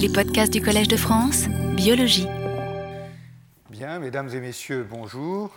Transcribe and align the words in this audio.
Les 0.00 0.08
podcasts 0.08 0.50
du 0.50 0.62
Collège 0.62 0.88
de 0.88 0.96
France, 0.96 1.46
biologie. 1.76 2.26
Bien, 3.68 3.98
mesdames 3.98 4.30
et 4.30 4.40
messieurs, 4.40 4.86
bonjour. 4.88 5.54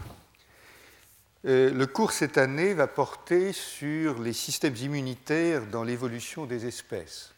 Euh, 1.46 1.71
le 1.73 1.88
cours 1.88 2.12
cette 2.12 2.37
année 2.37 2.74
va 2.74 2.87
porter 2.87 3.53
sur 3.53 4.19
les 4.19 4.33
systèmes 4.33 4.75
immunitaires 4.75 5.66
dans 5.67 5.85
l'évolution 5.85 6.45
des 6.45 6.66
espèces. 6.66 7.32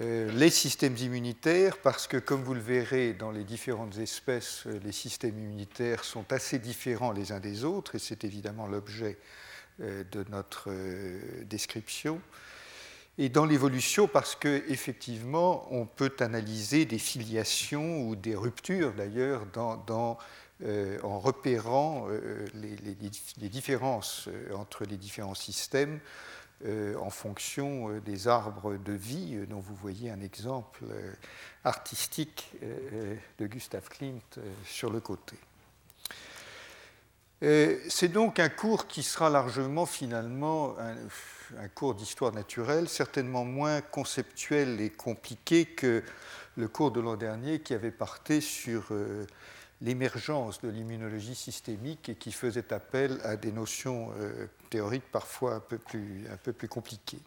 Euh, 0.00 0.32
les 0.32 0.48
systèmes 0.48 0.96
immunitaires, 0.96 1.76
parce 1.76 2.06
que 2.06 2.16
comme 2.16 2.42
vous 2.42 2.54
le 2.54 2.60
verrez 2.60 3.12
dans 3.12 3.30
les 3.30 3.44
différentes 3.44 3.98
espèces, 3.98 4.62
euh, 4.66 4.80
les 4.82 4.92
systèmes 4.92 5.38
immunitaires 5.38 6.02
sont 6.02 6.32
assez 6.32 6.58
différents 6.58 7.12
les 7.12 7.30
uns 7.30 7.40
des 7.40 7.64
autres, 7.64 7.94
et 7.94 7.98
c'est 7.98 8.24
évidemment 8.24 8.66
l'objet 8.66 9.18
de 9.80 10.24
notre 10.30 10.70
description 11.44 12.20
et 13.18 13.28
dans 13.28 13.44
l'évolution 13.44 14.06
parce 14.06 14.36
qu'effectivement, 14.36 15.66
on 15.72 15.86
peut 15.86 16.14
analyser 16.20 16.84
des 16.84 16.98
filiations 16.98 18.08
ou 18.08 18.14
des 18.14 18.36
ruptures 18.36 18.92
d'ailleurs 18.92 19.44
euh, 20.64 20.98
en 21.02 21.18
repérant 21.18 22.06
euh, 22.08 22.46
les, 22.54 23.48
différences 23.48 24.28
euh, 24.28 24.54
entre 24.54 24.84
les 24.84 24.96
différents 24.96 25.34
systèmes 25.34 26.00
en 27.00 27.08
fonction 27.08 28.00
des 28.00 28.26
arbres 28.26 28.76
de 28.78 28.92
vie, 28.92 29.46
dont 29.48 29.60
vous 29.60 29.76
voyez 29.76 30.10
un 30.10 30.20
exemple 30.20 30.82
artistique 31.62 32.52
de 33.38 33.46
Gustav 33.46 33.88
Klimt 33.88 34.40
sur 34.64 34.90
le 34.90 34.98
côté. 34.98 35.36
C'est 37.40 38.08
donc 38.08 38.40
un 38.40 38.48
cours 38.48 38.88
qui 38.88 39.04
sera 39.04 39.30
largement 39.30 39.86
finalement 39.86 40.74
un, 41.56 41.68
cours 41.68 41.94
d'histoire 41.94 42.32
naturelle, 42.32 42.88
certainement 42.88 43.44
moins 43.44 43.80
conceptuel 43.80 44.80
et 44.80 44.90
compliqué 44.90 45.64
que 45.64 46.02
le 46.56 46.66
cours 46.66 46.90
de 46.90 47.00
l'an 47.00 47.16
dernier 47.16 47.60
qui 47.60 47.74
avait 47.74 47.92
porté 47.92 48.40
sur 48.40 48.88
euh, 48.90 49.24
l'émergence 49.80 50.60
de 50.60 50.68
l'immunologie 50.68 51.36
systémique 51.36 52.08
et 52.08 52.16
qui 52.16 52.32
faisait 52.32 52.72
appel 52.72 53.20
à 53.22 53.36
des 53.36 53.52
notions 53.52 54.10
euh, 54.18 54.48
théoriques 54.68 55.10
parfois 55.12 55.54
un 55.54 55.60
peu 55.60 55.78
plus, 55.78 56.68
compliquées. 56.68 57.20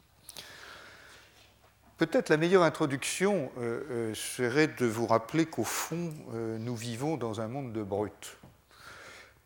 Peut-être 1.97 2.27
la 2.27 2.35
meilleure 2.35 2.63
introduction 2.63 3.49
euh, 3.59 4.13
serait 4.13 4.67
de 4.67 4.85
vous 4.85 5.07
rappeler 5.07 5.45
qu'au 5.45 5.63
fond, 5.63 6.13
nous 6.59 6.75
vivons 6.75 7.15
dans 7.15 7.39
un 7.39 7.47
monde 7.47 7.71
de 7.71 7.83
brutes 7.83 8.40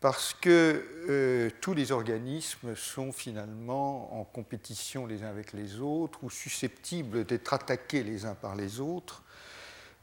parce 0.00 0.34
que 0.34 0.84
euh, 1.08 1.50
tous 1.60 1.74
les 1.74 1.90
organismes 1.90 2.76
sont 2.76 3.12
finalement 3.12 4.20
en 4.20 4.24
compétition 4.24 5.06
les 5.06 5.22
uns 5.22 5.28
avec 5.28 5.52
les 5.52 5.80
autres 5.80 6.22
ou 6.22 6.30
susceptibles 6.30 7.24
d'être 7.24 7.54
attaqués 7.54 8.02
les 8.02 8.26
uns 8.26 8.34
par 8.34 8.56
les 8.56 8.80
autres. 8.80 9.22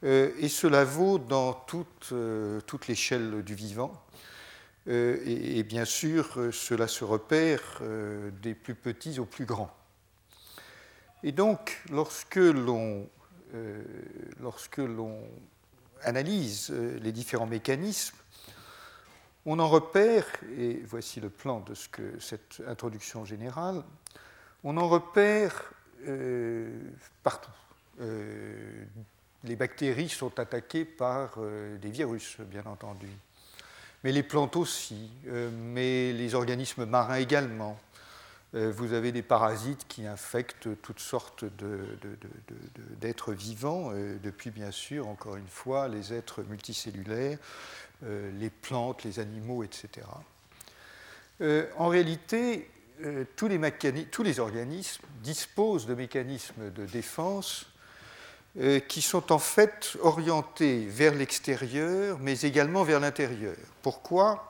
Euh, 0.02 0.32
et 0.38 0.48
cela 0.48 0.84
vaut 0.84 1.18
dans 1.18 1.52
toute, 1.52 2.10
euh, 2.12 2.60
l'échelle 2.88 3.42
du 3.42 3.54
vivant. 3.54 3.92
Et, 4.86 5.62
bien 5.62 5.86
sûr, 5.86 6.38
cela 6.52 6.88
se 6.88 7.04
repère 7.04 7.80
des 8.42 8.52
plus 8.52 8.74
petits 8.74 9.18
aux 9.18 9.24
plus 9.24 9.46
grands. 9.46 9.74
Et 11.22 11.32
donc, 11.32 11.80
lorsque 11.90 12.36
l'on 12.36 13.08
analyse 16.02 16.70
les 17.00 17.12
différents 17.12 17.46
mécanismes, 17.46 18.18
on 19.46 19.58
en 19.58 19.68
repère, 19.68 20.26
et 20.56 20.80
voici 20.86 21.20
le 21.20 21.28
plan 21.28 21.60
de 21.60 21.74
ce 21.74 21.88
que, 21.88 22.18
cette 22.18 22.62
introduction 22.66 23.24
générale, 23.24 23.82
on 24.62 24.76
en 24.76 24.88
repère 24.88 25.72
euh, 26.08 26.70
partout. 27.22 27.50
Euh, 28.00 28.84
les 29.44 29.56
bactéries 29.56 30.08
sont 30.08 30.38
attaquées 30.38 30.86
par 30.86 31.34
euh, 31.36 31.76
des 31.78 31.90
virus, 31.90 32.38
bien 32.40 32.64
entendu, 32.64 33.08
mais 34.02 34.12
les 34.12 34.22
plantes 34.22 34.56
aussi, 34.56 35.10
mais 35.26 36.12
les 36.12 36.34
organismes 36.34 36.84
marins 36.84 37.16
également. 37.16 37.78
Vous 38.52 38.92
avez 38.92 39.10
des 39.10 39.22
parasites 39.22 39.88
qui 39.88 40.06
infectent 40.06 40.68
toutes 40.80 41.00
sortes 41.00 41.44
d'êtres 43.00 43.32
vivants, 43.32 43.90
depuis 44.22 44.50
bien 44.50 44.70
sûr, 44.70 45.08
encore 45.08 45.34
une 45.34 45.48
fois, 45.48 45.88
les 45.88 46.12
êtres 46.12 46.44
multicellulaires, 46.44 47.38
les 48.38 48.50
plantes, 48.50 49.04
les 49.04 49.18
animaux, 49.18 49.64
etc. 49.64 50.06
Euh, 51.40 51.66
en 51.76 51.88
réalité, 51.88 52.70
euh, 53.02 53.24
tous, 53.36 53.48
les 53.48 54.40
organismes 54.40 55.02
disposent 55.22 55.86
de 55.86 55.94
mécanismes 55.94 56.70
de 56.70 56.86
défense 56.86 57.66
qui 58.86 59.02
sont 59.02 59.32
en 59.32 59.40
fait 59.40 59.96
orientés 60.00 60.86
vers 60.86 61.12
l'extérieur, 61.12 62.20
mais 62.20 62.40
également 62.42 62.84
vers 62.84 63.00
l'intérieur. 63.00 63.56
Pourquoi? 63.82 64.48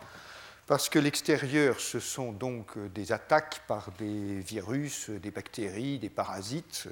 Parce 0.67 0.91
que 0.91 0.99
l'extérieur, 0.99 1.81
ce 1.81 2.01
sont 2.01 2.31
donc 2.31 2.77
des 2.93 3.13
attaques 3.13 3.63
par 3.67 3.93
des 3.93 4.41
virus, 4.41 5.09
des 5.09 5.31
bactéries, 5.31 5.99
des 5.99 6.11
parasites 6.11 6.87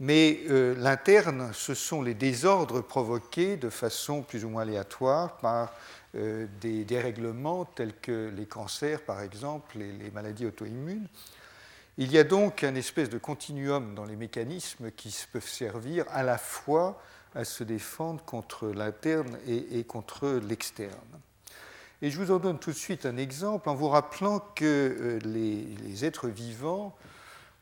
mais 0.00 0.40
euh, 0.48 0.74
l'interne, 0.78 1.50
ce 1.52 1.74
sont 1.74 2.02
les 2.02 2.14
désordres 2.14 2.82
provoqués 2.82 3.56
de 3.56 3.68
façon 3.68 4.22
plus 4.22 4.44
ou 4.44 4.48
moins 4.48 4.62
aléatoire 4.62 5.36
par 5.38 5.72
euh, 6.14 6.46
des 6.60 6.84
dérèglements 6.84 7.64
tels 7.64 7.94
que 7.94 8.32
les 8.34 8.46
cancers, 8.46 9.02
par 9.02 9.20
exemple, 9.20 9.80
et 9.80 9.92
les 9.92 10.10
maladies 10.10 10.46
auto-immunes. 10.46 11.08
Il 11.96 12.12
y 12.12 12.18
a 12.18 12.22
donc 12.22 12.62
un 12.62 12.76
espèce 12.76 13.10
de 13.10 13.18
continuum 13.18 13.94
dans 13.96 14.04
les 14.04 14.14
mécanismes 14.14 14.92
qui 14.92 15.12
peuvent 15.32 15.48
servir 15.48 16.04
à 16.10 16.22
la 16.22 16.38
fois 16.38 17.02
à 17.34 17.44
se 17.44 17.64
défendre 17.64 18.24
contre 18.24 18.68
l'interne 18.68 19.36
et, 19.48 19.82
contre 19.82 20.40
l'externe. 20.48 20.92
Et 22.02 22.12
je 22.12 22.22
vous 22.22 22.30
en 22.30 22.38
donne 22.38 22.60
tout 22.60 22.70
de 22.70 22.76
suite 22.76 23.04
un 23.04 23.16
exemple 23.16 23.68
en 23.68 23.74
vous 23.74 23.88
rappelant 23.88 24.38
que 24.54 24.64
euh, 24.64 25.18
les 25.24 26.04
êtres 26.04 26.28
vivants 26.28 26.96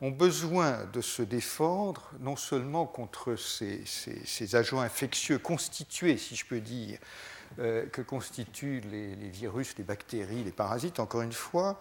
ont 0.01 0.11
besoin 0.11 0.85
de 0.93 1.01
se 1.01 1.23
défendre 1.23 2.11
non 2.21 2.37
seulement 2.37 2.87
contre 2.87 3.37
ces, 3.37 4.55
agents 4.55 4.81
infectieux 4.81 5.39
constitués, 5.39 6.19
si 6.19 6.37
je 6.37 6.45
peux 6.45 6.61
dire, 6.61 6.99
euh, 7.59 7.87
que 7.87 8.03
constituent 8.03 8.83
les, 8.91 9.15
virus, 9.31 9.75
les 9.79 9.85
bactéries, 9.85 10.45
les 10.45 10.53
parasites, 10.53 11.01
encore 11.01 11.23
une 11.23 11.33
fois, 11.33 11.81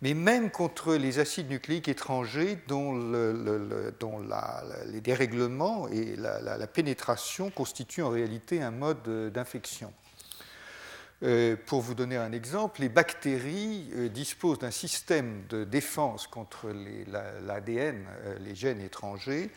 mais 0.00 0.14
même 0.14 0.50
contre 0.50 0.94
les 0.94 1.20
acides 1.20 1.48
nucléiques 1.48 1.86
étrangers 1.86 2.58
dont, 2.66 2.92
les 4.92 5.00
dérèglements 5.00 5.86
et 5.88 6.16
la, 6.16 6.66
pénétration 6.66 7.50
constituent 7.50 8.02
en 8.02 8.10
réalité 8.10 8.60
un 8.60 8.72
mode 8.72 9.30
d'infection. 9.32 9.92
Euh, 11.22 11.56
pour 11.66 11.82
vous 11.82 11.94
donner 11.94 12.16
un 12.16 12.32
exemple, 12.32 12.80
les 12.80 12.88
bactéries 12.88 13.88
euh, 13.94 14.08
disposent 14.08 14.58
d'un 14.58 14.72
système 14.72 15.46
de 15.48 15.62
défense 15.62 16.26
contre 16.26 16.72
l'ADN, 17.46 18.04
euh, 18.24 18.38
les 18.40 18.54
gènes 18.54 18.80
étrangers, 18.80 19.50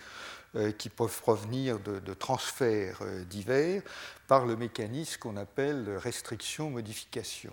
qui 0.77 0.87
peuvent 0.87 1.19
provenir 1.19 1.79
de, 1.79 2.13
transferts 2.13 3.01
divers 3.29 3.81
par 4.25 4.45
le 4.45 4.55
mécanisme 4.55 5.19
qu'on 5.19 5.35
appelle 5.35 5.97
restriction-modification. 5.97 7.51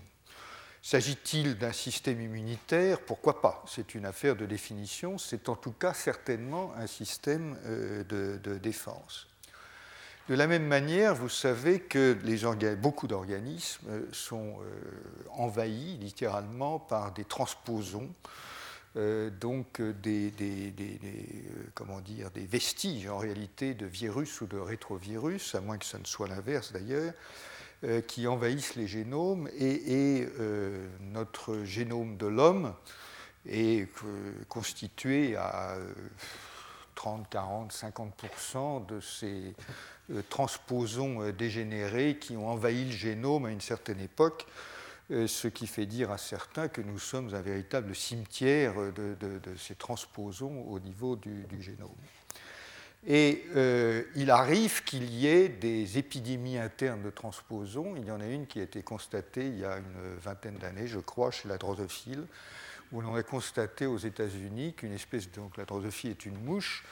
S'agit-il 0.83 1.59
d'un 1.59 1.73
système 1.73 2.21
immunitaire? 2.21 3.01
Pourquoi 3.01 3.41
pas? 3.41 3.65
C'est 3.67 3.97
une 3.97 4.07
affaire 4.07 4.37
de 4.37 4.47
définition. 4.47 5.19
C'est 5.19 5.49
en 5.49 5.57
tout 5.57 5.73
cas 5.73 5.95
certainement 5.95 6.73
un 6.77 6.87
système 6.87 7.57
de 8.09 8.59
défense. 8.59 9.32
De 10.29 10.37
la 10.37 10.47
même 10.47 10.67
manière, 10.67 11.17
vous 11.17 11.29
savez 11.29 11.81
que 11.81 12.17
beaucoup 12.77 13.09
d'organismes 13.09 13.89
euh, 13.89 14.07
sont 14.13 14.57
euh, 14.61 15.25
envahis 15.31 15.99
littéralement 15.99 16.79
par 16.79 17.11
des 17.11 17.25
transposons, 17.25 18.09
euh, 18.97 19.31
donc 19.31 19.83
des, 19.83 20.33
comment 21.75 22.01
dire, 22.01 22.31
des 22.31 22.47
vestiges 22.47 23.09
en 23.09 23.19
réalité 23.19 23.75
de 23.75 23.85
virus 23.85 24.41
ou 24.43 24.47
de 24.47 24.59
rétrovirus, 24.59 25.57
à 25.57 25.61
moins 25.61 25.77
que 25.77 25.85
ce 25.85 25.97
ne 25.97 26.05
soit 26.05 26.29
l'inverse 26.29 26.73
d'ailleurs, 26.73 27.13
qui 28.07 28.29
envahissent 28.29 28.77
les 28.77 28.87
génomes 28.87 29.49
et, 29.59 30.29
notre 31.01 31.65
génome 31.65 32.17
de 32.17 32.27
l'homme 32.27 32.75
est 33.45 33.89
constitué 34.49 35.35
à 35.35 35.75
30, 36.95 37.29
40, 37.29 37.73
50% 37.73 38.87
de 38.87 39.01
ces 39.01 39.57
transposons 40.29 41.23
euh, 41.23 41.33
dégénérés 41.33 42.17
qui 42.19 42.37
ont 42.37 42.49
envahi 42.49 42.85
le 42.85 42.91
génome 42.91 43.47
à 43.47 43.51
une 43.51 43.61
certaine 43.61 44.01
époque, 44.01 44.47
euh, 45.11 45.27
ce 45.27 45.49
qui 45.49 45.67
fait 45.67 45.87
dire 45.87 46.11
à 46.11 46.19
certains 46.19 46.69
que 46.69 46.81
nous 46.81 46.99
sommes 46.99 47.35
un 47.35 47.41
véritable 47.41 47.95
cimetière 47.95 48.75
de, 48.93 49.17
ces 49.59 49.75
transposons 49.75 50.63
au 50.69 50.81
niveau 50.81 51.17
du, 51.17 51.47
génome. 51.61 51.91
Et 53.05 53.47
il 54.15 54.31
arrive 54.31 54.85
qu'il 54.85 55.13
y 55.13 55.27
ait 55.27 55.49
des 55.49 55.99
épidémies 55.99 56.57
internes 56.57 57.03
de 57.03 57.11
transposons. 57.11 57.97
Il 57.97 58.05
y 58.05 58.13
en 58.13 58.21
a 58.21 58.27
une 58.27 58.47
qui 58.47 58.61
a 58.61 58.63
été 58.63 58.85
constatée 58.85 59.45
il 59.45 59.59
y 59.59 59.65
a 59.65 59.79
une 59.79 60.19
vingtaine 60.23 60.55
d'années, 60.55 60.87
je 60.87 61.01
crois, 61.01 61.33
chez 61.33 61.49
la 61.49 61.59
drosophile, 61.59 62.25
où 62.93 63.01
l'on 63.01 63.17
a 63.17 63.25
constaté 63.25 63.87
aux 63.87 63.99
États-Unis 63.99 64.75
qu'une 64.75 64.93
espèce, 64.93 65.29
donc 65.33 65.57
la 65.57 65.65
drosophile 65.65 66.11
est 66.11 66.27
une 66.27 66.39
mouche, 66.45 66.85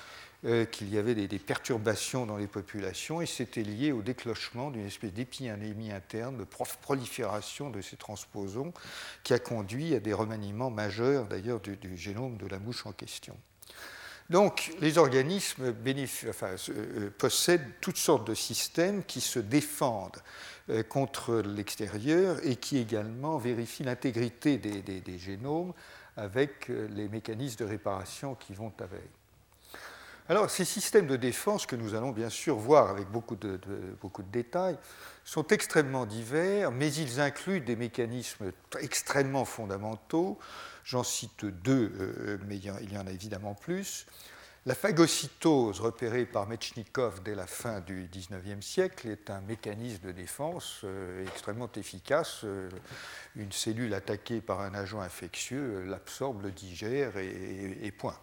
euh, 0.46 0.64
qu'il 0.64 0.88
y 0.88 0.96
avait 0.96 1.14
des, 1.14 1.38
perturbations 1.38 2.24
dans 2.24 2.38
les 2.38 2.46
populations 2.46 3.20
et 3.20 3.26
c'était 3.26 3.62
lié 3.62 3.92
au 3.92 4.00
déclenchement 4.00 4.70
d'une 4.70 4.86
espèce 4.86 5.12
d'épianémie 5.12 5.92
interne, 5.92 6.38
de 6.38 6.44
prolifération 6.44 7.68
de 7.68 7.82
ces 7.82 7.98
transposons 7.98 8.72
qui 9.22 9.34
a 9.34 9.38
conduit 9.38 9.94
à 9.94 10.00
des 10.00 10.14
remaniements 10.14 10.70
majeurs 10.70 11.26
d'ailleurs 11.26 11.60
du, 11.60 11.76
génome 11.94 12.38
de 12.38 12.46
la 12.46 12.58
mouche 12.58 12.86
en 12.86 12.92
question. 12.92 13.36
Donc 14.30 14.72
les 14.80 14.96
organismes 14.96 15.74
euh, 15.74 17.10
possèdent 17.18 17.68
toutes 17.82 17.98
sortes 17.98 18.26
de 18.26 18.34
systèmes 18.34 19.04
qui 19.04 19.20
se 19.20 19.40
défendent 19.40 20.22
euh, 20.70 20.82
contre 20.82 21.42
l'extérieur 21.42 22.38
et 22.44 22.56
qui 22.56 22.78
également 22.78 23.36
vérifient 23.36 23.84
l'intégrité 23.84 24.56
des, 24.56 25.18
génomes 25.18 25.74
avec 26.16 26.68
les 26.68 27.10
mécanismes 27.10 27.62
de 27.62 27.68
réparation 27.68 28.34
qui 28.36 28.54
vont 28.54 28.72
avec. 28.80 29.19
Alors, 30.30 30.48
ces 30.48 30.64
systèmes 30.64 31.08
de 31.08 31.16
défense 31.16 31.66
que 31.66 31.74
nous 31.74 31.96
allons 31.96 32.12
bien 32.12 32.28
sûr 32.28 32.54
voir 32.54 32.88
avec 32.88 33.08
beaucoup 33.08 33.34
de, 33.34 33.58
beaucoup 34.00 34.22
de 34.22 34.30
détails 34.30 34.78
sont 35.24 35.44
extrêmement 35.48 36.06
divers, 36.06 36.70
mais 36.70 36.86
ils 36.92 37.20
incluent 37.20 37.60
des 37.60 37.74
mécanismes 37.74 38.52
extrêmement 38.78 39.44
fondamentaux. 39.44 40.38
J'en 40.84 41.02
cite 41.02 41.46
deux, 41.46 41.92
euh, 41.98 42.38
mais 42.46 42.58
il 42.58 42.92
y 42.92 42.96
en 42.96 43.08
a 43.08 43.10
évidemment 43.10 43.54
plus. 43.54 44.06
La 44.66 44.76
phagocytose, 44.76 45.80
repérée 45.80 46.26
par 46.26 46.46
Metchnikov 46.46 47.24
dès 47.24 47.34
la 47.34 47.48
fin 47.48 47.80
du 47.80 48.08
XIXe 48.12 48.64
siècle, 48.64 49.08
est 49.08 49.30
un 49.30 49.40
mécanisme 49.40 50.06
de 50.06 50.12
défense 50.12 50.82
euh, 50.84 51.26
extrêmement 51.26 51.72
efficace. 51.74 52.42
Euh, 52.44 52.68
une 53.34 53.50
cellule 53.50 53.94
attaquée 53.94 54.40
par 54.40 54.60
un 54.60 54.74
agent 54.74 55.00
infectieux 55.00 55.82
l'absorbe, 55.86 56.44
le 56.44 56.52
digère 56.52 57.16
et, 57.16 57.78
et 57.82 57.90
point. 57.90 58.16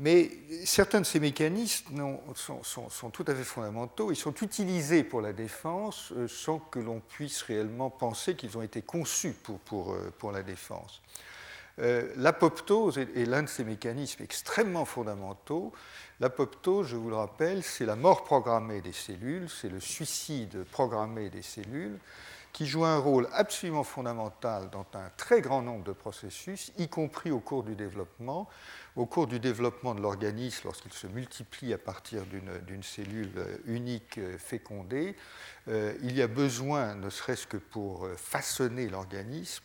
Mais 0.00 0.30
certains 0.64 1.00
de 1.00 1.06
ces 1.06 1.20
mécanismes 1.20 1.86
sont, 2.34 3.10
tout 3.10 3.24
à 3.28 3.34
fait 3.34 3.44
fondamentaux. 3.44 4.10
Ils 4.10 4.16
sont 4.16 4.34
utilisés 4.34 5.04
pour 5.04 5.20
la 5.20 5.32
défense 5.32 6.12
euh, 6.12 6.26
sans 6.26 6.58
que 6.58 6.80
l'on 6.80 6.98
puisse 7.00 7.42
réellement 7.42 7.90
penser 7.90 8.34
qu'ils 8.34 8.58
ont 8.58 8.62
été 8.62 8.82
conçus 8.82 9.36
pour, 9.68 9.92
euh, 9.92 10.32
la 10.32 10.42
défense. 10.42 11.00
Euh, 11.78 12.12
l'apoptose 12.16 12.98
est, 12.98 13.24
l'un 13.24 13.44
de 13.44 13.48
ces 13.48 13.64
mécanismes 13.64 14.22
extrêmement 14.24 14.84
fondamentaux. 14.84 15.72
L'apoptose, 16.18 16.88
je 16.88 16.96
vous 16.96 17.10
le 17.10 17.16
rappelle, 17.16 17.62
c'est 17.62 17.86
la 17.86 17.96
mort 17.96 18.24
programmée 18.24 18.80
des 18.80 18.92
cellules, 18.92 19.48
c'est 19.48 19.68
le 19.68 19.80
suicide 19.80 20.64
programmé 20.72 21.30
des 21.30 21.42
cellules 21.42 21.98
qui 22.54 22.66
joue 22.66 22.84
un 22.84 22.98
rôle 22.98 23.28
absolument 23.32 23.82
fondamental 23.82 24.70
dans 24.70 24.86
un 24.94 25.10
très 25.16 25.40
grand 25.40 25.60
nombre 25.60 25.82
de 25.82 25.92
processus, 25.92 26.70
y 26.78 26.88
compris 26.88 27.32
au 27.32 27.40
cours 27.40 27.64
du 27.64 27.74
développement, 27.74 28.48
au 28.96 29.06
cours 29.06 29.26
du 29.26 29.40
développement 29.40 29.94
de 29.94 30.00
l'organisme, 30.00 30.62
lorsqu'il 30.64 30.92
se 30.92 31.06
multiplie 31.06 31.72
à 31.72 31.78
partir 31.78 32.22
d'une 32.26 32.82
cellule 32.82 33.32
unique 33.66 34.20
fécondée, 34.38 35.16
euh, 35.68 35.94
il 36.02 36.16
y 36.16 36.22
a 36.22 36.26
besoin, 36.26 36.94
ne 36.94 37.10
serait-ce 37.10 37.46
que 37.46 37.56
pour 37.56 38.04
euh, 38.04 38.16
façonner 38.16 38.88
l'organisme, 38.88 39.64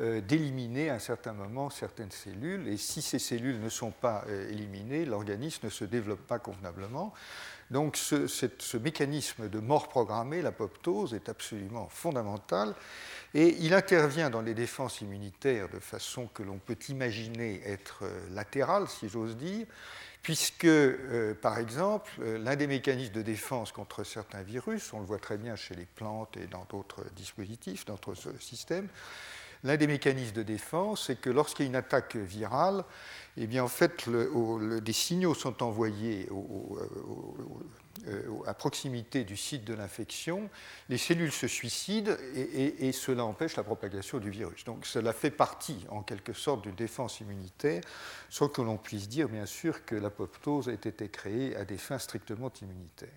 euh, 0.00 0.20
d'éliminer 0.20 0.90
à 0.90 0.94
un 0.94 0.98
certain 0.98 1.32
moment 1.32 1.70
certaines 1.70 2.10
cellules. 2.10 2.66
Et 2.68 2.76
si 2.76 3.02
ces 3.02 3.18
cellules 3.18 3.60
ne 3.60 3.68
sont 3.68 3.90
pas 3.90 4.24
éliminées, 4.50 5.04
l'organisme 5.04 5.66
ne 5.66 5.70
se 5.70 5.84
développe 5.84 6.26
pas 6.26 6.38
convenablement. 6.38 7.12
Donc 7.70 7.96
ce, 7.96 8.76
mécanisme 8.76 9.48
de 9.48 9.58
mort 9.58 9.88
programmée, 9.88 10.42
l'apoptose, 10.42 11.14
est 11.14 11.28
absolument 11.28 11.88
fondamental. 11.88 12.74
Et 13.34 13.56
il 13.60 13.74
intervient 13.74 14.30
dans 14.30 14.42
les 14.42 14.54
défenses 14.54 15.00
immunitaires 15.00 15.68
de 15.68 15.80
façon 15.80 16.28
que 16.28 16.42
l'on 16.42 16.58
peut 16.58 16.78
imaginer 16.88 17.62
être 17.66 18.00
euh, 18.02 18.20
latérale, 18.30 18.88
si 18.88 19.08
j'ose 19.08 19.36
dire, 19.36 19.66
puisque, 20.22 20.64
euh, 20.64 21.34
par 21.34 21.58
exemple, 21.58 22.10
euh, 22.20 22.38
l'un 22.38 22.54
des 22.54 22.66
mécanismes 22.68 23.12
de 23.12 23.22
défense 23.22 23.72
contre 23.72 24.04
certains 24.04 24.42
virus, 24.42 24.92
on 24.92 25.00
le 25.00 25.06
voit 25.06 25.18
très 25.18 25.36
bien 25.36 25.56
chez 25.56 25.74
les 25.74 25.84
plantes 25.84 26.36
et 26.36 26.46
dans 26.46 26.64
d'autres 26.70 27.04
dispositifs, 27.16 27.84
dans 27.84 27.96
d'autres 27.96 28.40
systèmes, 28.40 28.88
l'un 29.64 29.76
des 29.76 29.86
mécanismes 29.86 30.34
de 30.34 30.42
défense, 30.42 31.06
c'est 31.06 31.20
que 31.20 31.30
lorsqu'il 31.30 31.64
y 31.64 31.68
a 31.68 31.70
une 31.70 31.76
attaque 31.76 32.16
virale, 32.16 32.84
eh 33.36 33.46
bien, 33.46 33.64
en 33.64 33.68
fait, 33.68 34.08
des 34.08 34.92
signaux 34.92 35.34
sont 35.34 35.62
envoyés 35.62 36.28
euh, 38.06 38.22
à 38.46 38.54
proximité 38.54 39.24
du 39.24 39.36
site 39.36 39.64
de 39.64 39.74
l'infection, 39.74 40.48
les 40.88 40.98
cellules 40.98 41.32
se 41.32 41.48
suicident 41.48 42.12
et, 42.34 42.92
cela 42.92 43.24
empêche 43.24 43.56
la 43.56 43.64
propagation 43.64 44.18
du 44.18 44.30
virus. 44.30 44.64
Donc 44.64 44.86
cela 44.86 45.12
fait 45.12 45.30
partie 45.30 45.84
en 45.88 46.02
quelque 46.02 46.32
sorte 46.32 46.62
d'une 46.62 46.74
défense 46.74 47.20
immunitaire, 47.20 47.82
sans 48.30 48.48
que 48.48 48.62
l'on 48.62 48.76
puisse 48.76 49.08
dire 49.08 49.28
bien 49.28 49.46
sûr 49.46 49.84
que 49.84 49.94
l'apoptose 49.94 50.68
a 50.68 50.72
été 50.72 51.08
créée 51.08 51.56
à 51.56 51.64
des 51.64 51.78
fins 51.78 51.98
strictement 51.98 52.52
immunitaires. 52.60 53.08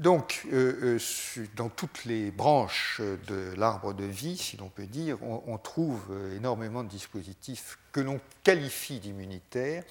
Donc, 0.00 0.46
euh, 0.52 0.98
euh, 0.98 1.46
dans 1.56 1.68
toutes 1.68 2.06
les 2.06 2.30
branches 2.30 3.00
de 3.28 3.54
l'arbre 3.56 3.92
de 3.92 4.04
vie, 4.04 4.36
si 4.36 4.56
l'on 4.56 4.70
peut 4.70 4.86
dire, 4.86 5.22
on 5.22 5.58
trouve 5.58 6.00
énormément 6.34 6.82
de 6.82 6.88
dispositifs 6.88 7.78
que 7.92 8.00
l'on 8.00 8.18
qualifie 8.42 8.98
d'immunitaires, 8.98 9.84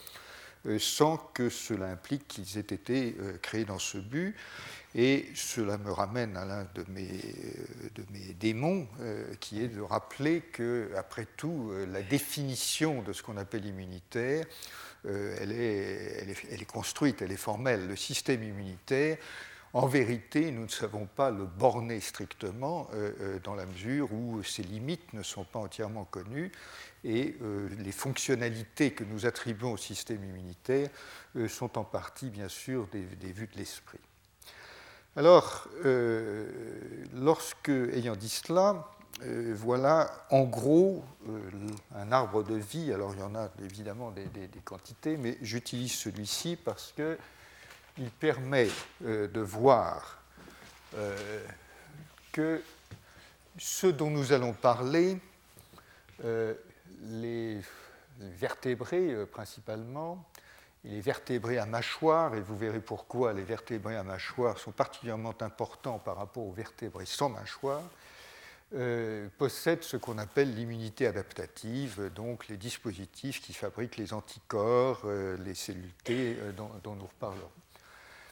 euh, 0.66 0.78
sans 0.78 1.16
que 1.16 1.50
cela 1.50 1.86
implique 1.86 2.28
qu'ils 2.28 2.58
aient 2.58 2.62
été 2.62 3.16
euh, 3.22 3.38
créés 3.42 3.64
dans 3.64 3.80
ce 3.80 3.98
but. 3.98 4.36
Et 4.94 5.30
cela 5.34 5.78
me 5.78 5.92
ramène 5.92 6.36
à 6.36 6.44
l'un 6.44 6.68
de 6.76 6.84
mes, 6.90 7.08
euh, 7.08 7.90
de 7.96 8.04
mes 8.12 8.34
démons, 8.34 8.88
qui 9.40 9.64
est 9.64 9.70
de 9.70 9.80
rappeler 9.80 10.42
que, 10.42 10.92
après 10.98 11.28
tout, 11.38 11.72
la 11.92 12.02
définition 12.02 13.02
de 13.04 13.14
ce 13.14 13.22
qu'on 13.24 13.38
appelle 13.38 13.66
immunitaire, 13.66 14.46
elle 15.06 15.52
est, 15.52 16.18
elle, 16.22 16.30
est, 16.32 16.38
elle, 16.52 16.62
est, 16.62 16.66
construite, 16.66 17.22
elle 17.22 17.32
est 17.32 17.38
formelle. 17.38 17.88
Le 17.88 17.96
système 17.96 18.44
immunitaire, 18.44 19.18
en 19.74 19.88
vérité, 19.88 20.52
nous 20.52 20.64
ne 20.64 20.68
savons 20.68 21.06
pas 21.06 21.30
le 21.30 21.46
borner 21.46 22.00
strictement, 22.00 22.90
dans 23.44 23.54
la 23.54 23.68
mesure 23.68 24.12
où 24.12 24.42
ses 24.42 24.64
limites 24.64 25.14
ne 25.14 25.22
sont 25.22 25.44
pas 25.44 25.60
entièrement 25.60 26.06
connues 26.06 26.52
et 27.04 27.38
euh, 27.42 27.70
les 27.80 27.92
fonctionnalités 27.92 28.92
que 28.92 29.04
nous 29.04 29.26
attribuons 29.26 29.74
au 29.74 29.78
système 29.78 30.24
immunitaire 30.24 30.90
euh, 31.36 31.48
sont 31.48 31.78
en 31.78 31.84
partie, 31.84 32.30
bien 32.30 32.50
sûr, 32.50 32.88
des, 32.88 33.32
vues 33.32 33.48
de 33.48 33.58
l'esprit. 33.58 34.00
Alors, 35.16 35.68
euh, 35.86 36.50
lorsque, 37.14 37.70
ayant 37.70 38.16
dit 38.16 38.30
cela, 38.30 38.88
voilà 39.54 40.10
en 40.30 40.44
gros 40.44 41.04
un 41.94 42.10
arbre 42.14 42.42
de 42.42 42.56
vie. 42.56 42.94
Alors, 42.94 43.14
il 43.14 43.20
y 43.20 43.24
en 43.24 43.36
a 43.36 43.50
évidemment 43.62 44.12
des, 44.12 44.48
quantités, 44.64 45.18
mais 45.18 45.38
j'utilise 45.42 45.92
celui-ci 45.92 46.56
parce 46.56 46.94
qu'il 48.00 48.12
permet 48.12 48.70
de 49.02 49.42
voir 49.42 50.22
que 52.32 52.62
ce 53.58 53.88
dont 53.88 54.10
nous 54.10 54.32
allons 54.32 54.54
parler 54.54 55.18
les 57.04 57.60
vertébrés 58.20 59.14
euh, 59.14 59.26
principalement, 59.26 60.24
les 60.84 61.02
vertébrés 61.02 61.58
à 61.58 61.66
mâchoire, 61.66 62.36
et 62.36 62.42
vous 62.42 62.58
verrez 62.58 62.80
pourquoi 62.80 63.34
les 63.34 63.44
vertébrés 63.44 63.96
à 63.96 64.04
mâchoire 64.04 64.58
sont 64.58 64.72
particulièrement 64.72 65.36
importants 65.42 66.00
par 66.00 66.18
rapport 66.18 66.46
aux 66.46 66.52
vertébrés 66.52 67.06
sans 67.06 67.30
mâchoire, 67.30 67.84
euh, 68.76 69.28
possèdent 69.38 69.84
ce 69.84 69.98
qu'on 69.98 70.18
appelle 70.20 70.54
l'immunité 70.54 71.08
adaptative, 71.08 72.12
donc 72.14 72.48
les 72.48 72.58
dispositifs 72.58 73.42
qui 73.42 73.54
fabriquent 73.54 73.98
les 73.98 74.14
anticorps, 74.14 75.02
euh, 75.06 75.38
les 75.38 75.56
cellules 75.56 75.94
T 76.04 76.38
dont, 76.56 76.70
dont 76.84 76.96
nous 76.96 77.08
reparlerons. 77.08 77.59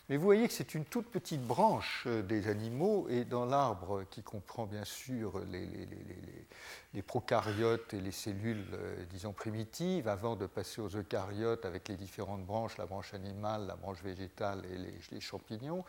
Mais 0.10 0.16
vous 0.16 0.24
voyez 0.24 0.48
que 0.48 0.54
c'est 0.54 0.74
une 0.74 0.86
toute 0.86 1.08
petite 1.08 1.42
branche 1.42 2.06
euh, 2.08 2.22
des 2.22 2.48
animaux, 2.48 3.08
et 3.10 3.26
dans 3.26 3.46
l'arbre 3.46 4.06
qui 4.10 4.24
comprend 4.24 4.66
bien 4.66 4.86
sûr 4.86 5.42
les, 5.52 7.02
prokaryotes 7.02 7.94
et 7.94 8.00
les 8.00 8.12
cellules, 8.12 8.66
euh, 8.74 9.04
disons, 9.10 9.34
primitives, 9.34 10.08
avant 10.08 10.36
de 10.36 10.46
passer 10.46 10.80
aux 10.80 10.90
eucaryotes 10.90 11.66
avec 11.66 11.90
les 11.90 11.98
différentes 11.98 12.46
branches, 12.46 12.78
la 12.78 12.86
branche 12.86 13.14
animale, 13.14 13.68
la 13.68 13.76
branche 13.76 14.02
végétale 14.02 14.64
et 14.72 15.14
les 15.14 15.20
champignons, 15.20 15.84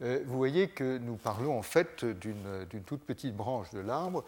vous 0.00 0.36
voyez 0.36 0.68
que 0.68 0.98
nous 0.98 1.16
parlons 1.16 1.58
en 1.58 1.62
fait 1.62 2.04
d'une 2.04 2.66
toute 2.84 3.02
petite 3.02 3.34
branche 3.34 3.70
de 3.70 3.80
l'arbre 3.80 4.24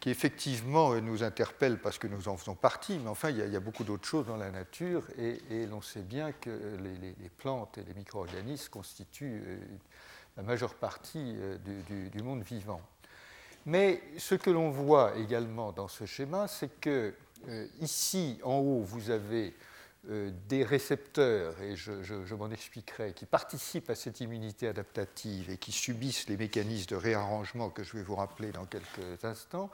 qui 0.00 0.10
effectivement 0.10 0.92
euh, 0.92 1.00
nous 1.00 1.22
interpelle 1.22 1.78
parce 1.78 1.98
que 1.98 2.08
nous 2.08 2.28
en 2.28 2.36
faisons 2.36 2.56
partie, 2.56 2.98
mais 2.98 3.08
enfin 3.08 3.30
il 3.30 3.38
y 3.38 3.56
a, 3.56 3.60
beaucoup 3.60 3.84
d'autres 3.84 4.06
choses 4.06 4.26
dans 4.26 4.36
la 4.36 4.50
nature 4.50 5.04
et, 5.18 5.66
l'on 5.66 5.80
sait 5.80 6.02
bien 6.02 6.32
que 6.32 6.50
les, 6.50 7.28
plantes 7.38 7.78
et 7.78 7.84
les 7.84 7.94
micro-organismes 7.94 8.70
constituent 8.70 9.42
euh, 9.46 9.58
la 10.36 10.42
majeure 10.42 10.74
partie 10.74 11.36
du, 12.12 12.22
monde 12.22 12.42
vivant. 12.42 12.80
Mais 13.66 14.02
ce 14.18 14.34
que 14.34 14.50
l'on 14.50 14.70
voit 14.70 15.16
également 15.16 15.70
dans 15.70 15.86
ce 15.86 16.06
schéma, 16.06 16.48
c'est 16.48 16.80
que 16.80 17.14
ici 17.80 18.40
en 18.42 18.56
haut 18.56 18.82
vous 18.82 19.10
avez 19.10 19.48
euh, 19.48 19.73
des 20.48 20.64
récepteurs, 20.64 21.60
et 21.62 21.76
je, 21.76 22.34
m'en 22.34 22.50
expliquerai, 22.50 23.12
qui 23.12 23.26
participent 23.26 23.90
à 23.90 23.94
cette 23.94 24.20
immunité 24.20 24.68
adaptative 24.68 25.50
et 25.50 25.56
qui 25.56 25.72
subissent 25.72 26.28
les 26.28 26.36
mécanismes 26.36 26.90
de 26.90 26.96
réarrangement 26.96 27.70
que 27.70 27.82
je 27.82 27.96
vais 27.96 28.02
vous 28.02 28.16
rappeler 28.16 28.52
dans 28.52 28.66
quelques 28.66 29.24
instants. 29.24 29.70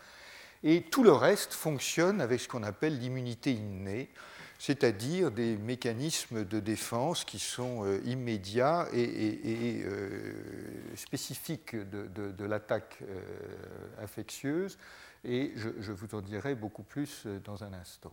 Et 0.62 0.82
tout 0.82 1.02
le 1.02 1.12
reste 1.12 1.54
fonctionne 1.54 2.20
avec 2.20 2.40
ce 2.40 2.48
qu'on 2.48 2.62
appelle 2.62 2.98
l'immunité 2.98 3.52
innée, 3.52 4.10
c'est-à-dire 4.58 5.30
des 5.30 5.56
mécanismes 5.56 6.44
de 6.44 6.60
défense 6.60 7.24
qui 7.24 7.38
sont 7.38 7.86
euh, 7.86 7.98
immédiats 8.04 8.86
et, 8.92 9.82
euh, 9.86 10.34
spécifiques 10.94 11.74
de, 11.74 12.44
l'attaque 12.44 12.98
euh, 13.02 14.02
infectieuse, 14.02 14.76
et 15.24 15.52
je, 15.56 15.92
vous 15.92 16.14
en 16.14 16.20
dirai 16.20 16.54
beaucoup 16.54 16.82
plus 16.82 17.26
dans 17.44 17.64
un 17.64 17.72
instant. 17.72 18.12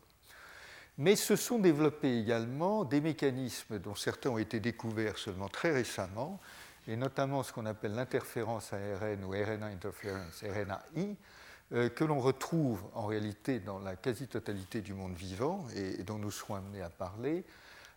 Mais 1.00 1.16
se 1.16 1.36
sont 1.36 1.60
développés 1.60 2.20
également 2.20 2.84
des 2.84 3.02
mécanismes 3.02 3.78
dont 3.78 3.94
certains 3.94 4.32
ont 4.32 4.38
été 4.40 4.60
découverts 4.60 5.18
seulement 5.18 5.48
très 5.48 5.72
récemment, 5.72 6.40
et 6.88 6.96
notamment 6.96 7.44
ce 7.44 7.54
qu'on 7.54 7.66
appelle 7.66 7.94
l'interférence 7.94 8.74
ARN 8.74 9.24
ou 9.24 9.32
RNA 9.32 9.68
interference, 9.68 10.44
RNAi, 10.44 11.16
euh, 11.74 11.90
que 11.90 12.06
l'on 12.06 12.20
retrouve 12.20 12.82
en 12.94 13.06
réalité 13.06 13.60
dans 13.60 13.80
la 13.80 13.98
quasi-totalité 13.98 14.82
du 14.82 14.94
monde 14.94 15.14
vivant 15.16 15.68
et, 15.76 16.02
dont 16.04 16.18
nous 16.18 16.32
serons 16.32 16.56
amenés 16.56 16.82
à 16.82 16.90
parler, 16.90 17.44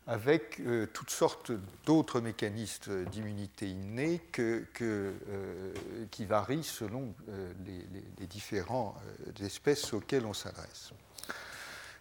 avec 0.09 0.59
euh, 0.61 0.87
toutes 0.93 1.11
sortes 1.11 1.53
d'autres 1.87 2.21
mécanismes 2.21 3.05
d'immunité 3.05 3.69
innée 3.69 4.21
euh, 4.41 5.73
qui 6.11 6.25
varient 6.25 6.65
selon 6.65 7.15
les, 7.65 7.87
les, 8.19 8.27
différentes 8.27 8.97
espèces 9.41 9.93
auxquelles 9.93 10.27
on 10.27 10.35
s'adresse. 10.35 10.93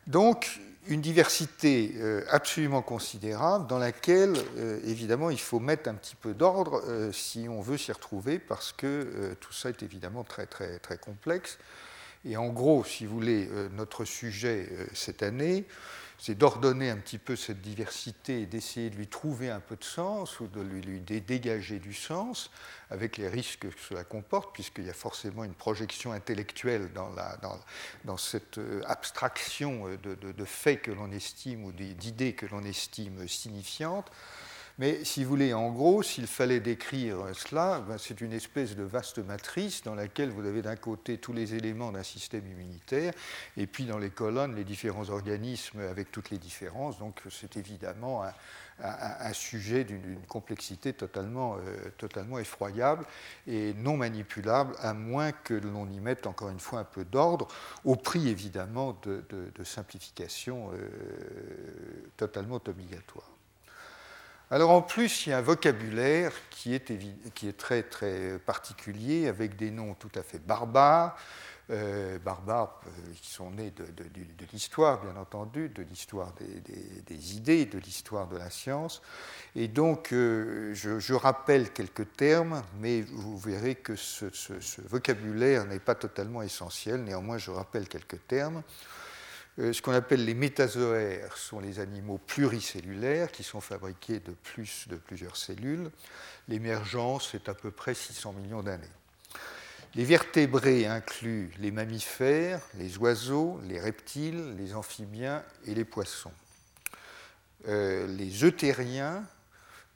Donc, 0.10 0.60
une 0.88 1.02
diversité 1.02 1.94
euh, 1.98 2.24
absolument 2.32 2.82
considérable 2.82 3.68
dans 3.68 3.78
laquelle, 3.78 4.34
euh, 4.58 4.80
évidemment, 4.84 5.30
il 5.30 5.40
faut 5.40 5.60
mettre 5.60 5.88
un 5.88 5.94
petit 5.94 6.16
peu 6.16 6.34
d'ordre 6.34 6.82
euh, 6.88 7.12
si 7.12 7.46
on 7.48 7.62
veut 7.62 7.78
s'y 7.78 7.92
retrouver, 7.92 8.40
parce 8.40 8.72
que 8.72 9.36
tout 9.40 9.54
ça 9.54 9.70
est 9.70 9.84
évidemment 9.84 10.24
très, 10.24 10.48
très, 10.48 10.80
très 10.80 10.98
complexe. 10.98 11.60
Et 12.26 12.38
en 12.38 12.48
gros, 12.48 12.84
si 12.84 13.06
vous 13.06 13.14
voulez, 13.14 13.48
notre 13.78 14.04
sujet 14.04 14.68
cette 14.94 15.22
année, 15.22 15.66
c'est 16.20 16.38
d'ordonner 16.38 16.90
un 16.90 16.98
petit 16.98 17.18
peu 17.18 17.38
cette 17.38 17.62
diversité 17.62 18.42
et 18.42 18.46
d'essayer 18.46 18.90
de 18.90 18.98
lui 18.98 19.08
trouver 19.08 19.50
un 19.50 19.62
peu 19.62 19.78
de 19.78 19.84
sens 19.84 20.42
ou 20.42 20.48
de 20.48 20.60
lui, 20.60 21.00
dégager 21.22 21.80
du 21.80 21.94
sens, 21.94 22.52
avec 22.92 23.18
les 23.18 23.30
risques 23.30 23.70
que 23.70 23.80
cela 23.88 24.04
comporte, 24.04 24.54
puisqu'il 24.54 24.86
y 24.86 24.90
a 24.90 24.94
forcément 24.94 25.46
une 25.46 25.54
projection 25.54 26.12
intellectuelle 26.12 26.92
dans, 26.94 28.18
cette 28.18 28.58
euh, 28.58 28.82
abstraction 28.86 29.88
de, 30.04 30.16
de 30.16 30.46
faits 30.46 30.82
que 30.82 30.92
l'on 30.92 31.12
estime 31.12 31.64
ou 31.64 31.72
d'idées 31.72 32.34
que 32.34 32.46
l'on 32.48 32.64
estime 32.64 33.26
signifiantes. 33.28 34.12
Mais 34.80 35.04
si 35.04 35.26
vous 35.26 35.32
voulez, 35.32 35.54
en 35.54 35.72
gros, 35.72 36.02
s'il 36.04 36.26
fallait 36.26 36.62
décrire 36.62 37.18
cela, 37.34 37.82
ben, 37.82 37.98
c'est 37.98 38.22
une 38.22 38.32
espèce 38.32 38.78
de 38.78 38.84
vaste 38.84 39.20
matrice 39.20 39.84
dans 39.84 39.94
laquelle 39.94 40.30
vous 40.30 40.48
avez 40.48 40.62
d'un 40.62 40.78
côté 40.78 41.18
tous 41.18 41.34
les 41.34 41.54
éléments 41.54 41.92
d'un 41.92 42.02
système 42.02 42.48
immunitaire, 42.48 43.14
et 43.58 43.68
puis 43.68 43.84
dans 43.84 43.98
les 43.98 44.10
colonnes, 44.10 44.56
les 44.56 44.64
différents 44.64 45.10
organismes 45.10 45.82
avec 45.82 46.14
toutes 46.14 46.30
les 46.30 46.38
différences. 46.38 46.98
Donc 46.98 47.20
c'est 47.30 47.58
évidemment 47.58 48.24
un, 48.82 49.34
sujet 49.34 49.84
d'une 49.84 50.22
complexité 50.30 50.94
totalement, 50.94 51.58
euh, 51.58 51.90
totalement 51.98 52.40
effroyable 52.40 53.06
et 53.48 53.74
non 53.74 53.98
manipulable, 53.98 54.74
à 54.80 54.94
moins 54.94 55.34
que 55.34 55.56
l'on 55.56 55.90
y 55.90 56.00
mette 56.00 56.26
encore 56.26 56.52
une 56.52 56.62
fois 56.62 56.80
un 56.80 56.86
peu 56.86 57.04
d'ordre, 57.04 57.50
au 57.84 57.98
prix 57.98 58.30
évidemment 58.30 58.98
de, 59.04 59.64
simplification 59.66 60.72
euh, 60.72 60.88
totalement 62.16 62.62
obligatoire. 62.66 63.30
Alors 64.52 64.72
en 64.72 64.82
plus, 64.82 65.28
il 65.28 65.30
y 65.30 65.34
a 65.34 65.38
un 65.38 65.42
vocabulaire 65.42 66.32
qui 66.50 66.74
est, 66.74 67.58
très 67.58 67.84
très 67.84 68.40
particulier, 68.40 69.28
avec 69.28 69.56
des 69.56 69.70
noms 69.70 69.94
tout 69.94 70.10
à 70.16 70.24
fait 70.24 70.40
barbares, 70.40 71.16
euh, 71.70 72.18
barbares 72.18 72.82
euh, 72.88 73.14
qui 73.22 73.30
sont 73.30 73.52
nés 73.52 73.70
de, 73.70 73.86
l'histoire, 74.52 75.02
bien 75.04 75.16
entendu, 75.18 75.70
de 75.70 75.84
l'histoire 75.84 76.34
des, 76.34 77.36
idées, 77.36 77.68
de 77.68 77.78
l'histoire 77.78 78.28
de 78.28 78.38
la 78.38 78.50
science. 78.50 79.04
Et 79.56 79.68
donc, 79.68 80.12
euh, 80.14 80.74
je, 80.74 81.14
rappelle 81.14 81.72
quelques 81.72 82.12
termes, 82.14 82.64
mais 82.80 83.02
vous 83.02 83.38
verrez 83.38 83.76
que 83.76 83.96
ce 83.96 84.26
vocabulaire 84.88 85.66
n'est 85.66 85.78
pas 85.78 85.94
totalement 85.94 86.42
essentiel. 86.42 87.04
Néanmoins, 87.04 87.38
je 87.38 87.52
rappelle 87.52 87.88
quelques 87.88 88.26
termes. 88.26 88.64
Euh, 89.60 89.74
ce 89.74 89.82
qu'on 89.82 89.92
appelle 89.92 90.24
les 90.24 90.34
métazoaires 90.34 91.36
sont 91.36 91.60
les 91.60 91.80
animaux 91.80 92.18
pluricellulaires 92.18 93.32
qui 93.32 93.44
sont 93.44 93.60
fabriqués 93.60 94.20
de 94.20 94.32
plus 94.32 94.88
de 94.88 94.96
plusieurs 94.96 95.36
cellules. 95.36 95.92
L'émergence 96.48 97.36
est 97.36 97.50
à 97.50 97.54
peu 97.54 97.70
près 97.70 97.94
600 97.94 98.34
millions 98.34 98.64
d'années. 98.64 98.88
Les 99.96 100.06
vertébrés 100.06 100.86
incluent 100.86 101.52
les 101.60 101.72
mammifères, 101.72 102.62
les 102.76 102.98
oiseaux, 103.00 103.60
les 103.68 103.80
reptiles, 103.80 104.56
les 104.56 104.76
amphibiens 104.76 105.44
et 105.66 105.74
les 105.74 105.86
poissons. 105.86 106.32
Euh, 107.68 108.08
les 108.08 108.46
eutériens, 108.46 109.26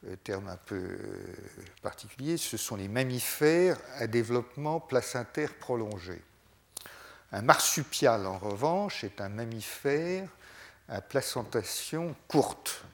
euh, 0.07 0.15
terme 0.23 0.49
un 0.49 0.57
peu 0.57 0.97
particulier, 1.81 2.35
ce 2.35 2.57
sont 2.57 2.75
les 2.75 2.89
mammifères 2.89 3.77
à 3.95 4.07
développement 4.07 4.81
placentaire 4.81 5.53
prolongé. 5.53 6.21
Un 7.33 7.41
marsupial, 7.41 8.27
en 8.27 8.37
revanche, 8.37 9.03
est 9.03 9.19
un 9.19 9.27
mammifère 9.27 10.29
à 10.87 11.01
placentation 11.01 12.15
courte. 12.27 12.85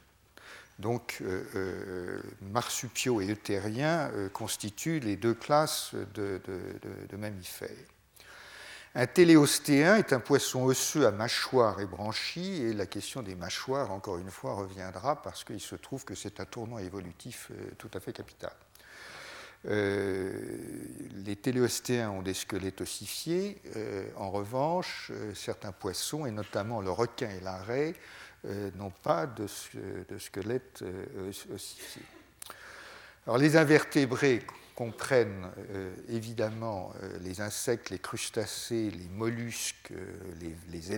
Donc, 0.79 1.17
euh, 1.21 1.43
euh, 1.55 2.21
marsupiaux 2.41 3.19
et 3.19 3.29
eutériens 3.29 4.09
euh, 4.13 4.29
constituent 4.29 5.01
les 5.01 5.17
deux 5.17 5.33
classes 5.33 5.93
de, 6.13 6.39
mammifères. 7.17 7.69
Un 8.95 9.07
téléostéen 9.07 9.97
est 9.97 10.13
un 10.13 10.21
poisson 10.21 10.63
osseux 10.63 11.05
à 11.05 11.11
mâchoire 11.11 11.81
et 11.81 11.85
branchies, 11.85 12.61
et 12.61 12.73
la 12.73 12.85
question 12.85 13.21
des 13.21 13.35
mâchoires, 13.35 13.91
encore 13.91 14.19
une 14.19 14.31
fois, 14.31 14.53
reviendra 14.53 15.21
parce 15.21 15.43
qu'il 15.43 15.59
se 15.59 15.75
trouve 15.75 16.05
que 16.05 16.15
c'est 16.15 16.39
un 16.39 16.45
tournant 16.45 16.79
évolutif 16.79 17.51
tout 17.77 17.91
à 17.93 17.99
fait 17.99 18.13
capital. 18.13 18.53
Euh, 19.65 20.31
les 21.25 21.35
téléostéens 21.35 22.11
ont 22.11 22.21
des 22.21 22.33
squelettes 22.33 22.81
ossifiés. 22.81 23.61
Euh, 23.75 24.07
en 24.15 24.31
revanche, 24.31 25.11
euh, 25.11 25.33
certains 25.35 25.73
poissons, 25.73 26.25
et 26.25 26.31
notamment 26.31 26.81
le 26.81 26.91
requin 26.91 27.29
et 27.29 27.39
l'arrêt, 27.41 27.93
n'ont 28.75 28.93
pas 29.03 29.27
de, 29.27 29.47
squelette 30.17 30.81
ossifié. 31.53 32.01
Alors, 33.27 33.37
les 33.37 33.57
invertébrés 33.57 34.43
comprennent 34.75 35.51
évidemment 36.07 36.93
les 37.19 37.41
insectes, 37.41 37.89
les 37.89 37.99
crustacés, 37.99 38.91
les 38.91 39.09
mollusques, 39.09 39.91
les, 40.39 40.55
les 40.71 40.97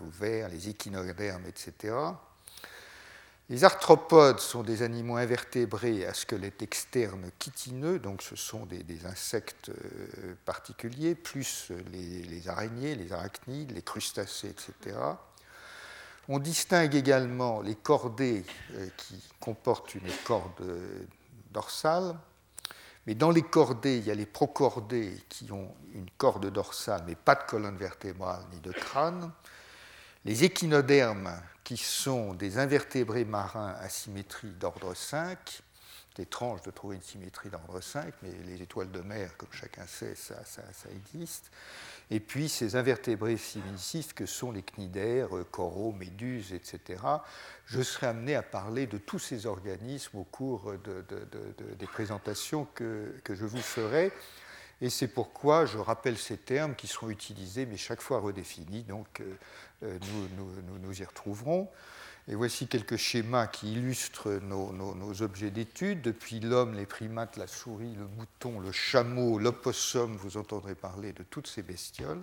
ou 0.00 0.10
vers, 0.10 0.48
les 0.48 0.68
échinodermes, 0.68 1.46
etc. 1.46 1.94
Les 3.52 3.64
arthropodes 3.64 4.40
sont 4.40 4.62
des 4.62 4.80
animaux 4.80 5.18
invertébrés 5.18 6.06
à 6.06 6.14
squelette 6.14 6.62
externe 6.62 7.30
chitineux, 7.38 7.98
donc 7.98 8.22
ce 8.22 8.34
sont 8.34 8.64
des, 8.64 9.04
insectes 9.04 9.68
euh, 9.68 10.34
particuliers, 10.46 11.14
plus 11.14 11.70
les, 11.92 12.48
araignées, 12.48 12.94
les 12.94 13.12
arachnides, 13.12 13.72
les 13.72 13.82
crustacés, 13.82 14.48
etc. 14.48 14.96
On 16.30 16.38
distingue 16.38 16.94
également 16.94 17.60
les 17.60 17.74
cordées 17.74 18.42
euh, 18.72 18.88
qui 18.96 19.22
comportent 19.38 19.94
une 19.96 20.10
corde 20.24 20.64
dorsale, 21.50 22.16
mais 23.06 23.14
dans 23.14 23.30
les 23.30 23.42
cordées, 23.42 23.98
il 23.98 24.06
y 24.06 24.10
a 24.10 24.14
les 24.14 24.24
procordées 24.24 25.12
qui 25.28 25.52
ont 25.52 25.74
une 25.92 26.08
corde 26.16 26.50
dorsale, 26.50 27.04
mais 27.06 27.16
pas 27.16 27.34
de 27.34 27.42
colonne 27.42 27.76
vertébrale 27.76 28.46
ni 28.50 28.60
de 28.60 28.72
crâne. 28.72 29.30
Les 30.24 30.44
échinodermes 30.44 31.32
qui 31.64 31.76
sont 31.76 32.34
des 32.34 32.58
invertébrés 32.58 33.24
marins 33.24 33.74
à 33.80 33.88
symétrie 33.88 34.52
d'ordre 34.52 34.94
5. 34.94 35.36
C'est 36.14 36.22
étrange 36.22 36.62
de 36.62 36.70
trouver 36.70 36.94
une 36.94 37.02
symétrie 37.02 37.48
d'ordre 37.48 37.80
5, 37.80 38.14
mais 38.22 38.30
les 38.46 38.62
étoiles 38.62 38.92
de 38.92 39.00
mer, 39.00 39.36
comme 39.36 39.48
chacun 39.50 39.84
sait, 39.84 40.14
ça, 40.14 40.36
existe. 40.94 41.50
Et 42.10 42.20
puis 42.20 42.48
ces 42.48 42.76
invertébrés 42.76 43.36
similicides 43.36 44.12
que 44.12 44.26
sont 44.26 44.52
les 44.52 44.62
cnidaires, 44.62 45.30
coraux, 45.50 45.92
méduses, 45.92 46.52
etc. 46.52 47.02
Je 47.66 47.82
serai 47.82 48.06
amené 48.06 48.36
à 48.36 48.42
parler 48.42 48.86
de 48.86 48.98
tous 48.98 49.18
ces 49.18 49.46
organismes 49.46 50.18
au 50.18 50.24
cours 50.24 50.72
des 51.78 51.86
présentations 51.86 52.68
que, 52.74 53.12
que 53.24 53.34
je 53.34 53.44
vous 53.44 53.62
ferai. 53.62 54.12
Et 54.82 54.90
c'est 54.90 55.06
pourquoi 55.06 55.64
je 55.64 55.78
rappelle 55.78 56.18
ces 56.18 56.36
termes 56.36 56.74
qui 56.74 56.88
seront 56.88 57.08
utilisés, 57.08 57.66
mais 57.66 57.76
chaque 57.76 58.00
fois 58.00 58.18
redéfinis. 58.18 58.82
Donc, 58.82 59.22
euh, 59.82 59.98
nous, 60.82 61.00
y 61.00 61.04
retrouverons. 61.04 61.68
Et 62.28 62.34
voici 62.36 62.68
quelques 62.68 62.96
schémas 62.96 63.48
qui 63.48 63.72
illustrent 63.72 64.30
nos, 64.42 65.22
objets 65.22 65.50
d'étude. 65.50 66.02
Depuis 66.02 66.38
l'homme, 66.38 66.74
les 66.74 66.86
primates, 66.86 67.36
la 67.36 67.48
souris, 67.48 67.94
le 67.96 68.06
mouton, 68.06 68.60
le 68.60 68.70
chameau, 68.70 69.38
l'opossum, 69.38 70.16
vous 70.16 70.36
entendrez 70.36 70.76
parler 70.76 71.12
de 71.12 71.24
toutes 71.24 71.48
ces 71.48 71.62
bestioles. 71.62 72.22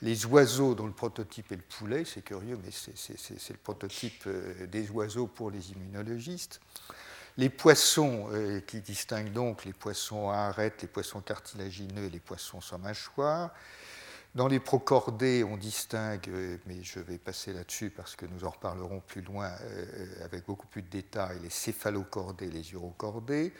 Les 0.00 0.26
oiseaux, 0.26 0.74
dont 0.74 0.86
le 0.86 0.92
prototype 0.92 1.52
est 1.52 1.56
le 1.56 1.62
poulet, 1.62 2.04
c'est 2.04 2.22
curieux, 2.22 2.58
mais 2.64 2.72
c'est 2.72 3.52
le 3.52 3.58
prototype 3.62 4.24
euh, 4.26 4.66
des 4.66 4.90
oiseaux 4.90 5.28
pour 5.28 5.52
les 5.52 5.70
immunologistes. 5.70 6.60
Les 7.36 7.48
poissons, 7.48 8.28
euh, 8.32 8.60
qui 8.60 8.80
distinguent 8.80 9.32
donc 9.32 9.64
les 9.64 9.72
poissons 9.72 10.30
à 10.30 10.38
arêtes, 10.38 10.82
les 10.82 10.88
poissons 10.88 11.20
cartilagineux 11.20 12.06
et 12.06 12.10
les 12.10 12.18
poissons 12.18 12.60
sans 12.60 12.78
mâchoire 12.78 13.52
Dans 14.34 14.48
les 14.48 14.60
procordés, 14.60 15.44
on 15.44 15.58
distingue, 15.58 16.30
mais 16.66 16.82
je 16.82 17.00
vais 17.00 17.18
passer 17.18 17.52
là-dessus 17.52 17.90
parce 17.90 18.16
que 18.16 18.24
nous 18.24 18.44
en 18.44 18.50
reparlerons 18.50 19.00
plus 19.00 19.20
loin 19.20 19.50
avec 20.24 20.46
beaucoup 20.46 20.66
plus 20.66 20.80
de 20.80 20.88
détails, 20.88 21.38
les 21.42 21.50
céphalocordés 21.50 22.50
les 22.50 22.72
urocordés. 22.72 23.52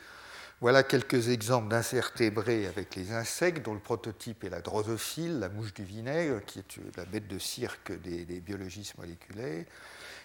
Voilà 0.63 0.83
quelques 0.83 1.27
exemples 1.27 1.67
d'incertébrés 1.67 2.67
avec 2.67 2.95
les 2.95 3.11
insectes, 3.11 3.65
dont 3.65 3.73
le 3.73 3.81
prototype 3.81 4.45
est 4.45 4.49
la 4.49 4.61
drosophile, 4.61 5.39
la 5.39 5.49
mouche 5.49 5.73
du 5.73 5.83
vinaigre, 5.83 6.39
qui 6.45 6.59
est 6.59 6.79
la 6.95 7.03
bête 7.03 7.27
de 7.27 7.37
cirque 7.37 7.91
des, 8.01 8.23
biologistes 8.39 8.97
moléculaires, 8.97 9.65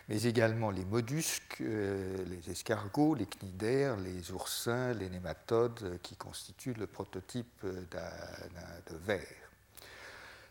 mais 0.08 0.22
également 0.22 0.70
les 0.70 0.84
mollusques, 0.84 1.58
euh, 1.60 2.16
les 2.26 2.52
escargots, 2.52 3.16
les 3.16 3.26
cnidaires, 3.26 3.96
les 3.96 4.30
oursins, 4.30 4.92
les 4.92 5.10
nématodes, 5.10 5.80
euh, 5.82 5.98
qui 6.04 6.14
constituent 6.14 6.74
le 6.74 6.86
prototype 6.86 7.64
euh, 7.64 7.82
de 8.88 8.96
ver. 8.96 9.26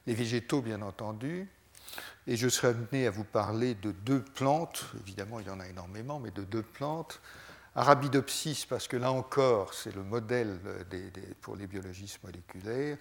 Les 0.07 0.13
végétaux, 0.13 0.61
bien 0.61 0.81
entendu, 0.81 1.49
et 2.27 2.37
je 2.37 2.47
serai 2.47 2.69
amené 2.69 3.07
à 3.07 3.11
vous 3.11 3.25
parler 3.25 3.75
de 3.75 3.91
deux 3.91 4.21
plantes, 4.21 4.85
évidemment 5.01 5.41
il 5.41 5.47
y 5.47 5.49
en 5.49 5.59
a 5.59 5.67
énormément, 5.67 6.21
mais 6.21 6.31
de 6.31 6.43
deux 6.43 6.63
plantes. 6.63 7.19
Arabidopsis, 7.75 8.65
parce 8.65 8.87
que 8.87 8.95
là 8.95 9.11
encore, 9.11 9.73
c'est 9.73 9.93
le 9.93 10.03
modèle 10.03 10.59
pour 11.41 11.57
les 11.57 11.67
biologistes 11.67 12.23
moléculaires, 12.23 12.97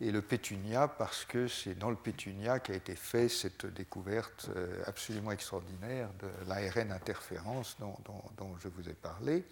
et 0.00 0.10
le 0.10 0.20
pétunia, 0.20 0.88
parce 0.88 1.24
que 1.24 1.46
c'est 1.46 1.78
dans 1.78 1.90
le 1.90 1.96
pétunia 1.96 2.58
qu'a 2.58 2.74
été 2.74 2.96
faite 2.96 3.30
cette 3.30 3.66
découverte 3.66 4.50
euh, 4.56 4.82
absolument 4.86 5.30
extraordinaire 5.30 6.08
de 6.18 6.48
l'ARN 6.48 6.90
interférence 6.90 7.76
dont, 7.78 8.56
je 8.58 8.66
vous 8.66 8.88
ai 8.88 8.94
parlé. 8.94 9.44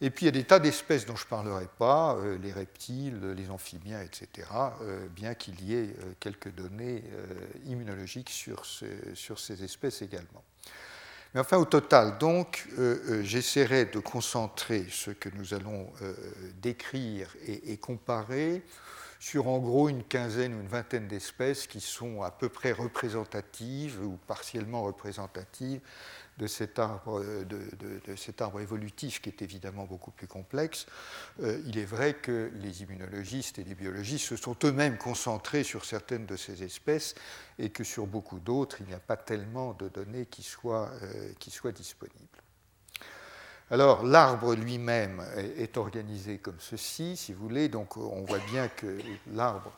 Et 0.00 0.10
puis 0.10 0.24
il 0.24 0.26
y 0.26 0.28
a 0.28 0.32
des 0.32 0.44
tas 0.44 0.58
d'espèces 0.58 1.04
dont 1.04 1.16
je 1.16 1.24
ne 1.24 1.28
parlerai 1.28 1.68
pas, 1.78 2.16
euh, 2.16 2.38
les 2.38 2.52
reptiles, 2.52 3.32
les 3.36 3.50
amphibiens, 3.50 4.00
etc., 4.00 4.48
euh, 4.82 5.06
bien 5.08 5.34
qu'il 5.34 5.62
y 5.62 5.74
ait 5.74 5.94
quelques 6.20 6.54
données 6.54 7.04
immunologiques 7.66 8.30
sur 8.30 8.64
ces 8.64 9.64
espèces 9.64 10.02
également. 10.02 10.42
Mais 11.34 11.40
enfin, 11.40 11.58
au 11.58 11.64
total, 11.64 12.18
donc, 12.18 12.66
euh, 12.78 12.98
euh, 13.08 13.22
j'essaierai 13.22 13.84
de 13.84 14.00
concentrer 14.00 14.86
ce 14.90 15.12
que 15.12 15.28
nous 15.28 15.54
allons 15.54 15.92
euh, 16.02 16.12
décrire 16.60 17.28
et, 17.46 17.76
comparer 17.76 18.62
sur 19.20 19.46
en 19.46 19.58
gros 19.58 19.88
une 19.88 20.02
quinzaine 20.02 20.54
ou 20.54 20.60
une 20.60 20.66
vingtaine 20.66 21.06
d'espèces 21.06 21.68
qui 21.68 21.80
sont 21.80 22.22
à 22.22 22.32
peu 22.32 22.48
près 22.48 22.72
représentatives 22.72 24.00
ou 24.02 24.18
partiellement 24.26 24.82
représentatives 24.82 25.80
de 26.40 26.46
cet 26.46 26.78
arbre, 26.78 27.22
de, 27.44 28.16
cet 28.16 28.40
arbre 28.40 28.60
évolutif 28.60 29.20
qui 29.20 29.28
est 29.28 29.42
évidemment 29.42 29.84
beaucoup 29.84 30.10
plus 30.10 30.26
complexe. 30.26 30.86
il 31.40 31.78
est 31.78 31.84
vrai 31.84 32.14
que 32.14 32.50
les 32.54 32.82
immunologistes 32.82 33.58
et 33.58 33.64
les 33.64 33.74
biologistes 33.74 34.26
se 34.26 34.36
sont 34.36 34.56
eux-mêmes 34.64 34.96
concentrés 34.96 35.62
sur 35.62 35.84
certaines 35.84 36.24
de 36.24 36.36
ces 36.36 36.62
espèces 36.62 37.14
et 37.58 37.68
que 37.68 37.84
sur 37.84 38.06
beaucoup 38.06 38.40
d'autres, 38.40 38.78
il 38.80 38.86
n'y 38.86 38.94
a 38.94 39.00
pas 39.00 39.16
tellement 39.16 39.74
de 39.74 39.88
données 39.88 40.26
qui 40.26 40.42
soient, 40.42 40.90
euh, 41.02 41.72
disponibles. 41.72 42.16
Alors, 43.70 44.02
l'arbre 44.02 44.54
lui-même 44.54 45.22
est, 45.36 45.76
organisé 45.76 46.38
comme 46.38 46.58
ceci, 46.58 47.16
si 47.16 47.32
vous 47.32 47.42
voulez. 47.42 47.68
Donc, 47.68 47.96
on 47.96 48.22
voit 48.22 48.40
bien 48.50 48.66
que 48.68 48.98
l'arbre, 49.32 49.72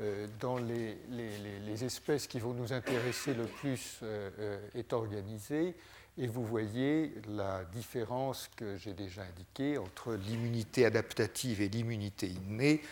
euh, 0.00 0.26
dans 0.40 0.58
les, 0.58 1.84
espèces 1.84 2.26
qui 2.26 2.40
vont 2.40 2.52
nous 2.52 2.72
intéresser 2.72 3.34
le 3.34 3.44
plus, 3.44 4.00
euh, 4.02 4.58
est 4.74 4.92
organisé. 4.92 5.76
Et 6.20 6.26
vous 6.26 6.44
voyez 6.44 7.14
la 7.28 7.64
différence 7.66 8.50
que 8.56 8.76
j'ai 8.76 8.92
déjà 8.92 9.22
indiquée 9.22 9.78
entre 9.78 10.14
l'immunité 10.14 10.84
adaptative 10.84 11.60
et 11.60 11.68
l'immunité 11.68 12.26
innée. 12.26 12.82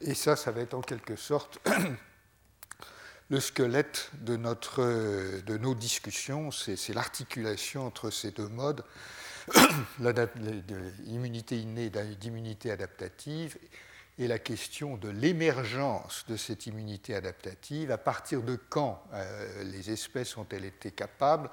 Et 0.00 0.14
ça, 0.14 0.34
ça 0.34 0.50
va 0.50 0.62
être 0.62 0.74
en 0.74 0.80
quelque 0.80 1.14
sorte 1.14 1.60
le 3.28 3.38
squelette 3.38 4.10
de, 4.14 4.36
notre, 4.36 4.82
de 5.42 5.56
nos 5.58 5.76
discussions, 5.76 6.50
c'est 6.50 6.92
l'articulation 6.92 7.86
entre 7.86 8.10
ces 8.10 8.32
deux 8.32 8.48
modes, 8.48 8.84
l'immunité 11.04 11.60
innée 11.60 11.84
et 11.84 12.16
d'immunité 12.16 12.72
adaptative, 12.72 13.58
et 14.18 14.28
la 14.28 14.38
question 14.38 14.96
de 14.96 15.08
l'émergence 15.08 16.24
de 16.28 16.36
cette 16.36 16.66
immunité 16.66 17.14
adaptative, 17.14 17.90
à 17.90 17.98
partir 17.98 18.42
de 18.42 18.56
quand 18.56 19.02
euh, 19.14 19.64
les 19.64 19.90
espèces 19.90 20.36
ont-elles 20.36 20.66
été 20.66 20.90
capables 20.90 21.48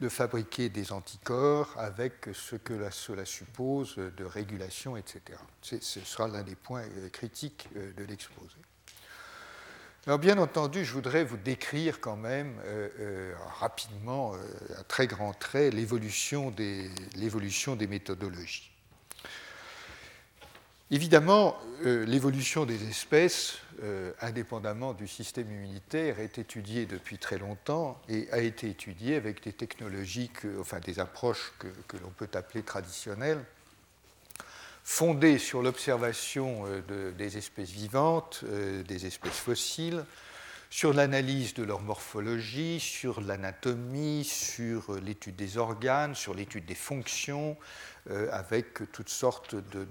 de 0.00 0.08
fabriquer 0.08 0.70
des 0.70 0.92
anticorps 0.92 1.74
avec 1.76 2.28
ce 2.32 2.56
que 2.56 2.90
cela 2.90 3.26
suppose 3.26 3.96
de 3.96 4.24
régulation, 4.24 4.96
etc. 4.96 5.38
Ce 5.60 6.00
sera 6.00 6.28
l'un 6.28 6.42
des 6.42 6.54
points 6.54 6.84
euh, 6.84 7.10
critiques 7.10 7.68
euh, 7.76 7.92
de 7.92 8.04
l'exposé. 8.04 8.56
Alors 10.06 10.18
bien 10.18 10.38
entendu, 10.38 10.86
je 10.86 10.94
voudrais 10.94 11.24
vous 11.24 11.36
décrire 11.36 12.00
quand 12.00 12.16
même 12.16 12.58
rapidement, 13.60 14.32
à 14.78 14.82
très 14.84 15.06
grands 15.06 15.34
traits, 15.34 15.74
l'évolution 15.74 16.50
des, 16.50 16.88
méthodologies. 17.86 18.70
Évidemment, 20.90 21.58
l'évolution 21.84 22.64
des 22.64 22.88
espèces, 22.88 23.58
indépendamment 24.22 24.94
du 24.94 25.06
système 25.06 25.50
immunitaire, 25.50 26.18
est 26.18 26.38
étudiée 26.38 26.86
depuis 26.86 27.18
très 27.18 27.36
longtemps 27.36 28.00
et 28.08 28.26
a 28.32 28.38
été 28.38 28.70
étudiée 28.70 29.16
avec 29.16 29.44
des 29.44 29.52
technologies, 29.52 30.30
enfin 30.58 30.80
des 30.80 30.98
approches 30.98 31.52
que 31.58 31.96
l'on 31.98 32.08
peut 32.10 32.30
appeler 32.32 32.62
traditionnelles 32.62 33.44
fondée 34.88 35.36
sur 35.36 35.60
l'observation 35.60 36.64
euh, 36.66 37.12
des 37.12 37.36
espèces 37.36 37.68
vivantes, 37.68 38.40
euh, 38.44 38.82
des 38.84 39.04
espèces 39.04 39.36
fossiles, 39.36 40.02
sur 40.70 40.92
l'analyse 40.92 41.54
de 41.54 41.62
leur 41.62 41.80
morphologie, 41.80 42.80
sur 42.80 43.20
l'anatomie, 43.20 44.24
sur 44.24 44.94
euh, 44.94 45.00
l'étude 45.00 45.36
des 45.36 45.58
organes, 45.58 46.14
sur 46.14 46.34
l'étude 46.34 46.66
des 46.66 46.74
fonctions, 46.74 47.56
avec 48.32 48.90
toutes 48.90 49.10
sortes 49.10 49.54
de, 49.54 49.86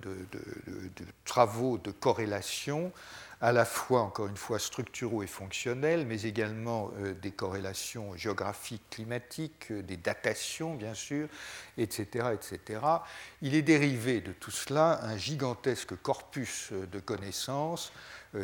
travaux 1.23 1.77
de 1.77 1.91
corrélation 1.91 2.91
à 3.39 3.51
la 3.51 3.65
fois, 3.65 4.01
encore 4.01 4.27
une 4.27 4.37
fois, 4.37 4.57
structuraux 4.57 5.21
et 5.21 5.27
fonctionnels, 5.27 6.05
mais 6.07 6.23
également 6.23 6.91
euh, 6.99 7.13
des 7.13 7.31
corrélations 7.31 8.15
géographiques, 8.15 8.89
climatiques, 8.89 9.71
euh, 9.71 9.83
des 9.83 9.97
datations, 9.97 10.73
bien 10.73 10.95
sûr, 10.95 11.27
etc., 11.77 12.29
etc. 12.33 12.81
Il 13.43 13.53
est 13.53 13.61
dérivé 13.61 14.21
de 14.21 14.31
tout 14.31 14.49
cela 14.49 14.99
un 15.03 15.17
gigantesque 15.17 15.95
corpus 16.01 16.69
euh, 16.71 16.87
de 16.87 16.99
connaissances 16.99 17.91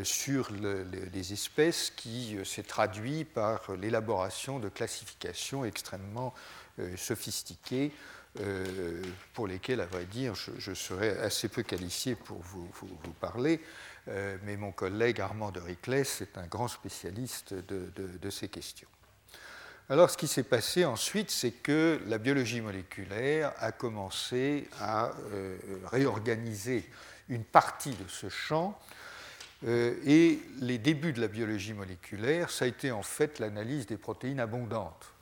sur 0.03 0.49
les 0.51 1.33
espèces 1.33 1.91
qui 1.91 2.37
s'est 2.45 2.63
traduit 2.63 3.25
par 3.25 3.71
l'élaboration 3.73 4.59
de 4.59 4.69
classifications 4.69 5.65
extrêmement 5.65 6.33
sophistiquées 6.95 7.91
pour 9.33 9.47
lesquelles, 9.47 9.81
à 9.81 9.85
vrai 9.85 10.05
dire, 10.05 10.33
je, 10.35 10.73
serais 10.73 11.19
assez 11.19 11.47
peu 11.47 11.63
qualifié 11.63 12.15
pour 12.15 12.39
vous, 12.39 12.67
parler. 13.19 13.61
Euh, 14.09 14.37
mais 14.43 14.57
mon 14.57 14.71
collègue 14.71 15.21
Armand 15.21 15.51
de 15.51 15.61
Riclès 15.61 16.21
est 16.21 16.37
un 16.37 16.47
grand 16.47 16.67
spécialiste 16.67 17.53
de, 17.53 18.29
ces 18.29 18.49
questions. 18.49 18.87
Alors 19.89 20.09
ce 20.09 20.17
qui 20.17 20.27
s'est 20.27 20.43
passé 20.43 20.85
ensuite, 20.85 21.29
c'est 21.29 21.51
que 21.51 22.01
la 22.07 22.17
biologie 22.17 22.61
moléculaire 22.61 23.53
a 23.57 23.71
commencé 23.71 24.67
à 24.79 25.11
euh, 25.31 25.57
réorganiser 25.85 26.89
une 27.29 27.43
partie 27.43 27.91
de 27.91 28.07
ce 28.07 28.29
champ 28.29 28.79
euh, 28.79 29.02
et 29.65 30.39
les 30.59 30.77
débuts 30.77 31.13
de 31.13 31.21
la 31.21 31.27
biologie 31.27 31.73
moléculaire, 31.73 32.49
ça 32.49 32.65
a 32.65 32.67
été 32.67 32.91
en 32.91 33.03
fait 33.03 33.39
l'analyse 33.39 33.85
des 33.85 33.97
protéines 33.97 34.39
abondantes. 34.39 35.13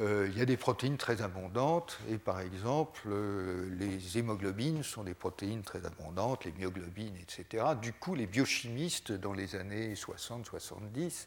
Euh, 0.00 0.28
il 0.30 0.38
y 0.38 0.42
a 0.42 0.44
des 0.44 0.56
protéines 0.56 0.96
très 0.96 1.22
abondantes, 1.22 1.98
et 2.08 2.18
par 2.18 2.40
exemple, 2.40 3.00
euh, 3.06 3.68
les 3.78 4.18
hémoglobines 4.18 4.84
sont 4.84 5.02
des 5.02 5.14
protéines 5.14 5.62
très 5.62 5.84
abondantes, 5.86 6.44
les 6.44 6.52
myoglobines, 6.52 7.16
etc. 7.16 7.64
Du 7.80 7.92
coup, 7.92 8.14
les 8.14 8.26
biochimistes, 8.26 9.10
dans 9.12 9.32
les 9.32 9.56
années 9.56 9.94
60-70, 9.94 11.26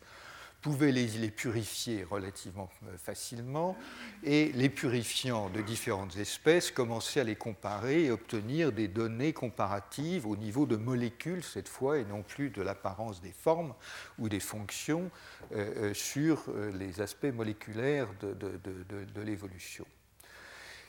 pouvaient 0.61 0.91
les, 0.91 1.31
purifier 1.31 2.03
relativement 2.03 2.69
euh, 2.87 2.97
facilement, 2.97 3.75
et 4.23 4.51
les 4.53 4.69
purifiant 4.69 5.49
de 5.49 5.61
différentes 5.61 6.15
espèces 6.17 6.71
commençaient 6.71 7.21
à 7.21 7.23
les 7.23 7.35
comparer 7.35 8.05
et 8.05 8.11
obtenir 8.11 8.71
des 8.71 8.87
données 8.87 9.33
comparatives 9.33 10.27
au 10.27 10.35
niveau 10.35 10.65
de 10.65 10.75
molécules 10.75 11.43
cette 11.43 11.67
fois, 11.67 11.97
et 11.97 12.05
non 12.05 12.21
plus 12.21 12.51
de 12.51 12.61
l'apparence 12.61 13.21
des 13.21 13.31
formes 13.31 13.73
ou 14.19 14.29
des 14.29 14.39
fonctions 14.39 15.09
euh, 15.53 15.89
euh, 15.91 15.93
sur 15.93 16.43
les 16.77 17.01
aspects 17.01 17.33
moléculaires 17.33 18.07
de, 18.21 19.21
l'évolution. 19.21 19.85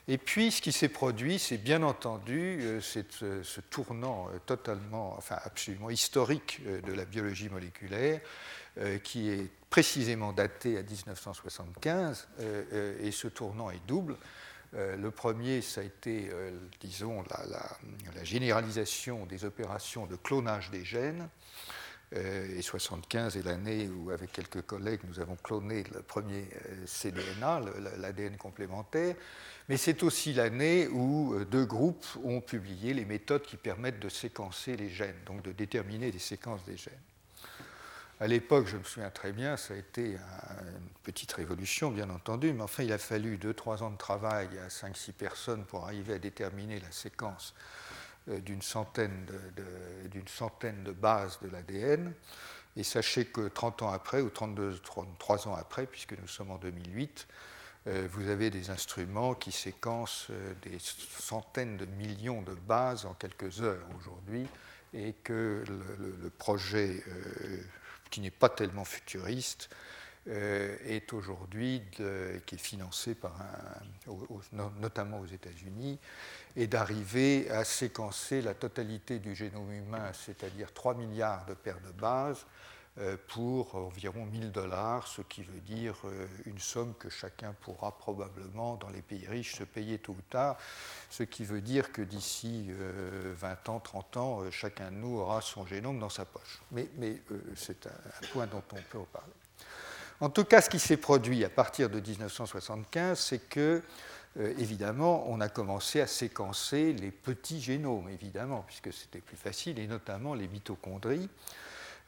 Et 0.09 0.19
puis, 0.19 0.51
ce 0.51 0.61
qui 0.61 0.73
s'est 0.73 0.89
produit, 0.89 1.39
c'est 1.39 1.59
bien 1.59 1.83
entendu 1.83 2.81
ce 2.81 3.61
tournant 3.61 4.29
totalement, 4.47 5.15
enfin 5.17 5.39
absolument 5.45 5.91
historique 5.91 6.61
de 6.65 6.93
la 6.93 7.05
biologie 7.05 7.49
moléculaire, 7.49 8.21
qui 9.03 9.29
est 9.29 9.51
précisément 9.73 10.35
daté 10.35 10.77
à 10.77 10.83
1975, 10.83 12.29
euh, 12.41 12.63
euh, 12.75 13.07
et 13.07 13.11
ce 13.11 13.27
tournant 13.27 13.71
est 13.71 13.81
double. 13.87 14.19
Euh, 14.75 14.97
le 14.97 15.11
premier, 15.11 15.63
ça 15.63 15.81
a 15.81 15.85
été, 15.85 16.31
disons, 16.79 17.25
la, 17.31 18.23
généralisation 18.23 19.25
des 19.25 19.47
opérations 19.47 20.07
de 20.07 20.15
clonage 20.15 20.71
des 20.71 20.85
gènes, 20.85 21.29
et 22.15 22.61
75 22.61 23.39
est 23.39 23.43
l'année 23.43 23.89
où, 23.89 24.11
avec 24.11 24.33
quelques 24.33 24.61
collègues, 24.61 25.01
nous 25.05 25.19
avons 25.19 25.37
cloné 25.37 25.83
le 25.95 26.03
premier 26.03 26.47
cDNA, 26.85 27.63
l'ADN 27.97 28.37
complémentaire. 28.37 29.15
Mais 29.71 29.79
c'est 29.79 30.03
aussi 30.03 30.35
l'année 30.35 30.89
où 30.89 31.43
deux 31.47 31.65
groupes 31.65 32.05
ont 32.23 32.43
publié 32.43 32.93
les 32.93 33.07
méthodes 33.07 33.45
qui 33.45 33.57
permettent 33.57 34.01
de 34.01 34.11
séquencer 34.11 34.77
les 34.77 34.91
gènes, 34.91 35.17
donc 35.25 35.41
de 35.41 35.53
déterminer 35.53 36.13
les 36.13 36.19
séquences 36.19 36.63
des 36.67 36.77
gènes. 36.77 36.93
À 38.23 38.29
l'époque, 38.29 38.69
je 38.69 38.77
me 38.77 38.85
souviens 38.85 39.11
très 39.11 39.33
bien, 39.33 39.57
ça 39.57 39.75
a 39.75 39.77
été 39.77 40.13
une 40.13 40.89
petite 41.03 41.33
révolution, 41.33 41.91
bien 41.91 42.09
entendu, 42.09 42.53
mais 42.53 42.63
enfin, 42.63 42.85
il 42.85 42.93
a 42.93 42.99
fallu 42.99 43.37
2-3 43.37 43.83
ans 43.83 43.91
de 43.91 43.97
travail 43.97 44.47
à 44.65 44.69
5-6 44.69 45.11
personnes 45.11 45.65
pour 45.65 45.87
arriver 45.87 46.15
à 46.15 46.19
déterminer 46.21 46.79
la 46.79 46.93
séquence 46.93 47.53
euh, 48.29 48.39
d'une 48.39 48.63
centaine 48.63 49.27
de, 49.27 50.93
bases 50.93 51.41
de 51.43 51.49
l'ADN. 51.49 52.13
Et 52.77 52.85
sachez 52.85 53.25
que 53.25 53.49
30 53.49 53.83
ans 53.83 53.91
après, 53.91 54.21
ou 54.21 54.31
32, 54.31 54.79
33 54.79 55.49
ans 55.49 55.57
après, 55.57 55.87
puisque 55.87 56.17
nous 56.17 56.29
sommes 56.29 56.53
en 56.53 56.59
2008, 56.59 57.27
euh, 57.89 58.07
vous 58.09 58.29
avez 58.29 58.51
des 58.51 58.71
instruments 58.71 59.35
qui 59.35 59.51
séquencent 59.51 60.29
euh, 60.31 60.55
des 60.63 60.79
centaines 60.79 61.77
de 61.77 61.87
millions 61.87 62.43
de 62.43 62.55
bases 62.55 63.05
en 63.05 63.15
quelques 63.15 63.63
heures 63.63 63.89
aujourd'hui, 63.99 64.47
et 64.95 65.13
que 65.25 65.65
le, 65.67 66.31
projet 66.39 67.03
qui 68.13 68.21
n'est 68.21 68.31
pas 68.31 68.49
tellement 68.49 68.85
futuriste, 68.85 69.69
euh, 70.29 70.77
est 70.87 71.13
aujourd'hui, 71.13 71.83
qui 72.47 72.55
est 72.55 72.59
financé 72.59 73.17
par 73.17 73.35
notamment 74.81 75.19
aux 75.19 75.27
États-Unis, 75.27 75.99
et 76.55 76.69
d'arriver 76.69 77.51
à 77.51 77.65
séquencer 77.65 78.41
la 78.41 78.55
totalité 78.55 79.19
du 79.19 79.35
génome 79.35 79.73
humain, 79.73 80.13
c'est-à-dire 80.13 80.73
3 80.73 80.95
milliards 80.95 81.45
de 81.47 81.55
paires 81.55 81.81
de 81.81 81.91
bases, 81.91 82.47
pour 83.29 83.75
environ 83.75 84.27
1000 84.27 84.53
dollars, 84.53 85.07
ce 85.07 85.23
qui 85.23 85.43
veut 85.43 85.61
dire 85.61 85.95
euh, 86.05 86.27
une 86.45 86.59
somme 86.59 86.93
que 86.99 87.09
chacun 87.09 87.55
pourra 87.63 87.97
probablement, 87.97 88.77
dans 88.77 88.91
les 88.91 89.01
pays 89.01 89.27
riches, 89.27 89.57
se 89.57 89.65
payer 89.65 89.99
tôt 89.99 90.13
ou 90.13 90.23
tard, 90.29 90.59
ce 91.09 91.23
qui 91.23 91.45
veut 91.45 91.63
dire 91.63 91.91
que 91.91 92.03
d'ici 92.03 92.71
20 92.71 92.77
euh, 92.77 93.73
ans, 93.73 93.81
30 93.81 94.17
ans, 94.19 94.51
chacun 94.51 94.91
de 94.91 94.97
nous 94.97 95.17
aura 95.17 95.41
son 95.41 95.65
génome 95.65 95.99
dans 95.99 96.11
sa 96.11 96.27
poche. 96.27 96.61
Mais, 96.71 96.89
c'est 97.57 97.87
un, 97.87 98.27
point 98.31 98.47
dont 98.47 98.63
on 98.73 98.83
peut 98.91 98.99
en 98.99 99.05
parler. 99.05 99.33
En 100.21 100.29
tout 100.29 100.45
cas, 100.45 100.61
ce 100.61 100.69
qui 100.69 100.79
s'est 100.79 100.99
produit 100.99 101.45
à 101.45 101.49
partir 101.49 101.89
de 101.89 101.99
1975, 101.99 103.19
c'est 103.19 103.49
que 103.49 103.83
évidemment, 104.37 105.25
on 105.29 105.41
a 105.41 105.49
commencé 105.49 106.01
à 106.01 106.07
séquencer 106.07 106.93
les 106.93 107.11
petits 107.11 107.61
génomes, 107.61 108.09
évidemment, 108.11 108.65
puisque 108.67 108.93
c'était 108.93 109.21
plus 109.21 109.37
facile, 109.37 109.79
et 109.79 109.87
notamment 109.87 110.35
les 110.35 110.49
mitochondries. 110.49 111.29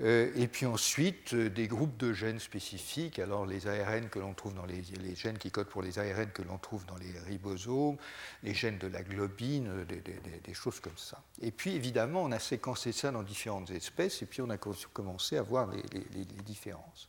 Euh, 0.00 0.32
et 0.34 0.48
puis 0.48 0.66
ensuite, 0.66 1.34
euh, 1.34 1.48
des 1.48 1.68
groupes 1.68 1.96
de 1.96 2.12
gènes 2.12 2.40
spécifiques, 2.40 3.20
alors 3.20 3.46
les 3.46 3.68
ARN 3.68 4.08
que 4.08 4.18
l'on 4.18 4.34
trouve 4.34 4.54
dans 4.54 4.66
les, 4.66 4.82
gènes 5.14 5.38
qui 5.38 5.52
codent 5.52 5.68
pour 5.68 5.82
les 5.82 5.98
ARN 5.98 6.30
que 6.32 6.42
l'on 6.42 6.58
trouve 6.58 6.84
dans 6.86 6.96
les 6.96 7.16
ribosomes, 7.26 7.96
les 8.42 8.54
gènes 8.54 8.78
de 8.78 8.88
la 8.88 9.02
globine, 9.02 9.68
euh, 9.68 9.84
des, 9.84 10.54
choses 10.54 10.80
comme 10.80 10.98
ça. 10.98 11.22
Et 11.40 11.52
puis 11.52 11.74
évidemment, 11.74 12.22
on 12.22 12.32
a 12.32 12.40
séquencé 12.40 12.90
ça 12.92 13.12
dans 13.12 13.22
différentes 13.22 13.70
espèces 13.70 14.22
et 14.22 14.26
puis 14.26 14.42
on 14.42 14.50
a 14.50 14.58
commencé 14.58 15.36
à 15.36 15.42
voir 15.42 15.70
les, 15.70 16.24
différences. 16.44 17.08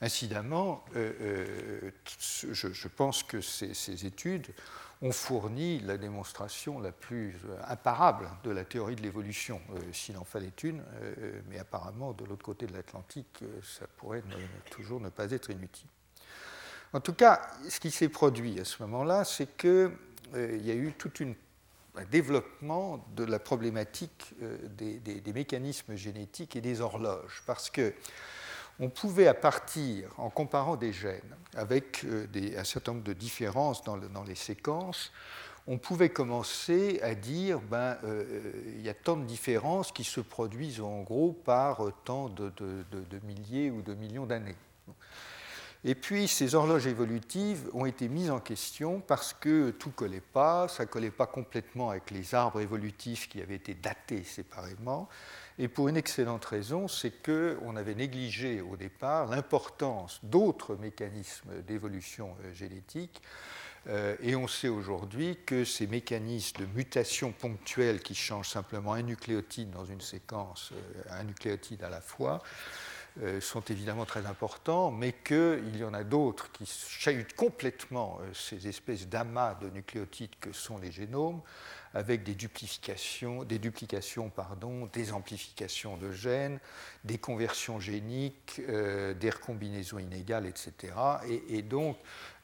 Incidemment, 0.00 0.84
je, 0.94 2.88
pense 2.88 3.22
que 3.22 3.40
ces 3.40 4.06
études 4.06 4.46
ont 5.02 5.12
fourni 5.12 5.80
la 5.80 5.96
démonstration 5.96 6.78
la 6.78 6.92
plus 6.92 7.34
euh, 7.48 7.56
imparable 7.68 8.28
de 8.44 8.50
la 8.50 8.64
théorie 8.64 8.96
de 8.96 9.02
l'évolution, 9.02 9.60
euh, 9.74 9.80
s'il 9.92 10.18
en 10.18 10.24
fallait 10.24 10.52
une, 10.62 10.82
euh, 11.02 11.40
mais 11.48 11.58
apparemment, 11.58 12.12
de 12.12 12.24
l'autre 12.24 12.44
côté 12.44 12.66
de 12.66 12.74
l'Atlantique, 12.74 13.42
ça 13.62 13.86
pourrait 13.96 14.22
toujours 14.70 15.00
ne 15.00 15.08
pas 15.08 15.30
être 15.30 15.50
inutile. 15.50 15.88
En 16.92 17.00
tout 17.00 17.14
cas, 17.14 17.40
ce 17.68 17.80
qui 17.80 17.90
s'est 17.90 18.08
produit 18.08 18.58
à 18.60 18.64
ce 18.64 18.82
moment-là, 18.82 19.24
c'est 19.24 19.56
qu'il 19.56 19.90
y 20.34 20.70
a 20.70 20.74
eu 20.74 20.92
tout 20.98 21.12
un 21.96 22.04
développement 22.04 23.06
de 23.14 23.24
la 23.24 23.38
problématique 23.38 24.34
des, 24.76 24.98
des, 24.98 25.32
mécanismes 25.32 25.94
génétiques 25.94 26.56
et 26.56 26.60
des 26.60 26.80
horloges, 26.80 27.44
parce 27.46 27.70
que 27.70 27.94
on 28.80 28.88
pouvait, 28.88 29.26
à 29.26 29.34
partir, 29.34 30.10
en 30.16 30.30
comparant 30.30 30.76
des 30.76 30.92
gènes 30.92 31.36
avec 31.54 32.04
euh, 32.04 32.26
un 32.56 32.64
certain 32.64 32.92
nombre 32.92 33.04
de 33.04 33.12
différences 33.12 33.84
dans, 33.84 34.24
les 34.26 34.34
séquences, 34.34 35.12
on 35.66 35.76
pouvait 35.78 36.08
commencer 36.08 36.98
à 37.02 37.14
dire 37.14 37.60
ben, 37.60 37.98
euh, 38.04 38.24
il 38.76 38.82
y 38.82 38.88
a 38.88 38.94
tant 38.94 39.16
de 39.16 39.24
différences 39.24 39.92
qui 39.92 40.04
se 40.04 40.20
produisent 40.20 40.80
en 40.80 41.02
gros 41.02 41.32
par 41.32 41.82
tant 42.04 42.28
de, 42.28 42.50
milliers 43.24 43.70
ou 43.70 43.82
de 43.82 43.94
millions 43.94 44.26
d'années. 44.26 44.56
Et 45.84 45.94
puis 45.94 46.28
ces 46.28 46.54
horloges 46.54 46.86
évolutives 46.86 47.68
ont 47.72 47.86
été 47.86 48.08
mises 48.08 48.30
en 48.30 48.40
question 48.40 49.00
parce 49.00 49.32
que 49.32 49.70
tout 49.70 49.88
ne 49.88 49.94
collait 49.94 50.20
pas, 50.20 50.68
ça 50.68 50.84
ne 50.84 50.88
collait 50.88 51.10
pas 51.10 51.26
complètement 51.26 51.90
avec 51.90 52.10
les 52.10 52.34
arbres 52.34 52.60
évolutifs 52.60 53.28
qui 53.28 53.40
avaient 53.40 53.54
été 53.54 53.74
datés 53.74 54.24
séparément, 54.24 55.08
et 55.60 55.68
pour 55.68 55.88
une 55.88 55.98
excellente 55.98 56.46
raison, 56.46 56.88
c'est 56.88 57.22
qu'on 57.22 57.76
avait 57.76 57.94
négligé 57.94 58.62
au 58.62 58.76
départ 58.76 59.26
l'importance 59.26 60.18
d'autres 60.22 60.74
mécanismes 60.76 61.60
d'évolution 61.66 62.34
euh, 62.42 62.54
génétique. 62.54 63.20
Euh, 63.86 64.16
et 64.22 64.34
on 64.36 64.48
sait 64.48 64.68
aujourd'hui 64.68 65.38
que 65.44 65.64
ces 65.64 65.86
mécanismes 65.86 66.62
de 66.62 66.66
mutation 66.66 67.32
ponctuelle 67.32 68.00
qui 68.00 68.14
changent 68.14 68.48
simplement 68.48 68.94
un 68.94 69.02
nucléotide 69.02 69.70
dans 69.70 69.84
une 69.84 70.00
séquence, 70.00 70.72
euh, 70.72 71.02
un 71.10 71.24
nucléotide 71.24 71.82
à 71.82 71.90
la 71.90 72.00
fois, 72.00 72.42
sont 73.40 73.60
évidemment 73.62 74.06
très 74.06 74.26
importants, 74.26 74.90
mais 74.90 75.12
qu'il 75.12 75.76
y 75.76 75.84
en 75.84 75.94
a 75.94 76.04
d'autres 76.04 76.50
qui 76.52 76.66
chahutent 76.66 77.34
complètement 77.34 78.18
ces 78.32 78.66
espèces 78.66 79.08
d'amas 79.08 79.54
de 79.54 79.68
nucléotides 79.68 80.34
que 80.40 80.52
sont 80.52 80.78
les 80.78 80.90
génomes, 80.90 81.42
avec 81.94 82.22
des 82.22 82.34
duplications, 82.34 83.44
des, 83.44 83.58
duplications, 83.58 84.30
pardon, 84.30 84.88
des 84.92 85.12
amplifications 85.12 85.96
de 85.96 86.12
gènes, 86.12 86.60
des 87.04 87.18
conversions 87.18 87.80
géniques, 87.80 88.60
euh, 88.68 89.14
des 89.14 89.30
recombinaisons 89.30 89.98
inégales, 89.98 90.46
etc. 90.46 90.92
Et, 91.48 91.62
donc, 91.62 91.98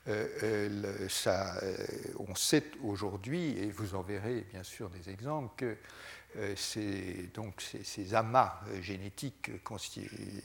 euh, 0.09 0.27
euh, 0.43 1.87
on 2.19 2.35
sait 2.35 2.65
aujourd'hui, 2.83 3.57
et 3.59 3.71
vous 3.71 3.95
en 3.95 4.03
verrez 4.03 4.47
bien 4.51 4.63
sûr 4.63 4.91
des 4.91 5.11
exemples, 5.11 5.53
que 5.57 5.77
ces, 6.55 7.31
donc 7.35 7.63
ces, 7.63 8.15
amas 8.15 8.61
génétiques 8.83 9.51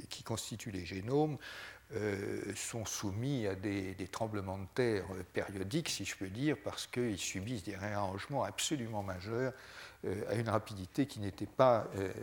qui 0.09 0.23
constituent 0.23 0.71
les 0.71 0.85
génomes 0.85 1.37
euh, 1.93 2.41
sont 2.55 2.85
soumis 2.85 3.47
à 3.47 3.55
des, 3.55 3.93
tremblements 4.09 4.57
de 4.57 4.65
terre 4.73 5.03
périodiques, 5.33 5.89
si 5.89 6.05
je 6.05 6.15
peux 6.15 6.29
dire, 6.29 6.55
parce 6.63 6.87
qu'ils 6.87 7.17
subissent 7.17 7.63
des 7.63 7.75
réarrangements 7.75 8.45
absolument 8.45 9.03
majeurs 9.03 9.51
euh, 10.05 10.23
à 10.29 10.35
une 10.35 10.47
rapidité 10.47 11.05
qui 11.05 11.19
n'était 11.19 11.45
pas, 11.45 11.89
euh, 11.97 12.13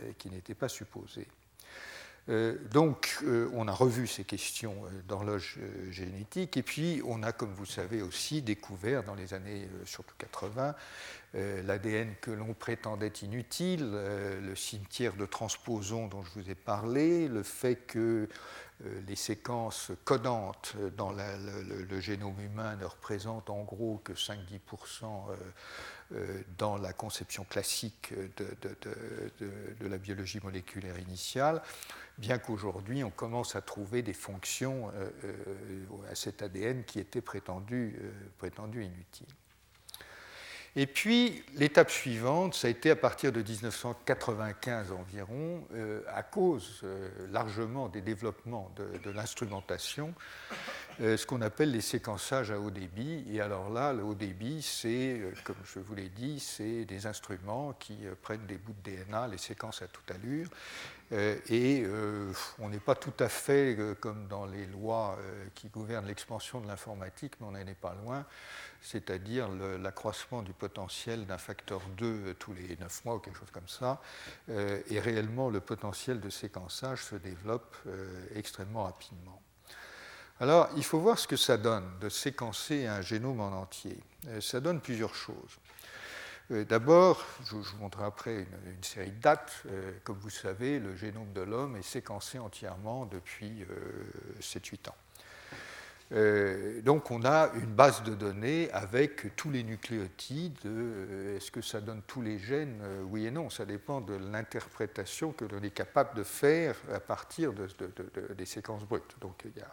pas 0.57 0.69
supposée. 0.69 1.27
donc, 2.71 3.23
on 3.53 3.67
a 3.67 3.71
revu 3.71 4.07
ces 4.07 4.23
questions 4.23 4.75
d'horloge 5.07 5.59
génétique, 5.91 6.57
et 6.57 6.63
puis 6.63 7.01
on 7.05 7.21
a, 7.21 7.31
comme 7.31 7.53
vous 7.53 7.65
savez 7.65 8.01
aussi, 8.01 8.41
découvert 8.41 9.03
dans 9.03 9.15
les 9.15 9.33
années 9.35 9.67
surtout 9.85 10.15
80 10.17 10.75
l'ADN 11.33 12.15
que 12.21 12.31
l'on 12.31 12.53
prétendait 12.53 13.13
inutile, 13.21 13.91
le 13.91 14.55
cimetière 14.55 15.15
de 15.15 15.25
transposons 15.25 16.07
dont 16.07 16.23
je 16.23 16.39
vous 16.39 16.49
ai 16.49 16.55
parlé, 16.55 17.27
le 17.27 17.43
fait 17.43 17.75
que 17.75 18.27
euh, 18.85 19.01
les 19.07 19.15
séquences 19.15 19.91
codantes 20.05 20.75
dans 20.95 21.11
le, 21.11 21.99
génome 21.99 22.39
humain 22.39 22.77
ne 22.77 22.85
représentent 22.85 23.49
en 23.49 23.63
gros 23.63 23.99
que 24.03 24.13
5-10% 24.13 24.37
euh, 25.03 25.35
euh, 26.13 26.41
dans 26.57 26.77
la 26.77 26.93
conception 26.93 27.43
classique 27.43 28.13
de, 28.37 29.87
la 29.87 29.97
biologie 29.97 30.39
moléculaire 30.41 30.97
initiale, 30.97 31.61
bien 32.17 32.37
qu'aujourd'hui 32.37 33.03
on 33.03 33.09
commence 33.09 33.55
à 33.57 33.61
trouver 33.61 34.01
des 34.01 34.13
fonctions 34.13 34.91
à 36.09 36.15
cet 36.15 36.41
ADN 36.41 36.83
qui 36.85 36.99
étaient 36.99 37.21
prétendues 37.21 37.99
inutiles. 38.39 39.27
Et 40.75 40.85
puis, 40.85 41.43
l'étape 41.55 41.89
suivante, 41.89 42.53
ça 42.53 42.67
a 42.67 42.69
été 42.69 42.91
à 42.91 42.95
partir 42.95 43.31
de 43.31 43.41
1995 43.41 44.91
environ, 44.91 45.67
euh, 45.73 46.01
à 46.13 46.21
cause 46.21 46.81
euh, 46.83 47.09
largement 47.31 47.89
des 47.89 48.01
développements 48.01 48.71
de, 48.75 49.09
l'instrumentation, 49.09 50.13
ce 50.99 51.25
qu'on 51.25 51.41
appelle 51.41 51.71
les 51.71 51.81
séquençages 51.81 52.51
à 52.51 52.59
haut 52.59 52.69
débit. 52.69 53.23
Et 53.31 53.39
alors 53.39 53.69
là, 53.69 53.93
le 53.93 54.03
haut 54.03 54.15
débit, 54.15 54.61
c'est, 54.61 55.21
comme 55.45 55.55
je 55.63 55.79
vous 55.79 55.95
l'ai 55.95 56.09
dit, 56.09 56.39
c'est 56.41 56.83
des 56.83 57.07
instruments 57.07 57.73
qui 57.79 57.97
prennent 58.21 58.45
des 58.45 58.57
bouts 58.57 58.75
de 58.83 58.91
DNA, 58.91 59.29
les 59.29 59.37
séquences 59.37 59.81
à 59.81 59.87
toute 59.87 60.11
allure, 60.11 60.49
et 61.49 61.85
on 62.59 62.67
n'est 62.67 62.79
pas 62.79 62.95
tout 62.95 63.13
à 63.19 63.29
fait 63.29 63.77
comme 64.01 64.27
dans 64.27 64.45
les 64.45 64.65
lois 64.65 65.17
qui 65.55 65.69
gouvernent 65.69 66.07
l'expansion 66.07 66.59
de 66.59 66.67
l'informatique, 66.67 67.33
mais 67.39 67.47
on 67.47 67.51
n'en 67.51 67.59
est 67.59 67.73
pas 67.79 67.95
loin 68.03 68.25
c'est-à-dire 68.81 69.49
l'accroissement 69.49 70.41
du 70.41 70.53
potentiel 70.53 71.25
d'un 71.25 71.37
facteur 71.37 71.81
2 71.97 72.35
tous 72.39 72.53
les 72.53 72.77
9 72.77 73.05
mois 73.05 73.15
ou 73.15 73.19
quelque 73.19 73.37
chose 73.37 73.51
comme 73.51 73.67
ça, 73.67 74.01
euh, 74.49 74.81
et 74.89 74.99
réellement 74.99 75.49
le 75.49 75.59
potentiel 75.59 76.19
de 76.19 76.29
séquençage 76.29 77.03
se 77.03 77.15
développe 77.15 77.75
euh, 77.87 78.25
extrêmement 78.35 78.83
rapidement. 78.83 79.41
Alors, 80.39 80.69
il 80.77 80.85
faut 80.85 80.99
voir 80.99 81.19
ce 81.19 81.27
que 81.27 81.35
ça 81.35 81.57
donne 81.57 81.99
de 81.99 82.07
séquencer 82.07 82.87
un 82.87 83.01
génome 83.01 83.41
en 83.41 83.61
entier. 83.61 83.99
Euh, 84.27 84.39
ça 84.39 84.61
donne 84.61 84.79
plusieurs 84.79 85.15
choses. 85.15 85.59
D'abord, 86.67 87.23
je 87.45 87.57
vous 87.57 87.77
montrerai 87.77 88.05
après 88.05 88.47
une, 88.65 88.83
série 88.83 89.11
de 89.11 89.21
dates. 89.21 89.61
comme 90.03 90.17
vous 90.17 90.31
savez, 90.31 90.79
le 90.79 90.95
génome 90.95 91.31
de 91.31 91.41
l'homme 91.41 91.77
est 91.77 91.83
séquencé 91.83 92.39
entièrement 92.39 93.05
depuis 93.05 93.63
7-8 94.41 94.89
ans. 94.89 94.95
Euh, 96.11 96.81
donc 96.81 97.11
on 97.11 97.23
a 97.23 97.51
une 97.53 97.67
base 97.67 98.01
de 98.03 98.15
données 98.15 98.69
avec 98.71 99.35
tous 99.35 99.51
les 99.51 99.63
nucléotides. 99.63 100.57
Euh, 100.65 101.37
est-ce 101.37 101.51
que 101.51 101.61
ça 101.61 101.81
donne 101.81 102.01
tous 102.07 102.21
les 102.21 102.39
gènes 102.39 102.79
euh, 102.81 103.03
Oui 103.03 103.27
et 103.27 103.31
non, 103.31 103.49
ça 103.49 103.65
dépend 103.65 104.01
de 104.01 104.15
l'interprétation 104.15 105.31
que 105.31 105.45
l'on 105.45 105.61
est 105.61 105.69
capable 105.69 106.15
de 106.17 106.23
faire 106.23 106.75
à 106.93 106.99
partir 106.99 107.53
de, 107.53 107.67
des 108.35 108.45
séquences 108.45 108.85
brutes. 108.85 109.15
Donc, 109.21 109.43
il 109.45 109.59
y 109.59 109.63
a... 109.63 109.71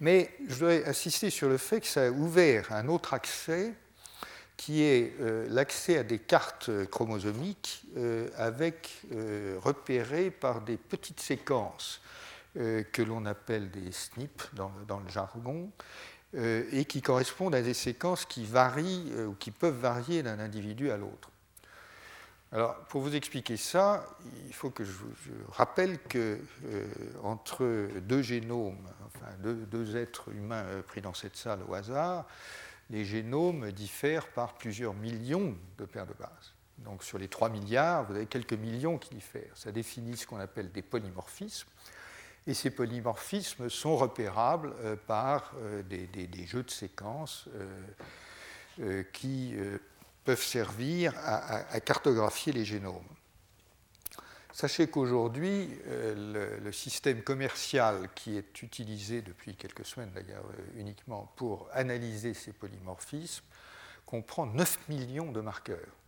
Mais 0.00 0.30
je 0.48 0.54
voudrais 0.54 0.88
insister 0.88 1.30
sur 1.30 1.48
le 1.48 1.58
fait 1.58 1.80
que 1.80 1.86
ça 1.86 2.06
a 2.06 2.10
ouvert 2.10 2.72
un 2.72 2.88
autre 2.88 3.14
accès 3.14 3.74
qui 4.56 4.82
est 4.82 5.14
l'accès 5.48 5.98
à 5.98 6.02
des 6.02 6.18
cartes 6.18 6.70
chromosomiques 6.90 7.86
avec, 8.36 9.02
repérées 9.62 10.30
par 10.30 10.62
des 10.62 10.76
petites 10.76 11.20
séquences 11.20 12.00
que 12.54 13.02
l'on 13.02 13.26
appelle 13.26 13.70
des 13.70 13.92
SNP 13.92 14.50
dans, 14.54 14.72
le 14.98 15.08
jargon, 15.08 15.70
euh, 16.36 16.64
et 16.70 16.84
qui 16.84 17.02
correspondent 17.02 17.56
à 17.56 17.62
des 17.62 17.74
séquences 17.74 18.24
qui 18.24 18.44
varient 18.44 19.10
euh, 19.16 19.26
ou 19.26 19.34
qui 19.34 19.50
peuvent 19.50 19.78
varier 19.78 20.22
d'un 20.22 20.38
individu 20.38 20.92
à 20.92 20.96
l'autre. 20.96 21.28
Alors, 22.52 22.76
pour 22.84 23.00
vous 23.00 23.16
expliquer 23.16 23.56
ça, 23.56 24.06
il 24.46 24.54
faut 24.54 24.70
que 24.70 24.84
je, 24.84 24.92
rappelle 25.50 26.00
que 26.02 26.38
entre 27.22 27.88
deux 28.00 28.22
génomes, 28.22 28.88
enfin 29.06 29.32
deux, 29.40 29.54
deux, 29.54 29.96
êtres 29.96 30.30
humains 30.32 30.64
pris 30.86 31.00
dans 31.00 31.14
cette 31.14 31.36
salle 31.36 31.60
au 31.68 31.74
hasard, 31.74 32.26
les 32.90 33.04
génomes 33.04 33.70
diffèrent 33.70 34.28
par 34.28 34.54
plusieurs 34.54 34.94
millions 34.94 35.56
de 35.78 35.84
paires 35.84 36.06
de 36.06 36.14
bases. 36.14 36.54
Donc, 36.78 37.04
sur 37.04 37.18
les 37.18 37.28
3 37.28 37.50
milliards, 37.50 38.04
vous 38.04 38.14
avez 38.14 38.26
quelques 38.26 38.54
millions 38.54 38.98
qui 38.98 39.14
diffèrent. 39.14 39.56
Ça 39.56 39.70
définit 39.70 40.16
ce 40.16 40.26
qu'on 40.26 40.40
appelle 40.40 40.72
des 40.72 40.82
polymorphismes 40.82 41.68
et 42.46 42.54
ces 42.54 42.70
polymorphismes 42.70 43.68
sont 43.68 43.96
repérables 43.96 44.74
euh, 44.80 44.96
par 44.96 45.52
euh, 45.56 45.82
des, 45.82 46.46
jeux 46.46 46.62
de 46.62 46.70
séquences 46.70 47.48
euh, 48.80 49.02
qui 49.12 49.54
peuvent 50.24 50.42
servir 50.42 51.12
à, 51.18 51.80
cartographier 51.80 52.52
les 52.52 52.64
génomes. 52.64 53.04
Sachez 54.52 54.88
qu'aujourd'hui, 54.88 55.68
le, 55.86 56.72
système 56.72 57.22
commercial 57.22 58.08
qui 58.14 58.38
est 58.38 58.62
utilisé 58.62 59.20
depuis 59.20 59.54
quelques 59.54 59.84
semaines 59.84 60.12
d'ailleurs 60.14 60.46
uniquement 60.76 61.30
pour 61.36 61.68
analyser 61.72 62.32
ces 62.32 62.52
polymorphismes 62.52 63.44
comprend 64.06 64.46
9 64.46 64.88
millions 64.88 65.30
de 65.30 65.40
marqueurs. 65.40 65.99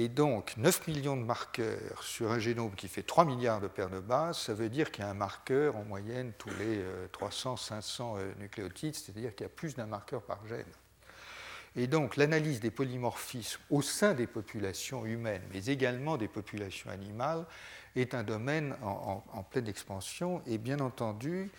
Et 0.00 0.08
donc, 0.08 0.56
9 0.56 0.86
millions 0.86 1.16
de 1.16 1.24
marqueurs 1.24 2.04
sur 2.04 2.30
un 2.30 2.38
génome 2.38 2.72
qui 2.76 2.86
fait 2.86 3.02
3 3.02 3.24
milliards 3.24 3.60
de 3.60 3.66
paires 3.66 3.90
de 3.90 3.98
bases, 3.98 4.38
ça 4.38 4.54
veut 4.54 4.68
dire 4.68 4.92
qu'il 4.92 5.02
y 5.02 5.06
a 5.08 5.10
un 5.10 5.14
marqueur 5.14 5.74
en 5.74 5.82
moyenne 5.82 6.32
tous 6.38 6.52
les 6.60 6.84
300-500 7.12 8.16
euh, 8.16 8.20
euh, 8.20 8.32
nucléotides, 8.38 8.94
c'est-à-dire 8.94 9.34
qu'il 9.34 9.42
y 9.42 9.46
a 9.46 9.52
plus 9.52 9.74
d'un 9.74 9.86
marqueur 9.86 10.22
par 10.22 10.46
gène. 10.46 10.70
Et 11.74 11.88
donc, 11.88 12.16
l'analyse 12.16 12.60
des 12.60 12.70
polymorphismes 12.70 13.60
au 13.70 13.82
sein 13.82 14.14
des 14.14 14.28
populations 14.28 15.04
humaines, 15.04 15.42
mais 15.52 15.66
également 15.66 16.16
des 16.16 16.28
populations 16.28 16.90
animales, 16.90 17.44
est 17.96 18.14
un 18.14 18.22
domaine 18.22 18.76
en, 18.82 19.24
en 19.32 19.42
pleine 19.42 19.66
expansion. 19.66 20.42
Et 20.46 20.58
bien 20.58 20.78
entendu, 20.78 21.50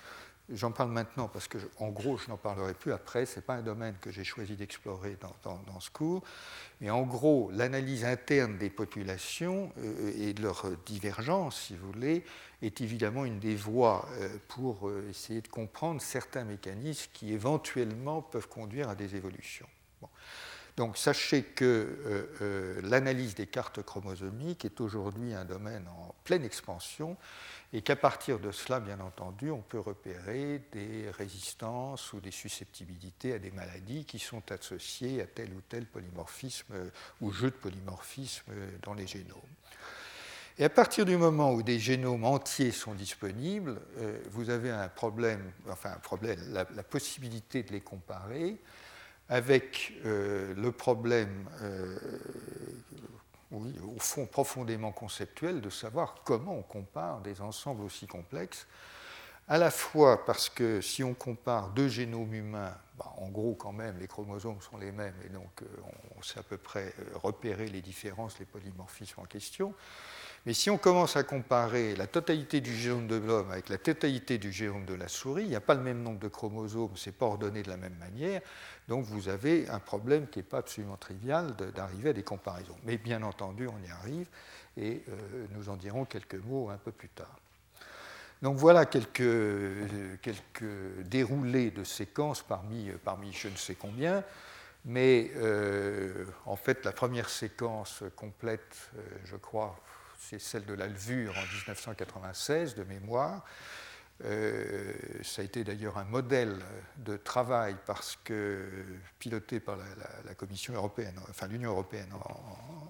J'en 0.52 0.72
parle 0.72 0.90
maintenant 0.90 1.28
parce 1.28 1.48
que, 1.48 1.60
en 1.78 1.90
gros, 1.90 2.18
je 2.18 2.28
n'en 2.30 2.38
parlerai 2.38 2.74
plus 2.74 2.92
après. 2.92 3.28
Ce 3.28 3.36
n'est 3.36 3.42
pas 3.44 3.56
un 3.56 3.62
domaine 3.62 3.96
que 4.02 4.12
j'ai 4.12 4.24
choisi 4.24 4.56
d'explorer 4.56 5.16
dans, 5.44 5.80
ce 5.80 5.92
cours. 5.92 6.24
Mais 6.82 6.90
en 6.90 7.04
gros, 7.04 7.52
l'analyse 7.54 8.04
interne 8.04 8.58
des 8.58 8.72
populations 8.72 9.72
euh, 9.78 10.12
et 10.18 10.34
de 10.34 10.42
leur 10.42 10.66
divergence, 10.86 11.68
si 11.68 11.76
vous 11.76 11.92
voulez, 11.92 12.24
est 12.64 12.82
évidemment 12.82 13.26
une 13.26 13.40
des 13.40 13.56
voies 13.56 14.08
euh, 14.14 14.30
pour 14.48 14.90
euh, 14.90 15.08
essayer 15.10 15.42
de 15.42 15.48
comprendre 15.48 16.02
certains 16.02 16.46
mécanismes 16.46 17.12
qui 17.14 17.32
éventuellement 17.32 18.24
peuvent 18.24 18.48
conduire 18.48 18.90
à 18.90 18.96
des 18.96 19.16
évolutions. 19.16 19.68
Donc 20.78 20.98
sachez 20.98 21.44
que 21.44 22.80
l'analyse 22.84 23.36
des 23.36 23.48
cartes 23.48 23.82
chromosomiques 23.84 24.64
est 24.64 24.80
aujourd'hui 24.80 25.34
un 25.34 25.44
domaine 25.44 25.86
en 25.90 26.16
pleine 26.24 26.46
expansion 26.46 27.18
et 27.72 27.82
qu'à 27.82 27.96
partir 27.96 28.40
de 28.40 28.52
cela, 28.52 28.80
bien 28.80 29.00
entendu, 29.00 29.52
on 29.52 29.62
peut 29.62 29.80
repérer 29.80 30.62
des 30.72 31.10
résistances 31.12 32.14
ou 32.14 32.20
des 32.20 32.32
susceptibilités 32.32 33.34
à 33.34 33.40
des 33.40 33.52
maladies 33.52 34.06
qui 34.06 34.18
sont 34.18 34.52
associées 34.52 35.22
à 35.22 35.26
tel 35.26 35.54
ou 35.54 35.62
tel 35.70 35.86
polymorphisme 35.86 36.74
ou 37.22 37.32
jeu 37.32 37.52
de 37.52 37.56
polymorphisme 37.56 38.52
dans 38.82 38.96
les 38.96 39.06
génomes. 39.06 39.38
Et 40.60 40.66
à 40.66 40.70
partir 40.70 41.06
du 41.06 41.16
moment 41.16 41.54
où 41.54 41.64
des 41.64 41.80
génomes 41.80 42.26
entiers 42.26 42.72
sont 42.72 42.94
disponibles, 42.94 43.80
euh, 44.00 44.20
vous 44.32 44.50
avez 44.50 44.70
un 44.70 44.90
problème, 44.90 45.40
enfin 45.70 45.92
un 45.96 46.00
problème, 46.00 46.38
la, 46.52 46.66
possibilité 46.84 47.64
de 47.64 47.72
les 47.72 47.80
comparer 47.80 48.58
avec 49.30 49.94
euh, 50.04 50.54
le 50.56 50.74
problème 50.74 51.50
euh, 51.62 51.98
oui, 53.52 53.74
au 53.96 54.00
fond 54.00 54.26
profondément 54.26 54.92
conceptuel 54.92 55.62
de 55.62 55.70
savoir 55.70 56.16
comment 56.24 56.56
on 56.56 56.62
compare 56.62 57.22
des 57.22 57.42
ensembles 57.42 57.84
aussi 57.84 58.06
complexes, 58.06 58.68
à 59.48 59.58
la 59.58 59.72
fois 59.72 60.26
parce 60.26 60.50
que 60.50 60.80
si 60.80 61.04
on 61.04 61.16
compare 61.16 61.70
deux 61.72 61.88
génomes 61.88 62.34
humains, 62.34 62.78
bah, 62.98 63.12
en 63.18 63.30
gros 63.30 63.56
quand 63.56 63.72
même 63.72 63.98
les 63.98 64.08
chromosomes 64.08 64.62
sont 64.62 64.78
les 64.78 64.92
mêmes 64.92 65.16
et 65.26 65.30
donc 65.30 65.64
euh, 65.64 65.66
on 66.18 66.22
sait 66.22 66.40
à 66.40 66.44
peu 66.44 66.58
près 66.58 66.94
euh, 67.00 67.18
repérer 67.18 67.68
les 67.68 67.82
différences, 67.82 68.38
les 68.38 68.46
polymorphismes 68.46 69.22
en 69.22 69.26
question, 69.26 69.74
mais 70.46 70.54
si 70.54 70.70
on 70.70 70.78
commence 70.78 71.16
à 71.16 71.24
comparer 71.24 71.96
la 71.96 72.08
totalité 72.08 72.62
du 72.62 72.76
génome 72.76 73.08
de 73.08 73.16
l'homme 73.16 73.52
avec 73.52 73.70
la 73.70 73.78
totalité 73.78 74.38
du 74.38 74.52
génome 74.52 74.86
de 74.86 74.94
la 74.94 75.08
souris, 75.08 75.44
il 75.44 75.50
n'y 75.50 75.56
a 75.56 75.62
pas 75.62 75.76
le 75.76 75.82
même 75.82 76.02
nombre 76.02 76.20
de 76.20 76.28
chromosomes, 76.28 76.96
ce 76.96 77.10
n'est 77.10 77.16
pas 77.16 77.26
ordonné 77.26 77.64
de 77.64 77.70
la 77.70 77.78
même 77.78 77.96
manière. 78.00 78.42
Donc 78.88 79.06
vous 79.06 79.30
avez 79.30 79.68
un 79.70 79.80
problème 79.80 80.28
qui 80.28 80.40
n'est 80.40 80.44
pas 80.44 80.60
absolument 80.60 80.98
trivial 80.98 81.56
d'arriver 81.76 82.10
à 82.10 82.14
des 82.14 82.24
comparaisons. 82.24 82.78
Mais 82.86 82.98
bien 82.98 83.22
entendu, 83.24 83.68
on 83.68 83.88
y 83.88 83.92
arrive 83.92 84.28
et 84.78 85.04
euh, 85.10 85.46
nous 85.52 85.70
en 85.70 85.76
dirons 85.76 86.06
quelques 86.06 86.36
mots 86.36 86.70
un 86.70 86.78
peu 86.78 86.92
plus 86.92 87.10
tard. 87.10 87.38
Donc 88.42 88.56
voilà 88.56 88.86
quelques, 88.86 90.22
quelques 90.22 91.04
déroulés 91.04 91.72
de 91.72 91.84
séquences 91.84 92.42
parmi, 92.42 92.90
parmi 93.04 93.34
je 93.34 93.50
ne 93.50 93.56
sais 93.56 93.76
combien. 93.76 94.24
Mais 94.86 95.32
euh, 95.36 96.26
en 96.46 96.56
fait, 96.56 96.86
la 96.86 96.94
première 96.94 97.30
séquence 97.30 98.04
complète, 98.16 98.90
euh, 98.98 99.02
je 99.26 99.36
crois, 99.36 99.78
c'est 100.30 100.40
celle 100.40 100.66
de 100.66 100.76
la 100.76 100.86
levure 100.86 101.32
en 101.36 101.42
1996 101.42 102.76
de 102.76 102.84
mémoire. 102.84 103.44
Euh, 104.26 104.94
ça 105.24 105.42
a 105.42 105.46
été 105.46 105.64
d'ailleurs 105.64 105.98
un 105.98 106.04
modèle 106.04 106.60
de 106.98 107.18
travail 107.18 107.76
parce 107.86 108.20
que 108.24 108.70
piloté 109.18 109.60
par 109.60 109.78
la, 109.78 110.36
Commission 110.36 110.74
européenne, 110.74 111.16
enfin 111.30 111.48
l'Union 111.48 111.72
européenne 111.72 112.10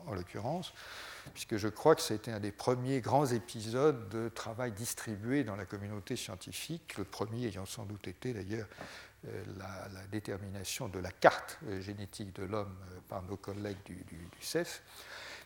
en, 0.06 0.14
l'occurrence, 0.14 0.74
puisque 1.34 1.58
je 1.58 1.68
crois 1.68 1.96
que 1.96 2.02
ça 2.02 2.14
a 2.14 2.18
été 2.18 2.32
un 2.32 2.40
des 2.40 2.52
premiers 2.52 3.00
grands 3.00 3.28
épisodes 3.28 4.10
de 4.10 4.28
travail 4.30 4.72
distribué 4.72 5.44
dans 5.44 5.56
la 5.56 5.66
communauté 5.66 6.16
scientifique, 6.16 6.98
le 6.98 7.06
premier 7.06 7.48
ayant 7.48 7.66
sans 7.66 7.86
doute 7.86 8.08
été 8.08 8.34
d'ailleurs 8.34 8.68
euh, 9.28 9.44
la, 9.58 10.06
détermination 10.12 10.90
de 10.90 11.00
la 11.00 11.12
carte 11.12 11.60
génétique 11.80 12.36
de 12.36 12.44
l'homme 12.44 12.76
euh, 12.92 13.00
par 13.08 13.22
nos 13.24 13.38
collègues 13.38 13.78
du 13.86 14.04
CEF. 14.42 14.82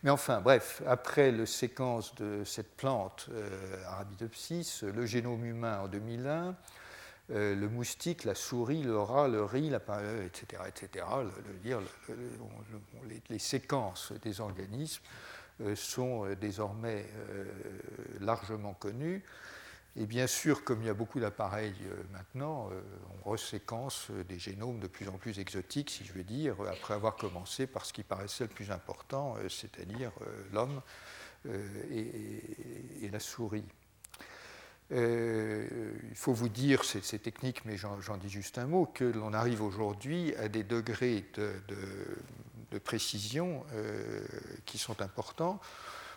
Mais 0.03 0.09
enfin, 0.09 0.41
bref, 0.41 0.81
après 0.85 1.31
la 1.31 1.45
séquence 1.45 2.13
de 2.15 2.43
cette 2.43 2.75
plante 2.75 3.27
euh, 3.31 3.85
Arabidopsis, 3.87 4.83
le 4.83 5.05
génome 5.05 5.45
humain 5.45 5.79
en 5.79 5.87
2001, 5.87 6.55
euh, 7.31 7.55
le 7.55 7.69
moustique, 7.69 8.25
la 8.25 8.35
souris, 8.35 8.83
le 8.83 8.99
rat, 8.99 9.29
le 9.29 9.45
riz, 9.45 9.73
etc., 9.73 10.63
etc. 10.67 11.05
les, 13.29 13.39
séquences 13.39 14.11
des 14.21 14.41
organismes 14.41 15.03
euh, 15.61 15.73
sont 15.73 16.27
désormais 16.35 17.05
largement 18.19 18.73
connues. 18.73 19.23
Et 19.95 20.07
bien 20.07 20.25
sûr, 20.25 20.63
comme 20.63 20.81
il 20.81 20.87
y 20.87 20.89
a 20.89 20.95
beaucoup 20.95 21.19
d'appareils 21.19 21.75
maintenant, 22.11 22.69
on 23.23 23.29
reséquence 23.29 24.09
des 24.27 24.39
génomes 24.39 24.79
de 24.79 24.87
plus 24.87 25.07
en 25.07 25.19
plus 25.19 25.37
exotiques, 25.37 25.91
si 25.91 26.03
je 26.03 26.13
veux 26.13 26.23
dire, 26.23 26.55
après 26.61 26.95
avoir 26.95 27.15
commencé 27.15 27.67
par 27.67 27.85
ce 27.85 27.93
qui 27.93 28.01
paraissait 28.01 28.45
le 28.45 28.49
plus 28.49 28.71
important, 28.71 29.35
c'est-à-dire 29.49 30.11
l'homme 30.51 30.81
et, 31.45 33.09
la 33.11 33.19
souris. 33.19 33.65
il 34.89 36.15
faut 36.15 36.33
vous 36.33 36.49
dire, 36.49 36.83
c'est 36.85 37.21
technique, 37.21 37.63
mais 37.63 37.77
j'en 37.77 38.17
dis 38.17 38.29
juste 38.29 38.57
un 38.57 38.65
mot, 38.65 38.87
que 38.87 39.03
l'on 39.03 39.31
arrive 39.31 39.61
aujourd'hui 39.61 40.33
à 40.37 40.47
des 40.47 40.63
degrés 40.63 41.23
de, 41.35 41.53
de 42.71 42.79
précision 42.79 43.63
qui 44.65 44.79
sont 44.79 45.01
importants. 45.01 45.59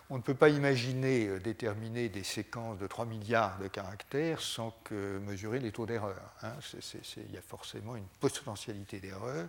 On 0.09 0.19
ne 0.19 0.23
peut 0.23 0.35
pas 0.35 0.51
imaginer 0.51 1.27
euh, 1.27 1.41
déterminer 1.41 2.09
des 2.09 2.23
séquences 2.23 2.79
de 2.79 2.87
3 2.87 3.07
milliards 3.07 3.59
de 3.59 3.67
caractères 3.67 4.41
sans 4.41 4.73
mesurer 4.91 5.59
les 5.59 5.73
taux 5.73 5.87
d'erreur. 5.87 6.33
Hein. 6.43 6.53
il 7.17 7.33
y 7.33 7.37
a 7.37 7.43
forcément 7.43 7.97
une 7.97 8.07
potentialité 8.21 9.01
d'erreur. 9.01 9.49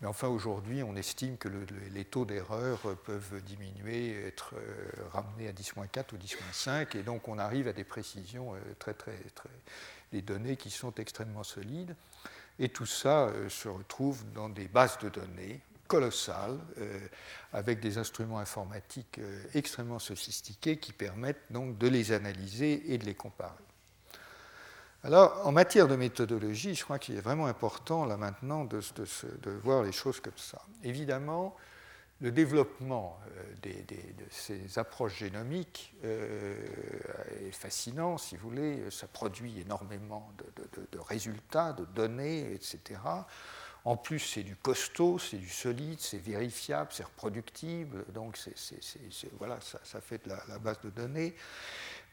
Mais 0.00 0.08
enfin, 0.08 0.28
aujourd'hui, 0.28 0.82
on 0.82 0.96
estime 0.96 1.36
que 1.36 1.48
les 1.94 2.04
taux 2.04 2.24
d'erreur 2.24 2.78
peuvent 3.04 3.40
diminuer, 3.42 4.26
être 4.26 4.54
euh, 4.56 4.90
ramenés 5.12 5.48
à 5.48 5.52
10-4 5.52 6.14
ou 6.14 6.16
10-5, 6.16 6.96
et 6.96 7.02
donc 7.02 7.28
on 7.28 7.38
arrive 7.38 7.68
à 7.68 7.72
des 7.72 7.84
précisions 7.84 8.54
euh, 8.54 8.58
très, 8.78 8.94
très, 8.94 9.16
très. 9.34 9.50
des 10.10 10.22
données 10.22 10.56
qui 10.56 10.70
sont 10.70 10.94
extrêmement 10.94 11.44
solides. 11.44 11.94
Et 12.58 12.68
tout 12.68 12.86
ça 12.86 13.32
se 13.48 13.68
retrouve 13.68 14.24
dans 14.34 14.48
des 14.48 14.68
bases 14.68 14.98
de 14.98 15.08
données 15.08 15.60
colossales, 15.92 16.58
euh, 16.78 16.98
avec 17.52 17.78
des 17.80 17.98
instruments 17.98 18.38
informatiques 18.38 19.18
euh, 19.18 19.44
extrêmement 19.52 19.98
sophistiqués 19.98 20.78
qui 20.78 20.94
permettent 20.94 21.44
donc 21.50 21.76
de 21.76 21.86
les 21.86 22.12
analyser 22.12 22.94
et 22.94 22.96
de 22.96 23.04
les 23.04 23.14
comparer. 23.14 23.52
Alors, 25.04 25.46
en 25.46 25.52
matière 25.52 25.88
de 25.88 25.96
méthodologie, 25.96 26.74
je 26.74 26.82
crois 26.82 26.98
qu'il 26.98 27.14
est 27.18 27.20
vraiment 27.20 27.44
important 27.44 28.06
là 28.06 28.16
maintenant 28.16 28.64
de, 28.64 28.80
voir 29.62 29.82
les 29.82 29.92
choses 29.92 30.18
comme 30.20 30.38
ça. 30.38 30.62
Évidemment, 30.82 31.54
le 32.22 32.32
développement 32.32 33.20
euh, 33.36 33.76
de 33.84 34.24
ces 34.30 34.78
approches 34.78 35.18
génomiques 35.18 35.94
est 36.04 37.52
fascinant, 37.52 38.16
si 38.16 38.36
vous 38.36 38.48
voulez. 38.48 38.90
Ça 38.90 39.08
produit 39.08 39.60
énormément 39.60 40.32
de, 40.38 40.98
résultats, 40.98 41.74
de 41.74 41.84
données, 41.84 42.54
etc. 42.54 42.98
En 43.84 43.96
plus, 43.96 44.20
c'est 44.20 44.44
du 44.44 44.54
costaud, 44.54 45.18
c'est 45.18 45.38
du 45.38 45.48
solide, 45.48 45.98
c'est 46.00 46.22
vérifiable, 46.22 46.90
c'est 46.92 47.02
reproductible, 47.04 48.04
donc 48.14 48.38
voilà, 49.38 49.58
ça, 49.60 50.00
fait 50.00 50.24
de 50.24 50.32
la, 50.48 50.58
base 50.58 50.80
de 50.84 50.90
données. 50.90 51.34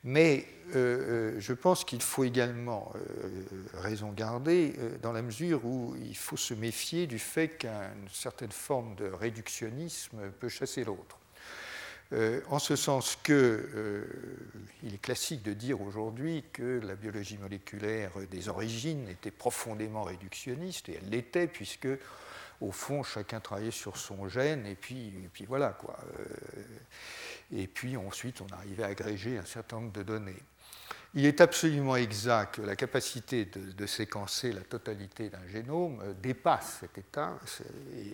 Mais 0.03 0.47
euh, 0.75 1.35
euh, 1.35 1.39
je 1.39 1.53
pense 1.53 1.83
qu'il 1.83 2.01
faut 2.01 2.23
également 2.23 2.91
euh, 2.95 3.43
raison 3.73 4.11
garder 4.13 4.73
dans 5.01 5.11
la 5.11 5.21
mesure 5.21 5.65
où 5.65 5.93
il 6.01 6.15
faut 6.15 6.37
se 6.37 6.53
méfier 6.53 7.05
du 7.05 7.19
fait 7.19 7.49
qu'une 7.49 8.07
certaine 8.11 8.51
forme 8.51 8.95
de 8.95 9.05
réductionnisme 9.07 10.31
peut 10.39 10.49
chasser 10.49 10.83
l'autre. 10.85 11.18
Euh, 12.11 12.41
en 12.49 12.57
ce 12.57 12.75
sens 12.75 13.17
qu'il 13.23 13.35
euh, 13.35 14.03
est 14.83 14.99
classique 14.99 15.43
de 15.43 15.53
dire 15.53 15.79
aujourd'hui 15.79 16.43
que 16.51 16.81
la 16.83 16.95
biologie 16.95 17.37
moléculaire 17.37 18.11
des 18.31 18.49
origines 18.49 19.07
était 19.09 19.29
profondément 19.29 20.03
réductionniste, 20.03 20.89
et 20.89 20.99
elle 20.99 21.09
l'était, 21.09 21.45
puisque, 21.45 21.87
au 22.61 22.71
fond, 22.71 23.03
chacun 23.03 23.39
travaillait 23.39 23.69
sur 23.69 23.95
son 23.95 24.27
gène, 24.27 24.65
et 24.65 24.73
puis, 24.73 25.13
puis 25.31 25.45
voilà, 25.45 25.69
quoi. 25.69 25.99
Euh, 26.19 26.63
et 27.55 27.67
puis 27.67 27.95
ensuite, 27.95 28.41
on 28.41 28.47
arrivait 28.55 28.83
à 28.83 28.87
agréger 28.87 29.37
un 29.37 29.45
certain 29.45 29.79
nombre 29.79 29.91
de 29.91 30.03
données. 30.03 30.41
Il 31.13 31.25
est 31.25 31.41
absolument 31.41 31.95
exact 31.95 32.55
que 32.55 32.61
la 32.61 32.75
capacité 32.75 33.45
de, 33.45 33.85
séquencer 33.87 34.51
la 34.51 34.61
totalité 34.61 35.29
d'un 35.29 35.47
génome 35.47 36.15
dépasse 36.21 36.77
cet 36.81 36.99
état 36.99 37.39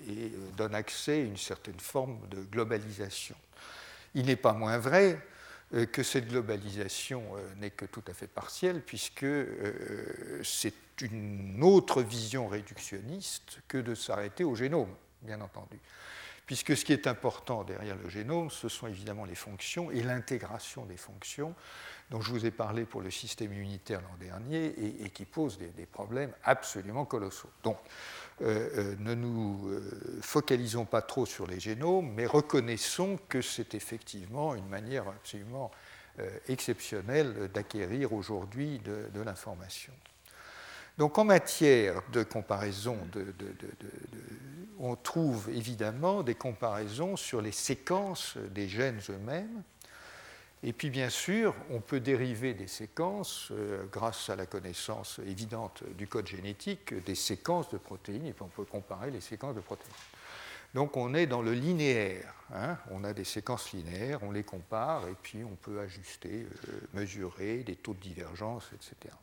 et 0.07 0.31
donne 0.55 0.73
accès 0.73 1.15
à 1.15 1.23
une 1.23 1.35
certaine 1.35 1.79
forme 1.79 2.19
de 2.29 2.39
globalisation. 2.43 3.35
Il 4.15 4.25
n'est 4.25 4.35
pas 4.35 4.53
moins 4.53 4.77
vrai 4.77 5.19
euh, 5.73 5.85
que 5.85 6.03
cette 6.03 6.29
globalisation 6.29 7.23
euh, 7.35 7.41
n'est 7.57 7.69
que 7.69 7.85
tout 7.85 8.03
à 8.07 8.13
fait 8.13 8.27
partielle, 8.27 8.81
puisque 8.81 9.23
euh, 9.23 10.41
c'est 10.43 10.73
une 11.01 11.61
autre 11.61 12.01
vision 12.01 12.47
réductionniste 12.47 13.59
que 13.67 13.77
de 13.77 13.93
s'arrêter 13.93 14.43
au 14.43 14.55
génome, 14.55 14.93
bien 15.21 15.41
entendu. 15.41 15.77
Puisque 16.45 16.77
ce 16.77 16.85
qui 16.85 16.93
est 16.93 17.07
important 17.07 17.63
derrière 17.63 17.95
le 17.95 18.07
génome, 18.07 18.51
ce 18.51 18.69
sont 18.69 18.87
évidemment 18.87 19.25
les 19.25 19.35
fonctions 19.35 19.89
et 19.89 20.03
l'intégration 20.03 20.85
des 20.85 20.97
fonctions 20.97 21.55
dont 22.11 22.21
je 22.21 22.29
vous 22.29 22.45
ai 22.45 22.51
parlé 22.51 22.85
pour 22.85 23.01
le 23.01 23.09
système 23.09 23.51
immunitaire 23.51 23.99
l'an 24.01 24.17
dernier 24.19 24.67
et, 25.03 25.09
qui 25.09 25.25
posent 25.25 25.57
des, 25.57 25.69
des, 25.69 25.87
problèmes 25.87 26.31
absolument 26.43 27.03
colossaux. 27.03 27.49
Donc, 27.63 27.77
euh, 28.41 28.69
euh, 28.75 28.95
ne 28.99 29.15
nous 29.15 29.69
euh, 29.69 30.19
focalisons 30.21 30.83
pas 30.83 31.01
trop 31.01 31.25
sur 31.25 31.47
les 31.47 31.59
génomes, 31.59 32.11
mais 32.13 32.25
reconnaissons 32.25 33.17
que 33.29 33.41
c'est 33.41 33.75
effectivement 33.75 34.55
une 34.55 34.67
manière 34.67 35.07
absolument 35.07 35.71
exceptionnelle 36.47 37.49
d'acquérir 37.53 38.13
aujourd'hui 38.13 38.79
de, 38.79 39.21
l'information. 39.21 39.91
Donc 40.97 41.17
en 41.17 41.25
matière 41.25 42.01
de 42.11 42.23
comparaison, 42.23 42.97
on 44.79 44.95
trouve 44.95 45.49
évidemment 45.49 46.23
des 46.23 46.35
comparaisons 46.35 47.17
sur 47.17 47.41
les 47.41 47.51
séquences 47.51 48.37
des 48.51 48.69
gènes 48.69 49.01
eux-mêmes, 49.09 49.63
et 50.63 50.73
puis 50.73 50.89
bien 50.89 51.09
sûr, 51.09 51.53
on 51.69 51.79
peut 51.79 51.99
dériver 51.99 52.55
des 52.55 52.67
séquences, 52.67 53.49
euh, 53.51 53.85
grâce 53.91 54.31
à 54.31 54.35
la 54.35 54.47
connaissance 54.47 55.19
évidente 55.19 55.83
du 55.95 56.07
code 56.07 56.25
génétique, 56.25 56.95
des 57.05 57.13
séquences 57.13 57.69
de 57.69 57.77
protéines, 57.77 58.25
et 58.25 58.33
puis 58.33 58.41
on 58.41 58.47
peut 58.47 58.65
comparer 58.65 59.11
les 59.11 59.21
séquences 59.21 59.55
de 59.55 59.61
protéines. 59.61 59.93
Donc 60.73 60.97
on 60.97 61.13
est 61.13 61.27
dans 61.27 61.43
le 61.43 61.53
linéaire. 61.53 62.33
Hein. 62.53 62.77
on 62.89 63.03
a 63.03 63.13
des 63.13 63.23
séquences 63.23 63.73
linéaires, 63.73 64.23
on 64.23 64.31
les 64.31 64.43
compare, 64.43 65.07
et 65.07 65.15
puis 65.21 65.43
on 65.43 65.55
peut 65.55 65.79
ajuster, 65.79 66.47
euh, 66.69 66.79
mesurer 66.95 67.57
des 67.63 67.75
taux 67.75 67.93
de 67.93 67.99
divergence, 67.99 68.71
etc. 68.73 69.15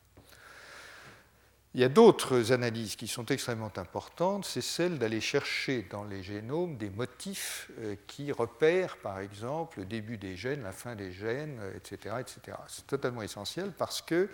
Il 1.75 1.81
y 1.81 1.83
a 1.83 1.89
d'autres 1.89 2.51
analyses 2.51 2.95
qui 2.95 3.07
sont 3.07 3.25
extrêmement 3.25 3.71
importantes, 3.77 4.45
c'est 4.45 4.61
celle 4.61 4.99
d'aller 4.99 5.21
chercher 5.21 5.87
dans 5.89 6.03
les 6.03 6.21
génomes 6.21 6.77
des 6.77 6.91
motifs 6.91 7.71
euh, 7.79 7.95
qui 8.05 8.31
repèrent, 8.31 8.97
par 8.97 9.19
exemple, 9.19 9.79
le 9.79 9.85
début 9.85 10.17
des 10.17 10.35
gènes, 10.35 10.61
la 10.61 10.71
fin 10.71 10.95
des 10.95 11.11
gènes, 11.11 11.59
etc. 11.75 12.13
Euh, 12.13 12.19
etc. 12.19 12.57
C'est 12.67 12.85
totalement 12.85 13.23
essentiel 13.23 13.71
parce 13.75 14.03
que 14.03 14.29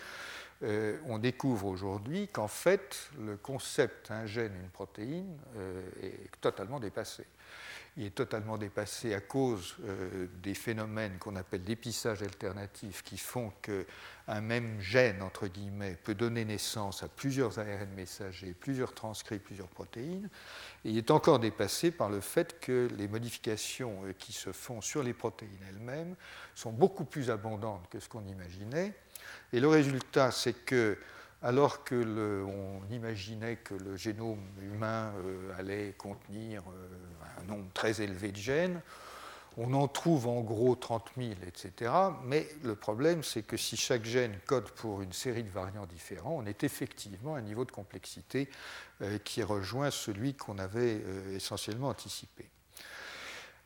euh, 0.64 0.98
on 1.06 1.18
découvre 1.18 1.68
aujourd'hui 1.68 2.28
qu'en 2.28 2.50
fait, 2.50 3.10
le 3.18 3.38
concept 3.38 4.12
un 4.12 4.26
gène, 4.26 4.52
une 4.62 4.70
protéine 4.70 5.38
est 6.04 6.30
totalement 6.42 6.82
dépassé 6.82 7.26
il 7.98 8.06
est 8.06 8.16
totalement 8.16 8.58
dépassé 8.58 9.14
à 9.14 9.20
cause 9.20 9.76
euh, 9.84 10.28
des 10.42 10.54
phénomènes 10.54 11.18
qu'on 11.18 11.36
appelle 11.36 11.64
d'épissage 11.64 12.22
alternatif 12.22 13.04
qui 13.04 13.18
font 13.18 13.52
qu'un 13.62 14.42
même 14.42 14.80
gène, 14.80 15.22
entre 15.22 15.48
guillemets, 15.48 15.98
peut 16.04 16.16
donner 16.16 16.46
naissance 16.46 17.04
à 17.04 17.08
plusieurs 17.08 17.60
ARN 17.60 17.90
messagers, 17.96 18.54
plusieurs 18.54 18.94
transcrits, 18.94 19.40
plusieurs 19.40 19.68
protéines. 19.68 20.30
Il 20.86 20.98
est 20.98 21.12
encore 21.12 21.40
dépassé 21.40 21.92
par 21.92 22.10
le 22.10 22.22
fait 22.22 22.60
que 22.60 22.88
les 22.98 23.08
modifications 23.08 24.06
euh, 24.06 24.14
qui 24.18 24.34
se 24.34 24.52
font 24.52 24.82
sur 24.82 25.04
les 25.04 25.14
protéines 25.14 25.66
elles-mêmes 25.68 26.16
sont 26.56 26.72
beaucoup 26.72 27.06
plus 27.06 27.30
abondantes 27.30 27.90
que 27.90 28.00
ce 28.00 28.08
qu'on 28.08 28.26
imaginait. 28.26 28.94
Et 29.52 29.60
le 29.60 29.68
résultat, 29.68 30.32
c'est 30.32 30.54
que 30.54 30.98
alors 31.42 31.84
que 31.86 32.44
on 32.44 32.82
imaginait 32.92 33.58
que 33.58 33.74
le 33.74 33.96
génome 33.96 34.46
humain 34.62 35.14
euh, 35.24 35.58
allait 35.58 35.94
contenir 35.98 36.64
très 37.80 38.02
élevé 38.02 38.34
de 38.34 38.38
gènes, 38.38 38.82
on 39.56 39.74
en 39.74 39.88
trouve 39.88 40.28
en 40.28 40.42
gros 40.42 40.76
30 40.76 41.12
000, 41.18 41.30
etc. 41.48 41.92
Mais 42.26 42.46
le 42.64 42.76
problème, 42.76 43.24
c'est 43.24 43.42
que 43.42 43.56
si 43.56 43.78
chaque 43.78 44.04
gène 44.04 44.38
code 44.46 44.70
pour 44.72 45.02
une 45.02 45.14
série 45.14 45.44
de 45.44 45.50
variants 45.50 45.86
différents, 45.86 46.36
on 46.38 46.46
est 46.46 46.66
effectivement 46.66 47.36
à 47.36 47.38
un 47.38 47.42
niveau 47.42 47.64
de 47.64 47.72
complexité 47.72 48.50
euh, 49.02 49.18
qui 49.20 49.44
rejoint 49.44 49.92
celui 49.92 50.34
qu'on 50.34 50.60
avait 50.60 51.02
essentiellement 51.34 51.88
anticipé. 51.88 52.50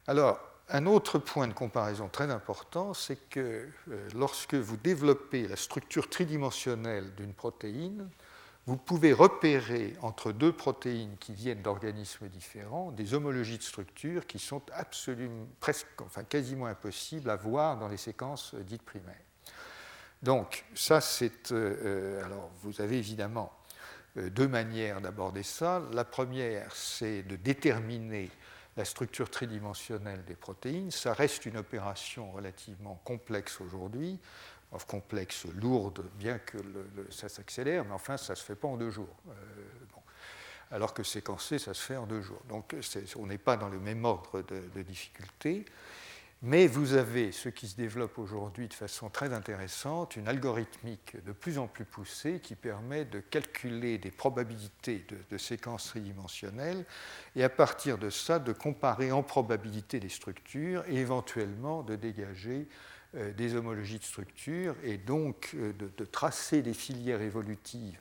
Alors, 0.05 0.39
un 0.69 0.85
autre 0.85 1.17
point 1.17 1.47
de 1.47 1.53
comparaison 1.53 2.07
très 2.07 2.29
important, 2.29 2.93
c'est 2.93 3.29
que 3.29 3.67
euh, 3.89 4.09
lorsque 4.15 4.53
vous 4.53 4.77
développez 4.77 5.47
la 5.47 5.55
structure 5.55 6.07
tridimensionnelle 6.09 7.13
d'une 7.15 7.33
protéine, 7.33 8.09
vous 8.65 8.77
pouvez 8.77 9.11
repérer 9.11 9.93
entre 10.01 10.31
deux 10.31 10.53
protéines 10.53 11.17
qui 11.17 11.33
viennent 11.33 11.61
d'organismes 11.61 12.29
différents 12.29 12.91
des 12.91 13.13
homologies 13.13 13.57
de 13.57 13.63
structure 13.63 14.25
qui 14.25 14.39
sont 14.39 14.61
absolument, 14.71 15.47
presque, 15.59 16.01
enfin 16.01 16.23
quasiment 16.23 16.67
impossibles 16.67 17.29
à 17.29 17.35
voir 17.35 17.77
dans 17.77 17.89
les 17.89 17.97
séquences 17.97 18.53
euh, 18.53 18.63
dites 18.63 18.83
primaires. 18.83 19.15
Donc, 20.21 20.63
ça, 20.73 21.01
c'est. 21.01 21.51
Euh, 21.51 22.23
alors, 22.23 22.49
vous 22.61 22.79
avez 22.79 22.97
évidemment 22.97 23.51
deux 24.15 24.47
manières 24.47 25.01
d'aborder 25.01 25.43
ça. 25.43 25.81
La 25.91 26.05
première, 26.05 26.73
c'est 26.73 27.23
de 27.23 27.35
déterminer 27.35 28.29
la 28.77 28.85
structure 28.85 29.29
tridimensionnelle 29.29 30.23
des 30.25 30.35
protéines. 30.35 30.91
Ça 30.91 31.13
reste 31.13 31.45
une 31.45 31.57
opération 31.57 32.31
relativement 32.31 32.99
complexe 33.03 33.61
aujourd'hui. 33.61 34.19
Complexe, 34.87 35.45
lourde, 35.61 36.05
bien 36.15 36.39
que 36.39 36.57
ça 37.09 37.29
s'accélère, 37.29 37.85
mais 37.85 37.93
enfin, 37.93 38.17
ça 38.17 38.33
ne 38.33 38.37
se 38.37 38.43
fait 38.43 38.55
pas 38.55 38.67
en 38.67 38.77
deux 38.77 38.91
jours. 38.91 39.15
Alors 40.71 40.93
que 40.93 41.03
séquencer, 41.03 41.59
ça 41.59 41.73
se 41.73 41.81
fait 41.81 41.97
en 41.97 42.07
deux 42.07 42.21
jours. 42.21 42.41
Donc, 42.49 42.75
on 43.17 43.27
n'est 43.27 43.37
pas 43.37 43.57
dans 43.57 43.69
le 43.69 43.79
même 43.79 44.03
ordre 44.05 44.41
de, 44.41 44.63
de 44.73 44.81
difficulté. 44.81 45.65
Mais 46.45 46.67
vous 46.67 46.95
avez 46.95 47.31
ce 47.31 47.47
qui 47.47 47.69
se 47.69 47.77
développe 47.77 48.17
aujourd'hui 48.17 48.67
de 48.67 48.73
façon 48.73 49.09
très 49.09 49.31
intéressante, 49.31 50.17
une 50.17 50.27
algorithmique 50.27 51.15
de 51.23 51.31
plus 51.31 51.57
en 51.57 51.67
plus 51.67 51.85
poussée 51.85 52.41
qui 52.41 52.55
permet 52.55 53.05
de 53.05 53.21
calculer 53.21 53.97
des 53.97 54.11
probabilités 54.11 55.05
de, 55.29 55.37
séquences 55.37 55.87
tridimensionnelles 55.87 56.85
et 57.37 57.45
à 57.45 57.49
partir 57.49 57.97
de 57.97 58.09
ça 58.09 58.39
de 58.39 58.51
comparer 58.51 59.13
en 59.13 59.23
probabilité 59.23 60.01
les 60.01 60.09
structures 60.09 60.83
et 60.89 60.97
éventuellement 60.97 61.81
de 61.81 61.95
dégager 61.95 62.67
euh, 62.67 62.92
des 63.13 63.55
homologies 63.55 63.99
de 63.99 64.03
structures 64.03 64.75
et 64.83 64.97
donc 64.97 65.51
euh, 65.55 65.73
de, 65.73 66.05
tracer 66.05 66.61
des 66.61 66.73
filières 66.73 67.21
évolutives 67.21 67.99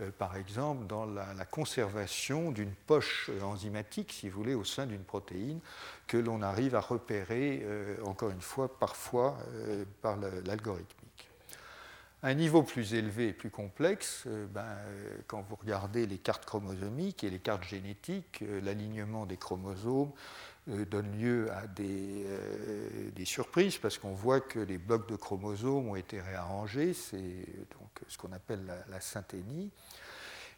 euh, 0.00 0.10
par 0.16 0.36
exemple, 0.36 0.86
dans 0.86 1.06
la, 1.06 1.44
conservation 1.44 2.52
d'une 2.52 2.72
poche 2.72 3.30
enzymatique, 3.42 4.12
si 4.12 4.28
vous 4.28 4.38
voulez, 4.38 4.54
au 4.54 4.64
sein 4.64 4.86
d'une 4.86 5.02
protéine, 5.02 5.60
que 6.06 6.16
l'on 6.16 6.42
arrive 6.42 6.74
à 6.74 6.80
repérer, 6.80 7.62
euh, 7.64 7.96
encore 8.04 8.30
une 8.30 8.40
fois, 8.40 8.78
parfois 8.78 9.38
euh, 9.54 9.84
par 10.02 10.16
l'algorithmique. 10.16 11.28
Un 12.22 12.34
niveau 12.34 12.64
plus 12.64 12.94
élevé 12.94 13.28
et 13.28 13.32
plus 13.32 13.50
complexe, 13.50 14.26
ben, 14.52 14.76
quand 15.28 15.40
vous 15.48 15.54
regardez 15.54 16.04
les 16.04 16.18
cartes 16.18 16.44
chromosomiques 16.44 17.22
et 17.22 17.30
les 17.30 17.38
cartes 17.38 17.62
génétiques, 17.62 18.42
l'alignement 18.64 19.24
des 19.24 19.36
chromosomes, 19.36 20.10
donne 20.68 21.18
lieu 21.18 21.50
à 21.52 21.66
des, 21.66 22.26
des 23.14 23.24
surprises 23.24 23.78
parce 23.78 23.98
qu'on 23.98 24.12
voit 24.12 24.40
que 24.40 24.58
les 24.58 24.78
blocs 24.78 25.08
de 25.08 25.16
chromosomes 25.16 25.88
ont 25.88 25.96
été 25.96 26.20
réarrangés, 26.20 26.94
c'est 26.94 27.18
donc 27.18 27.90
ce 28.06 28.18
qu'on 28.18 28.32
appelle 28.32 28.64
la, 28.66 28.76
la 28.90 29.00
synthénie. 29.00 29.70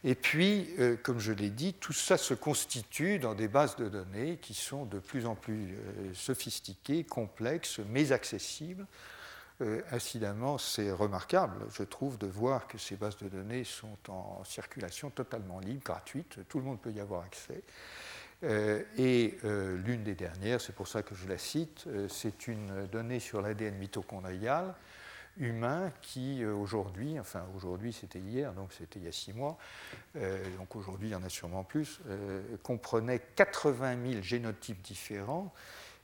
Et 0.03 0.15
puis, 0.15 0.67
euh, 0.79 0.97
comme 0.97 1.19
je 1.19 1.31
l'ai 1.31 1.51
dit, 1.51 1.75
tout 1.75 1.93
ça 1.93 2.17
se 2.17 2.33
constitue 2.33 3.19
dans 3.19 3.35
des 3.35 3.47
bases 3.47 3.75
de 3.75 3.87
données 3.87 4.37
qui 4.37 4.55
sont 4.55 4.85
de 4.85 4.97
plus 4.97 5.27
en 5.27 5.35
plus 5.35 5.75
euh, 5.75 6.13
sophistiquées, 6.15 7.03
complexes, 7.03 7.79
mais 7.87 8.11
accessibles. 8.11 8.87
Euh, 9.61 9.83
incidemment, 9.91 10.57
c'est 10.57 10.91
remarquable, 10.91 11.67
je 11.71 11.83
trouve, 11.83 12.17
de 12.17 12.25
voir 12.25 12.67
que 12.67 12.79
ces 12.79 12.95
bases 12.95 13.17
de 13.17 13.29
données 13.29 13.63
sont 13.63 13.97
en 14.07 14.43
circulation 14.43 15.11
totalement 15.11 15.59
libre, 15.59 15.83
gratuite, 15.83 16.39
tout 16.49 16.57
le 16.57 16.65
monde 16.65 16.81
peut 16.81 16.91
y 16.91 16.99
avoir 16.99 17.21
accès. 17.21 17.61
Et 18.43 19.37
l'une 19.43 20.03
des 20.03 20.15
dernières, 20.15 20.61
c'est 20.61 20.73
pour 20.73 20.87
ça 20.87 21.03
que 21.03 21.15
je 21.15 21.27
la 21.27 21.37
cite, 21.37 21.87
c'est 22.09 22.47
une 22.47 22.87
donnée 22.91 23.19
sur 23.19 23.41
l'ADN 23.41 23.75
mitochondrial 23.75 24.73
humain 25.37 25.91
qui 26.01 26.43
euh, 26.43 26.53
aujourd'hui, 26.53 27.19
enfin 27.19 27.45
aujourd'hui 27.55 27.93
c'était 27.93 28.19
hier, 28.19 28.53
donc 28.53 28.73
c'était 28.73 28.99
il 28.99 29.05
y 29.05 29.07
a 29.07 29.11
six 29.11 29.33
mois, 29.33 29.57
euh, 30.15 30.43
donc 30.57 30.75
aujourd'hui 30.75 31.09
il 31.09 31.11
y 31.11 31.15
en 31.15 31.23
a 31.23 31.29
sûrement 31.29 31.63
plus, 31.63 31.99
euh, 32.07 32.41
comprenait 32.63 33.19
80 33.35 34.11
000 34.11 34.21
génotypes 34.21 34.81
différents. 34.81 35.53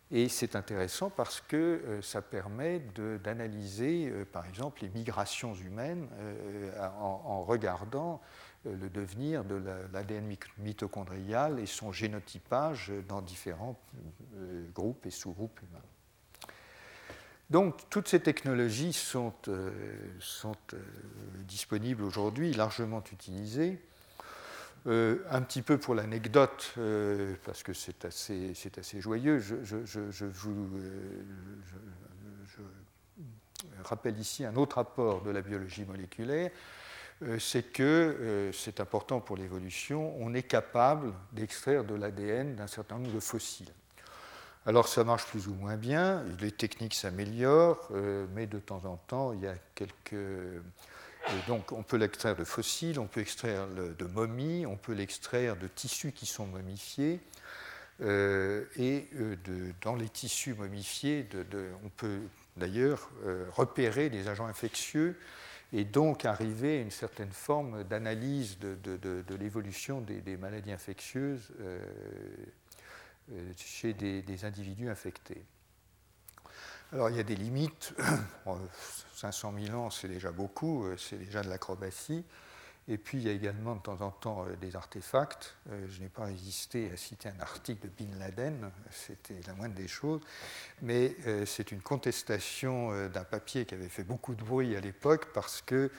Et 0.10 0.30
c'est 0.30 0.56
intéressant 0.56 1.10
parce 1.10 1.42
que 1.42 2.00
ça 2.02 2.22
permet 2.22 2.82
d'analyser, 3.26 4.10
par 4.32 4.46
exemple, 4.46 4.82
les 4.82 4.88
migrations 4.88 5.54
humaines 5.54 6.08
en, 7.02 7.44
regardant 7.44 8.22
le 8.66 8.90
devenir 8.90 9.44
de 9.44 9.62
l'ADN 9.94 10.36
mitochondrial 10.58 11.60
et 11.60 11.66
son 11.66 11.92
génotypage 11.92 12.92
dans 13.08 13.22
différents 13.22 13.80
groupes 14.74 15.06
et 15.06 15.12
sous-groupes 15.12 15.60
humains. 15.62 15.84
Donc 17.50 17.90
toutes 17.90 18.10
ces 18.10 18.20
technologies 18.20 18.94
sont, 18.94 19.34
euh, 19.48 19.72
sont 20.20 20.56
euh, 20.74 20.78
disponibles 21.48 22.04
aujourd'hui, 22.04 22.54
largement 22.54 23.04
utilisées. 23.12 23.80
Euh, 24.86 25.20
un 25.30 25.42
petit 25.42 25.62
peu 25.62 25.78
pour 25.78 25.96
l'anecdote, 25.96 26.74
parce 27.44 27.64
que 27.64 27.74
c'est 27.74 28.06
assez, 28.06 28.54
assez, 28.78 29.02
joyeux, 29.02 29.40
je, 29.40 29.56
je 29.64 30.26
vous 30.26 30.70
je, 32.46 32.62
rappelle 33.84 34.18
ici 34.18 34.46
un 34.46 34.56
autre 34.56 34.78
apport 34.78 35.24
de 35.24 35.32
la 35.32 35.42
biologie 35.42 35.84
moléculaire, 35.84 36.52
c'est 37.40 37.72
que, 37.72 38.52
c'est 38.54 38.80
important 38.80 39.20
pour 39.20 39.38
l'évolution, 39.38 40.16
on 40.20 40.34
est 40.34 40.44
capable 40.44 41.14
d'extraire 41.32 41.84
de 41.84 41.96
l'ADN 41.96 42.56
d'un 42.56 42.68
certain 42.68 42.96
nombre 42.96 43.14
de 43.14 43.20
fossiles. 43.20 43.72
Alors 44.68 44.90
ça 44.90 45.06
marche 45.06 45.26
plus 45.28 45.48
ou 45.48 45.54
moins 45.54 45.78
bien, 45.78 46.26
les 46.42 46.52
techniques 46.52 46.94
s'améliorent, 46.94 47.88
euh, 47.94 48.28
mais 48.36 48.48
de 48.48 48.60
temps 48.60 48.84
en 48.84 48.98
temps, 48.98 49.32
il 49.32 49.40
y 49.40 49.48
a 49.48 49.56
quelques... 49.76 50.12
Euh, 50.12 50.60
donc 51.48 51.72
on 51.72 51.84
peut 51.84 51.96
l'extraire 51.96 52.36
de 52.36 52.44
fossiles, 52.44 53.00
on 53.00 53.08
peut 53.08 53.22
extraire 53.22 53.66
de 53.68 54.06
momies, 54.06 54.66
on 54.66 54.76
peut 54.76 54.92
l'extraire 54.92 55.56
de 55.56 55.68
tissus 55.68 56.12
qui 56.12 56.26
sont 56.26 56.46
momifiés. 56.48 57.22
Euh, 58.02 58.66
et 58.76 59.08
dans 59.82 59.96
les 59.96 60.10
tissus 60.10 60.54
momifiés, 60.54 61.28
on 61.86 61.90
peut 61.90 62.20
d'ailleurs 62.58 63.10
repérer 63.54 64.10
des 64.10 64.28
agents 64.28 64.48
infectieux 64.48 65.18
et 65.74 65.84
donc 65.84 66.26
arriver 66.26 66.80
à 66.80 66.82
une 66.82 66.92
certaine 66.92 67.32
forme 67.32 67.84
d'analyse 67.84 68.58
de, 68.60 69.36
l'évolution 69.36 70.02
des, 70.02 70.38
maladies 70.38 70.72
infectieuses 70.72 71.52
euh, 71.60 71.80
chez 73.58 73.94
des, 73.94 74.46
individus 74.46 74.90
infectés. 74.90 75.44
Alors 76.94 77.10
il 77.10 77.18
y 77.18 77.20
a 77.20 77.24
des 77.24 77.36
limites. 77.36 77.94
500 79.16 79.54
000 79.60 79.76
ans, 79.76 79.90
c'est 79.90 80.08
déjà 80.08 80.32
beaucoup, 80.32 80.86
euh, 80.86 80.96
c'est 80.96 81.18
déjà 81.18 81.42
de 81.42 81.50
l'acrobatie. 81.50 82.24
Et 82.90 82.98
puis 82.98 83.18
il 83.18 83.26
y 83.26 83.30
a 83.30 83.34
également 83.34 83.76
de 83.76 83.82
temps 83.82 84.02
en 84.02 84.12
temps 84.12 84.46
euh, 84.46 84.56
des 84.56 84.76
artefacts. 84.76 85.56
Je 85.90 86.02
n'ai 86.02 86.10
pas 86.10 86.26
résisté 86.26 86.90
à 86.92 86.98
citer 86.98 87.30
un 87.30 87.40
article 87.42 87.88
de 87.88 87.92
Bin 88.06 88.18
Laden, 88.20 88.72
c'était 88.92 89.40
la 89.46 89.54
moindre 89.54 89.76
des 89.76 89.88
choses, 89.88 90.22
mais 90.82 91.16
c'est 91.46 91.72
une 91.72 91.82
contestation 91.82 93.10
d'un 93.10 93.24
papier 93.24 93.66
qui 93.66 93.76
avait 93.76 93.90
fait 93.90 94.04
beaucoup 94.04 94.34
de 94.36 94.44
bruit 94.44 94.76
à 94.76 94.80
l'époque 94.80 95.34
parce 95.34 95.62
que 95.62 95.92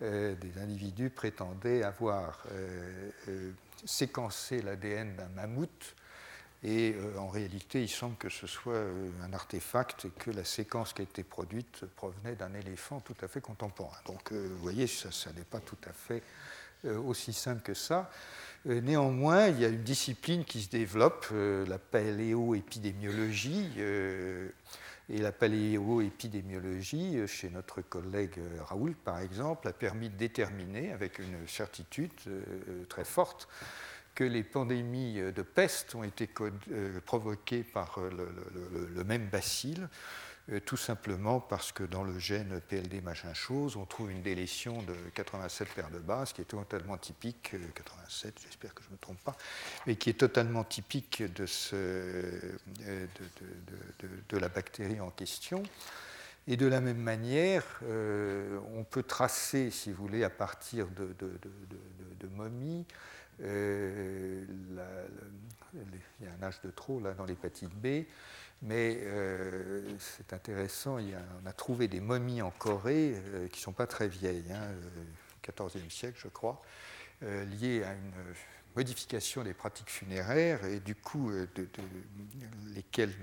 des 0.00 0.58
individus 0.58 1.10
prétendaient 1.10 1.82
avoir 1.84 2.44
séquencé 3.84 4.62
l'ADN 4.62 5.14
d'un 5.16 5.28
mammouth 5.28 5.94
et 6.64 6.94
euh, 6.94 7.18
en 7.18 7.26
réalité, 7.28 7.82
il 7.82 7.88
semble 7.88 8.16
que 8.16 8.28
ce 8.28 8.46
soit 8.46 8.74
euh, 8.74 9.10
un 9.24 9.32
artefact 9.32 10.04
et 10.04 10.10
que 10.10 10.30
la 10.30 10.44
séquence 10.44 10.92
qui 10.92 11.02
a 11.02 11.04
été 11.04 11.24
produite 11.24 11.84
provenait 11.96 12.36
d'un 12.36 12.54
éléphant 12.54 13.00
tout 13.00 13.16
à 13.20 13.26
fait 13.26 13.40
contemporain. 13.40 13.98
Donc 14.06 14.30
euh, 14.30 14.48
vous 14.48 14.58
voyez, 14.58 14.86
ça, 14.86 15.32
n'est 15.32 15.42
pas 15.42 15.60
tout 15.60 15.78
à 15.88 15.92
fait 15.92 16.22
aussi 17.06 17.32
simple 17.32 17.62
que 17.62 17.74
ça. 17.74 18.10
néanmoins, 18.64 19.46
il 19.46 19.60
y 19.60 19.64
a 19.64 19.68
une 19.68 19.84
discipline 19.84 20.44
qui 20.44 20.62
se 20.62 20.68
développe, 20.68 21.28
la 21.30 21.78
paléoépidémiologie. 21.78 23.70
et 23.78 25.18
la 25.18 25.30
paléoépidémiologie, 25.30 27.24
chez 27.28 27.50
notre 27.50 27.82
collègue 27.82 28.40
Raoul 28.62 28.96
par 28.96 29.20
exemple, 29.20 29.68
a 29.68 29.72
permis 29.72 30.10
de 30.10 30.16
déterminer 30.16 30.90
avec 30.90 31.20
une 31.20 31.46
certitude 31.46 32.10
très 32.88 33.04
forte 33.04 33.46
que 34.14 34.24
les 34.24 34.42
pandémies 34.42 35.20
de 35.20 35.42
peste 35.42 35.94
ont 35.94 36.02
été 36.02 36.28
euh, 36.70 37.00
provoquées 37.04 37.62
par 37.62 37.98
euh, 37.98 38.10
le, 38.94 39.04
même 39.04 39.26
bacille, 39.28 39.86
euh, 40.50 40.60
tout 40.60 40.76
simplement 40.76 41.40
parce 41.40 41.72
que 41.72 41.82
dans 41.84 42.04
le 42.04 42.18
gène 42.18 42.60
PLD 42.68 43.00
machin 43.00 43.32
chose, 43.32 43.76
on 43.76 43.86
trouve 43.86 44.10
une 44.10 44.22
délétion 44.22 44.82
de 44.82 44.94
87 45.14 45.68
paires 45.68 45.90
de 45.90 45.98
bases 45.98 46.32
qui 46.32 46.42
est 46.42 46.46
totalement 46.46 46.98
typique, 46.98 47.54
87, 47.74 48.34
j'espère 48.42 48.74
que 48.74 48.82
je 48.82 48.88
ne 48.88 48.94
me 48.94 48.98
trompe 48.98 49.20
pas, 49.20 49.36
mais 49.86 49.96
qui 49.96 50.10
est 50.10 50.18
totalement 50.18 50.64
typique 50.64 51.22
de, 51.22 51.46
la 54.38 54.48
bactérie 54.48 55.00
en 55.00 55.10
question. 55.10 55.62
Et 56.48 56.56
de 56.56 56.66
la 56.66 56.80
même 56.80 57.00
manière, 57.00 57.64
on 58.74 58.82
peut 58.82 59.04
tracer, 59.04 59.70
si 59.70 59.92
vous 59.92 60.08
voulez, 60.08 60.24
à 60.24 60.30
partir 60.30 60.88
de, 60.88 61.14
momies, 62.34 62.84
euh, 63.40 64.44
il 66.20 66.26
y 66.26 66.28
a 66.28 66.32
un 66.38 66.42
âge 66.42 66.60
de 66.62 66.70
trop 66.70 67.00
là, 67.00 67.14
dans 67.14 67.24
l'hépatite 67.24 67.70
B, 67.70 68.04
mais 68.62 68.98
euh, 69.02 69.82
c'est 69.98 70.32
intéressant, 70.32 70.98
on 70.98 71.46
a 71.46 71.52
trouvé 71.52 71.88
des 71.88 72.00
momies 72.00 72.42
en 72.42 72.50
Corée 72.50 73.14
euh, 73.16 73.48
qui 73.48 73.60
ne 73.60 73.62
sont 73.62 73.72
pas 73.72 73.86
très 73.86 74.08
vieilles, 74.08 74.52
hein, 74.52 74.68
14e 75.42 75.90
siècle 75.90 76.18
je 76.22 76.28
crois, 76.28 76.62
liées 77.22 77.82
à 77.84 77.92
une 77.94 78.12
modification 78.76 79.42
des 79.44 79.54
pratiques 79.54 79.90
funéraires 79.90 80.64
et 80.64 80.80
du 80.80 80.94
coup 80.94 81.30
lesquelles 82.74 83.14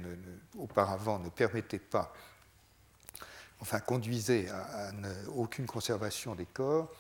auparavant 0.58 1.20
ne 1.20 1.30
permettaient 1.30 1.80
pas, 1.80 2.14
enfin 3.62 3.80
conduisaient 3.80 4.50
à 4.50 4.92
aucune 5.36 5.66
conservation 5.66 6.36
des 6.36 6.46
corps. 6.46 6.92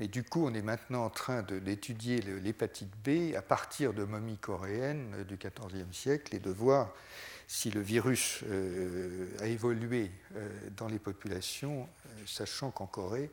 Mais 0.00 0.08
du 0.08 0.24
coup, 0.24 0.46
on 0.46 0.54
est 0.54 0.62
maintenant 0.62 1.04
en 1.04 1.10
train 1.10 1.42
d'étudier 1.42 2.20
l'hépatite 2.20 2.92
B 3.04 3.34
à 3.36 3.42
partir 3.42 3.92
de 3.92 4.04
momies 4.04 4.38
coréennes 4.38 5.24
du 5.24 5.36
XIVe 5.36 5.92
siècle 5.92 6.34
et 6.34 6.40
de 6.40 6.50
voir 6.50 6.92
si 7.46 7.70
le 7.70 7.80
virus 7.80 8.42
a 9.40 9.46
évolué 9.46 10.10
dans 10.76 10.88
les 10.88 10.98
populations, 10.98 11.88
sachant 12.26 12.72
qu'en 12.72 12.86
Corée, 12.86 13.30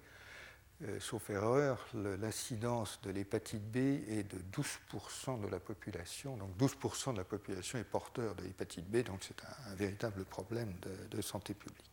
sauf 0.99 1.29
erreur, 1.29 1.85
l'incidence 1.93 2.99
de 3.03 3.11
l'hépatite 3.11 3.63
B 3.71 3.77
est 3.77 4.23
de 4.31 4.39
12% 4.51 5.41
de 5.41 5.47
la 5.47 5.59
population. 5.59 6.37
Donc 6.37 6.57
12% 6.57 7.13
de 7.13 7.17
la 7.17 7.23
population 7.23 7.79
est 7.79 7.83
porteur 7.83 8.35
de 8.35 8.43
l'hépatite 8.43 8.89
B, 8.89 9.03
donc 9.03 9.19
c'est 9.21 9.35
un, 9.43 9.75
véritable 9.75 10.25
problème 10.25 10.73
de, 11.09 11.21
santé 11.21 11.53
publique. 11.53 11.85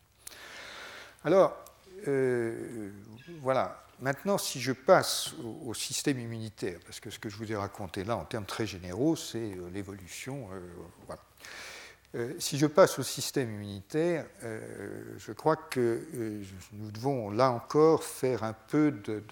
Alors, 1.24 1.64
voilà, 3.42 3.88
Maintenant, 4.00 4.38
si 4.38 4.60
je 4.60 4.72
passe 4.72 5.34
au, 5.66 5.74
système 5.74 6.20
immunitaire, 6.20 6.78
parce 6.84 7.00
que 7.00 7.10
ce 7.10 7.18
que 7.18 7.28
je 7.28 7.36
vous 7.36 7.50
ai 7.50 7.56
raconté 7.56 8.04
là, 8.04 8.16
en 8.16 8.24
termes 8.24 8.44
très 8.44 8.64
généraux, 8.64 9.16
c'est 9.16 9.38
euh, 9.38 9.70
l'évolution. 9.72 10.48
Euh, 10.52 11.14
euh, 12.14 12.32
si 12.38 12.58
je 12.58 12.66
passe 12.66 12.98
au 13.00 13.02
système 13.02 13.52
immunitaire, 13.52 14.24
je 15.18 15.32
crois 15.32 15.56
que 15.56 16.00
nous 16.72 16.90
devons 16.90 17.30
là 17.30 17.50
encore 17.50 18.02
faire 18.02 18.44
un, 18.44 18.54
peu 18.54 18.92
de, 18.92 19.22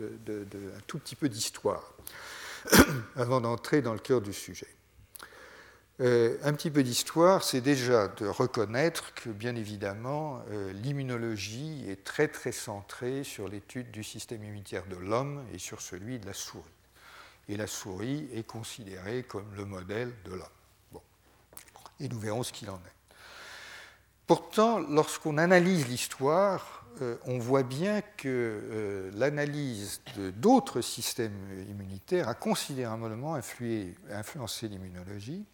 un 0.76 0.80
tout 0.86 0.98
petit 0.98 1.16
peu 1.16 1.28
d'histoire 1.28 1.94
avant 3.16 3.40
d'entrer 3.40 3.80
dans 3.80 3.94
le 3.94 3.98
cœur 3.98 4.20
du 4.20 4.34
sujet. 4.34 4.68
Euh, 6.00 6.36
un 6.42 6.52
petit 6.52 6.70
peu 6.70 6.82
d'histoire, 6.82 7.42
c'est 7.42 7.62
déjà 7.62 8.08
de 8.08 8.26
reconnaître 8.26 9.14
que, 9.14 9.30
bien 9.30 9.56
évidemment, 9.56 10.42
euh, 10.50 10.70
l'immunologie 10.72 11.88
est 11.88 12.04
très 12.04 12.28
très 12.28 12.52
centrée 12.52 13.24
sur 13.24 13.48
l'étude 13.48 13.90
du 13.90 14.04
système 14.04 14.44
immunitaire 14.44 14.84
de 14.86 14.96
l'homme 14.96 15.42
et 15.54 15.58
sur 15.58 15.80
celui 15.80 16.18
de 16.18 16.26
la 16.26 16.34
souris. 16.34 16.64
Et 17.48 17.56
la 17.56 17.66
souris 17.66 18.28
est 18.34 18.46
considérée 18.46 19.22
comme 19.22 19.46
le 19.56 19.64
modèle 19.64 20.12
de 20.26 20.32
l'homme. 20.32 21.00
Et 21.98 22.08
nous 22.10 22.18
verrons 22.18 22.42
ce 22.42 22.52
qu'il 22.52 22.68
en 22.68 22.76
est. 22.76 23.16
Pourtant, 24.26 24.80
lorsqu'on 24.80 25.38
analyse 25.38 25.88
l'histoire, 25.88 26.84
euh, 27.00 27.16
on 27.24 27.38
voit 27.38 27.62
bien 27.62 28.02
que 28.18 29.10
l'analyse 29.14 30.02
d'autres 30.34 30.82
systèmes 30.82 31.38
immunitaires 31.70 32.28
a 32.28 32.34
considérablement 32.34 33.38
influencé 34.10 34.68
l'immunologie 34.68 35.46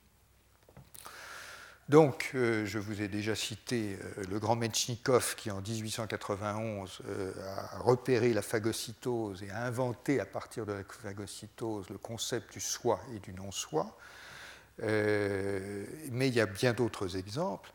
donc, 1.92 2.30
euh, 2.34 2.64
je 2.64 2.78
vous 2.78 3.02
ai 3.02 3.08
déjà 3.08 3.34
cité 3.34 3.98
euh, 4.00 4.24
le 4.30 4.38
grand 4.38 4.56
Metchnikov 4.56 5.34
qui, 5.36 5.50
en 5.50 5.60
1891, 5.60 7.02
euh, 7.06 7.32
a 7.54 7.80
repéré 7.80 8.32
la 8.32 8.40
phagocytose 8.40 9.42
et 9.42 9.50
a 9.50 9.66
inventé 9.66 10.18
à 10.18 10.24
partir 10.24 10.64
de 10.64 10.72
la 10.72 10.84
phagocytose 10.84 11.90
le 11.90 11.98
concept 11.98 12.54
du 12.54 12.60
soi 12.60 12.98
et 13.14 13.18
du 13.18 13.34
non-soi. 13.34 13.94
mais 14.78 16.28
il 16.28 16.34
y 16.34 16.40
a 16.40 16.46
bien 16.46 16.72
d'autres 16.72 17.14
exemples. 17.18 17.70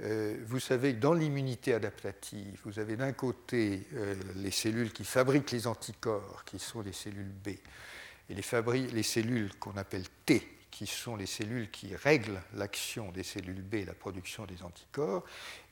vous 0.00 0.60
savez 0.60 0.94
que 0.94 1.00
dans 1.00 1.14
l'immunité 1.14 1.74
adaptative, 1.74 2.60
vous 2.64 2.78
avez 2.78 2.96
d'un 2.96 3.12
côté 3.12 3.88
les 4.36 4.52
cellules 4.52 4.92
qui 4.92 5.04
fabriquent 5.04 5.50
les 5.50 5.66
anticorps, 5.66 6.44
qui 6.44 6.60
sont 6.60 6.80
les 6.80 6.92
cellules 6.92 7.34
B, 7.44 7.48
et 7.48 8.34
les, 8.34 8.44
les 8.92 9.02
cellules 9.02 9.52
qu'on 9.58 9.76
appelle 9.76 10.04
T, 10.24 10.57
qui 10.70 10.86
sont 10.86 11.16
les 11.16 11.26
cellules 11.26 11.70
qui 11.70 11.94
règlent 11.94 12.40
l'action 12.54 13.10
des 13.12 13.22
cellules 13.22 13.62
B 13.62 13.86
la 13.86 13.94
production 13.94 14.44
des 14.46 14.62
anticorps. 14.62 15.24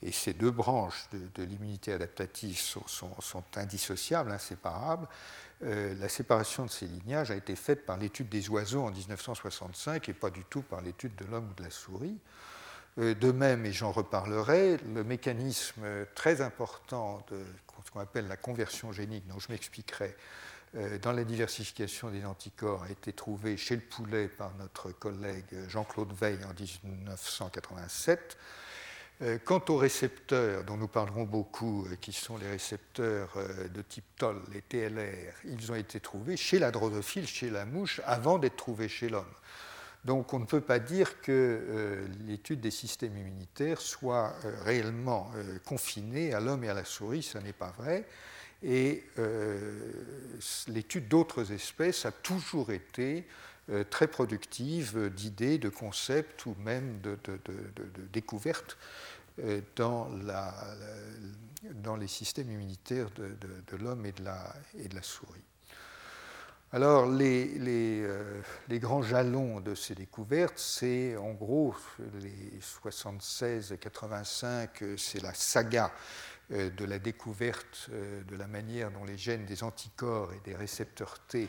Et 0.03 0.13
ces 0.13 0.33
deux 0.33 0.51
branches 0.51 1.09
de, 1.13 1.43
l'immunité 1.43 1.93
adaptative 1.93 2.59
sont, 2.59 3.45
indissociables, 3.55 4.31
inséparables. 4.31 5.09
Euh, 5.63 5.95
la 5.99 6.09
séparation 6.09 6.67
de 6.67 6.71
ces 6.71 6.87
lignages 6.87 7.31
a 7.31 7.35
été 7.35 7.57
faite 7.57 7.87
par 7.87 7.97
l'étude 7.97 8.29
des 8.29 8.49
oiseaux 8.51 8.83
en 8.83 8.91
1965 8.91 10.09
et 10.09 10.13
pas 10.13 10.31
du 10.31 10.45
tout 10.45 10.63
par 10.63 10.83
l'étude 10.83 11.15
de 11.17 11.25
l'homme 11.25 11.49
ou 11.51 11.55
de 11.55 11.63
la 11.63 11.71
souris. 11.71 12.19
Euh, 12.99 13.15
de 13.15 13.33
même, 13.33 13.65
et 13.67 13.73
j'en 13.73 13.93
reparlerai, 13.93 14.79
le 14.95 15.05
mécanisme 15.05 15.83
très 16.15 16.41
important 16.41 17.25
de 17.31 17.43
ce 17.85 17.91
qu'on 17.91 18.01
appelle 18.01 18.27
la 18.27 18.37
conversion 18.37 18.93
génique, 18.93 19.27
dont 19.29 19.39
je 19.39 19.51
m'expliquerai, 19.51 20.17
dans 21.03 21.13
la 21.13 21.25
diversification 21.25 22.11
des 22.11 22.25
anticorps 22.27 22.83
a 22.83 22.91
été 22.91 23.13
trouvé 23.13 23.57
chez 23.57 23.77
le 23.77 23.81
poulet 23.81 24.29
par 24.29 24.53
notre 24.59 24.91
collègue 24.91 25.69
Jean-Claude 25.69 26.13
Veil 26.13 26.39
en 26.45 26.53
1987. 26.53 28.37
Euh, 29.23 29.39
quant 29.43 29.63
aux 29.71 29.79
récepteurs, 29.79 30.65
dont 30.65 30.77
nous 30.77 30.89
parlerons 30.89 31.25
beaucoup, 31.25 31.87
euh, 31.87 31.97
qui 31.99 32.13
sont 32.13 32.37
les 32.37 32.51
récepteurs 32.51 33.31
de 33.75 33.81
type 33.81 34.05
TOL, 34.19 34.43
les 34.53 34.61
TLR, 34.61 35.33
ils 35.45 35.73
ont 35.73 35.75
été 35.75 36.01
trouvés 36.01 36.37
chez 36.37 36.59
la 36.59 36.71
drosophile, 36.71 37.27
chez 37.27 37.49
la 37.49 37.65
mouche, 37.65 38.03
avant 38.05 38.39
d'être 38.39 38.57
trouvés 38.57 38.89
chez 38.89 39.09
l'homme. 39.09 39.25
Donc 40.05 40.35
on 40.35 40.39
ne 40.39 40.45
peut 40.45 40.61
pas 40.61 40.79
dire 40.79 41.23
que 41.23 42.07
l'étude 42.27 42.61
des 42.61 42.71
systèmes 42.71 43.17
immunitaires 43.17 43.81
soit 43.81 44.35
réellement 44.65 45.33
confinée 45.65 46.33
à 46.33 46.39
l'homme 46.39 46.63
et 46.63 46.69
à 46.69 46.75
la 46.75 46.85
souris, 46.85 47.25
ce 47.25 47.39
n'est 47.39 47.53
pas 47.55 47.73
vrai. 47.77 48.07
Et 48.63 49.05
euh, 49.19 49.93
l'étude 50.69 51.09
d'autres 51.09 51.53
espèces 51.53 52.07
a 52.07 52.13
toujours 52.13 52.73
été 52.73 53.27
euh, 53.71 53.85
très 53.85 54.07
productive 54.07 55.11
d'idées, 55.11 55.59
de 55.59 55.69
concepts 55.69 56.47
ou 56.47 56.57
même 56.61 57.01
de, 57.01 57.19
découvertes 58.13 58.79
euh, 59.43 59.61
dans, 59.77 60.09
les 61.97 62.09
systèmes 62.09 62.51
immunitaires 62.51 63.11
de, 63.11 63.77
l'homme 63.77 64.07
et, 64.07 64.13
de 64.13 64.25
la 64.25 65.03
souris. 65.03 65.45
Alors, 66.73 67.09
les, 67.09 67.59
les, 68.69 68.79
grands 68.79 69.03
jalons 69.03 69.61
de 69.61 69.75
ces 69.75 69.95
découvertes, 69.95 70.59
c'est 70.59 71.17
en 71.17 71.33
gros 71.33 71.75
les 72.21 72.61
76-85, 72.61 74.97
c'est 74.97 75.23
la 75.23 75.33
saga 75.33 75.87
euh, 75.87 75.89
de 76.51 76.85
la 76.85 77.01
découverte 77.01 77.89
euh, 77.93 78.23
de 78.23 78.37
la 78.37 78.47
manière 78.47 78.93
dont 78.93 79.05
les 79.05 79.19
gènes 79.19 79.45
des 79.47 79.65
anticorps 79.65 80.33
et 80.33 80.41
des 80.45 80.55
récepteurs 80.55 81.19
T 81.27 81.49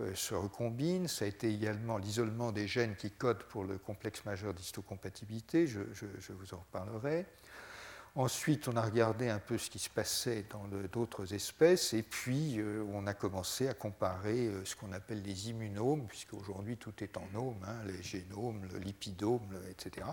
euh, 0.00 0.14
se 0.14 0.34
recombinent. 0.34 1.06
Ça 1.06 1.26
a 1.26 1.28
été 1.28 1.52
également 1.52 1.98
l'isolement 1.98 2.50
des 2.50 2.66
gènes 2.66 2.96
qui 2.96 3.10
codent 3.10 3.42
pour 3.44 3.64
le 3.64 3.76
complexe 3.76 4.24
majeur 4.24 4.54
d'histocompatibilité, 4.54 5.66
je, 5.66 5.80
vous 6.30 6.54
en 6.54 6.58
reparlerai. 6.58 7.26
Ensuite, 8.18 8.66
on 8.66 8.76
a 8.76 8.82
regardé 8.82 9.28
un 9.28 9.38
peu 9.38 9.58
ce 9.58 9.70
qui 9.70 9.78
se 9.78 9.88
passait 9.88 10.44
dans 10.50 10.66
d'autres 10.88 11.34
espèces, 11.34 11.92
et 11.92 12.02
puis 12.02 12.58
euh, 12.58 12.82
on 12.92 13.06
a 13.06 13.14
commencé 13.14 13.68
à 13.68 13.74
comparer 13.74 14.48
euh, 14.48 14.64
ce 14.64 14.74
qu'on 14.74 14.90
appelle 14.90 15.22
les 15.22 15.50
immunomes, 15.50 16.04
puisqu'aujourd'hui 16.08 16.76
tout 16.76 16.92
est 17.00 17.16
en 17.16 17.28
noms, 17.32 17.54
hein, 17.64 17.76
les 17.86 18.02
génomes, 18.02 18.66
le 18.72 18.80
lipidome, 18.80 19.48
etc., 19.70 20.04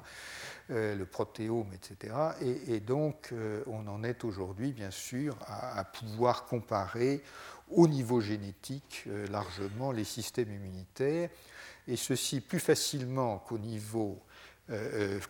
euh, 0.70 0.95
le 0.95 1.06
protéome, 1.08 1.74
etc. 1.74 2.14
Et, 2.68 2.80
donc, 2.80 3.34
on 3.66 3.88
en 3.88 4.03
est 4.03 4.24
aujourd'hui, 4.24 4.72
bien 4.72 4.91
sûr, 4.91 5.36
à, 5.47 5.84
pouvoir 5.84 6.45
comparer 6.45 7.24
au 7.72 7.88
niveau 7.88 8.22
génétique 8.22 9.06
largement 9.32 9.91
les 9.91 10.03
systèmes 10.03 10.51
immunitaires, 10.51 11.32
et 11.88 11.95
ceci 11.95 12.41
plus 12.41 12.60
facilement 12.60 13.39
qu'au 13.39 13.58
niveau, 13.58 14.22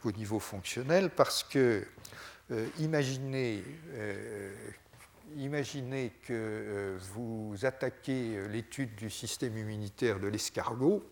qu'au 0.01 0.11
niveau 0.11 0.39
fonctionnel, 0.39 1.09
parce 1.09 1.43
que 1.43 1.85
euh, 2.51 2.67
imaginez, 2.79 3.63
euh, 3.93 4.53
imaginez, 5.37 6.11
que 6.27 6.33
euh, 6.33 6.97
vous 7.13 7.55
attaquez 7.63 8.47
l'étude 8.49 8.95
du 8.95 9.09
système 9.09 9.57
immunitaire 9.57 10.19
de 10.19 10.27
l'escargot. 10.27 11.03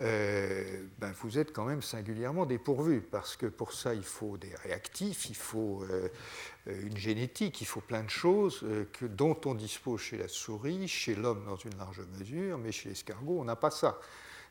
Ben 0.00 1.12
vous 1.20 1.38
êtes 1.38 1.52
quand 1.52 1.64
même 1.64 1.82
singulièrement 1.82 2.46
dépourvu, 2.46 3.00
parce 3.00 3.36
que 3.36 3.46
pour 3.46 3.72
ça, 3.72 3.94
il 3.94 4.04
faut 4.04 4.36
des 4.36 4.54
réactifs, 4.62 5.28
il 5.28 5.34
faut 5.34 5.84
une 6.66 6.96
génétique, 6.96 7.60
il 7.60 7.66
faut 7.66 7.80
plein 7.80 8.04
de 8.04 8.10
choses 8.10 8.64
dont 9.02 9.36
on 9.44 9.56
dispose 9.56 10.00
chez 10.00 10.16
la 10.16 10.28
souris, 10.28 10.86
chez 10.86 11.16
l'homme 11.16 11.44
dans 11.46 11.56
une 11.56 11.76
large 11.78 12.00
mesure, 12.16 12.58
mais 12.58 12.70
chez 12.70 12.90
l'escargot, 12.90 13.40
on 13.40 13.44
n'a 13.44 13.56
pas 13.56 13.72
ça. 13.72 13.98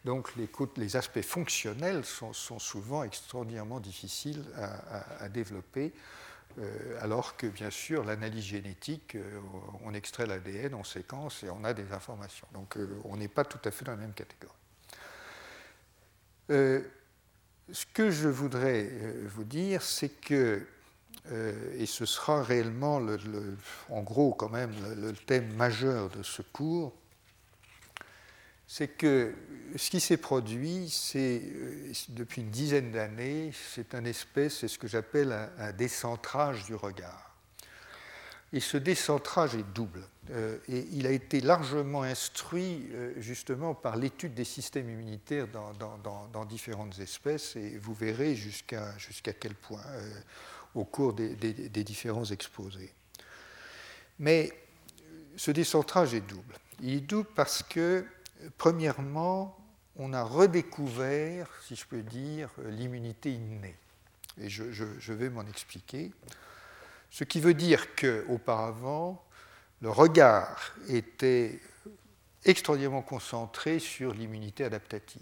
Donc 0.08 0.32
les, 0.78 0.96
aspects 0.96 1.22
fonctionnels 1.22 2.06
sont, 2.06 2.32
souvent 2.32 3.04
extraordinairement 3.04 3.82
difficiles 3.82 4.42
à, 4.56 5.28
développer, 5.28 5.92
euh, 6.60 6.98
alors 7.02 7.36
que 7.36 7.46
bien 7.46 7.70
sûr 7.70 8.06
l'analyse 8.06 8.46
génétique, 8.46 9.16
euh, 9.16 9.42
on 9.84 9.94
extrait 9.94 10.26
l'ADN, 10.26 10.76
on 10.76 10.86
séquence 10.86 11.44
et 11.44 11.50
on 11.50 11.62
a 11.66 11.74
des 11.74 11.92
informations. 11.92 12.48
Donc 12.54 12.78
euh, 12.78 12.88
on 13.04 13.18
n'est 13.18 13.28
pas 13.28 13.44
tout 13.44 13.60
à 13.66 13.70
fait 13.70 13.84
dans 13.84 13.92
la 13.92 13.98
même 13.98 14.14
catégorie. 14.14 14.56
ce 16.48 17.86
que 17.94 18.10
je 18.10 18.30
voudrais 18.30 18.90
vous 19.26 19.44
dire, 19.44 19.82
c'est 19.82 20.22
que, 20.22 20.66
et 21.76 21.86
ce 21.86 22.06
sera 22.06 22.44
réellement, 22.44 23.02
en 23.90 24.02
gros 24.04 24.34
quand 24.34 24.48
même, 24.48 24.72
le 24.96 25.12
thème 25.12 25.54
majeur 25.56 26.10
de 26.12 26.24
ce 26.24 26.42
cours, 26.42 26.94
c'est 28.68 28.90
que 28.90 29.34
ce 29.78 29.90
qui 29.90 30.00
s'est 30.00 30.18
produit, 30.18 30.90
c'est 30.90 31.42
euh, 31.44 31.92
depuis 32.10 32.42
une 32.42 32.50
dizaine 32.50 32.92
d'années, 32.92 33.52
c'est 33.74 33.96
un 33.96 34.04
espèce, 34.04 34.60
c'est 34.60 34.68
ce 34.68 34.78
que 34.78 34.88
j'appelle 34.88 35.32
un, 35.58 35.72
décentrage 35.72 36.66
du 36.66 36.76
regard. 36.76 37.34
Et 38.54 38.60
ce 38.60 38.78
décentrage 38.78 39.56
est 39.56 39.74
double. 39.74 40.04
Euh, 40.32 40.58
et 40.68 40.88
il 40.92 41.08
a 41.08 41.12
été 41.12 41.40
largement 41.42 42.04
instruit 42.04 42.88
euh, 42.92 43.14
justement 43.18 43.74
par 43.74 43.96
l'étude 43.96 44.34
des 44.34 44.46
systèmes 44.46 44.90
immunitaires 44.90 45.48
dans, 45.48 46.46
différentes 46.46 47.00
espèces, 47.00 47.56
et 47.56 47.78
vous 47.78 47.94
verrez 47.94 48.36
jusqu'à 48.36 48.94
quel 49.40 49.56
point 49.56 49.84
au 50.76 50.86
cours 50.86 51.14
des, 51.14 51.84
différents 51.84 52.26
exposés. 52.26 52.94
Mais 54.20 54.52
ce 55.36 55.52
décentrage 55.52 56.14
est 56.14 56.22
double. 56.22 56.56
Il 56.82 56.94
est 56.94 57.02
double 57.02 57.30
parce 57.36 57.64
que, 57.64 58.06
premièrement, 58.58 59.58
on 59.98 60.14
a 60.14 60.24
redécouvert, 60.24 61.50
si 61.66 61.76
je 61.76 61.86
peux 61.86 62.04
dire, 62.04 62.50
l'immunité 62.66 63.34
innée. 63.34 63.76
Et 64.40 64.50
je, 64.50 65.14
vais 65.14 65.30
m'en 65.30 65.46
expliquer. 65.48 66.12
Ce 67.10 67.24
qui 67.24 67.40
veut 67.40 67.56
dire 67.56 67.96
qu'auparavant, 67.96 69.24
le 69.82 69.90
regard 69.90 70.76
était 70.88 71.60
extraordinairement 72.46 73.02
concentré 73.02 73.80
sur 73.80 74.14
l'immunité 74.14 74.64
adaptative. 74.64 75.22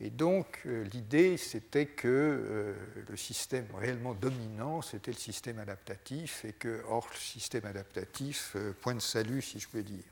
Et 0.00 0.10
donc 0.10 0.60
euh, 0.66 0.84
l'idée, 0.92 1.36
c'était 1.36 1.86
que 1.86 2.08
euh, 2.08 2.74
le 3.08 3.16
système 3.16 3.66
réellement 3.74 4.12
dominant, 4.12 4.82
c'était 4.82 5.12
le 5.12 5.16
système 5.16 5.58
adaptatif, 5.58 6.44
et 6.44 6.52
que, 6.52 6.82
hors 6.88 7.08
le 7.10 7.18
système 7.18 7.64
adaptatif, 7.64 8.52
euh, 8.56 8.72
point 8.72 8.94
de 8.94 9.00
salut, 9.00 9.40
si 9.40 9.60
je 9.60 9.68
peux 9.68 9.82
dire. 9.82 10.04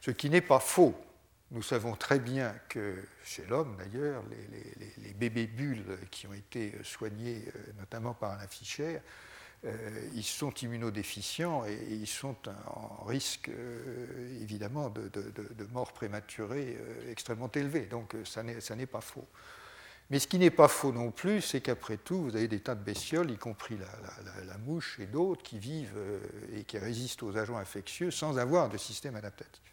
Ce 0.00 0.10
qui 0.10 0.30
n'est 0.30 0.40
pas 0.40 0.60
faux. 0.60 0.94
Nous 1.50 1.62
savons 1.62 1.96
très 1.96 2.20
bien 2.20 2.54
que 2.68 3.02
chez 3.24 3.44
l'homme, 3.46 3.76
d'ailleurs, 3.76 4.22
les, 5.02 5.12
bébés 5.14 5.46
bulles 5.46 5.98
qui 6.10 6.26
ont 6.26 6.32
été 6.32 6.72
soignés 6.82 7.44
notamment 7.78 8.14
par 8.14 8.32
un 8.32 8.38
affichère, 8.38 9.02
euh, 9.66 10.08
ils 10.14 10.24
sont 10.24 10.54
immunodéficients 10.54 11.66
et 11.66 11.78
ils 11.90 12.06
sont 12.06 12.36
en 12.48 13.04
risque 13.04 13.50
euh, 13.50 14.40
évidemment 14.40 14.88
de, 14.88 15.10
mort 15.70 15.92
prématurée 15.92 16.78
euh, 16.80 17.10
extrêmement 17.10 17.50
élevé. 17.52 17.80
Donc 17.82 18.14
ça 18.24 18.42
n'est 18.42 18.86
pas 18.86 19.02
faux. 19.02 19.26
Mais 20.08 20.18
ce 20.18 20.26
qui 20.26 20.38
n'est 20.38 20.50
pas 20.50 20.66
faux 20.66 20.92
non 20.92 21.10
plus, 21.10 21.42
c'est 21.42 21.60
qu'après 21.60 21.98
tout, 21.98 22.22
vous 22.22 22.36
avez 22.36 22.48
des 22.48 22.60
tas 22.60 22.74
de 22.74 22.82
bestioles, 22.82 23.30
y 23.30 23.36
compris 23.36 23.76
la, 23.76 24.58
mouche 24.58 24.98
et 24.98 25.06
d'autres, 25.06 25.42
qui 25.42 25.58
vivent 25.58 25.96
et 26.52 26.64
qui 26.64 26.78
résistent 26.78 27.22
aux 27.22 27.36
agents 27.36 27.58
infectieux 27.58 28.10
sans 28.10 28.36
avoir 28.38 28.70
de 28.70 28.76
système 28.76 29.14
adaptatif. 29.14 29.69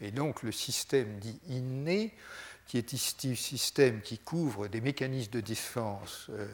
Et 0.00 0.10
donc 0.10 0.42
le 0.42 0.52
système 0.52 1.18
dit 1.18 1.38
inné, 1.48 2.14
qui 2.70 2.78
est 2.78 2.94
un 2.94 3.34
système 3.34 4.00
qui 4.00 4.16
couvre 4.16 4.68
des 4.68 4.80
mécanismes 4.80 5.32
de 5.32 5.40
défense, 5.40 6.28
euh, 6.30 6.46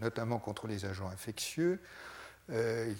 notamment 0.00 0.38
contre 0.38 0.66
les 0.66 0.86
agents 0.86 1.10
infectieux, 1.10 1.78
euh, 2.50 2.90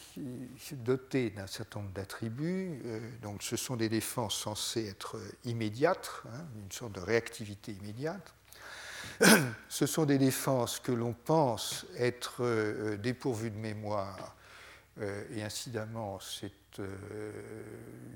doté 0.73 1.31
d'un 1.31 1.47
certain 1.47 1.81
nombre 1.81 1.95
d'attributs. 1.95 2.83
Euh, 2.85 3.01
donc, 3.23 3.43
ce 3.43 3.57
sont 3.57 3.77
des 3.77 3.89
défenses 3.89 4.39
censées 4.39 4.87
être 4.87 5.19
immédiates, 5.47 6.11
hein, 6.27 6.45
une 6.63 6.71
sorte 6.71 6.93
de 6.93 7.01
réactivité 7.01 7.73
immédiate. 7.73 8.35
Ce 9.71 9.87
sont 9.87 10.05
des 10.05 10.19
défenses 10.19 10.79
que 10.79 10.93
l'on 10.93 11.15
pense 11.15 11.87
être 11.97 12.97
dépourvues 12.97 13.51
de 13.51 13.57
mémoire, 13.57 14.37
et 15.01 15.43
incidemment, 15.43 16.21
c'est 16.21 16.53
euh, 16.81 17.63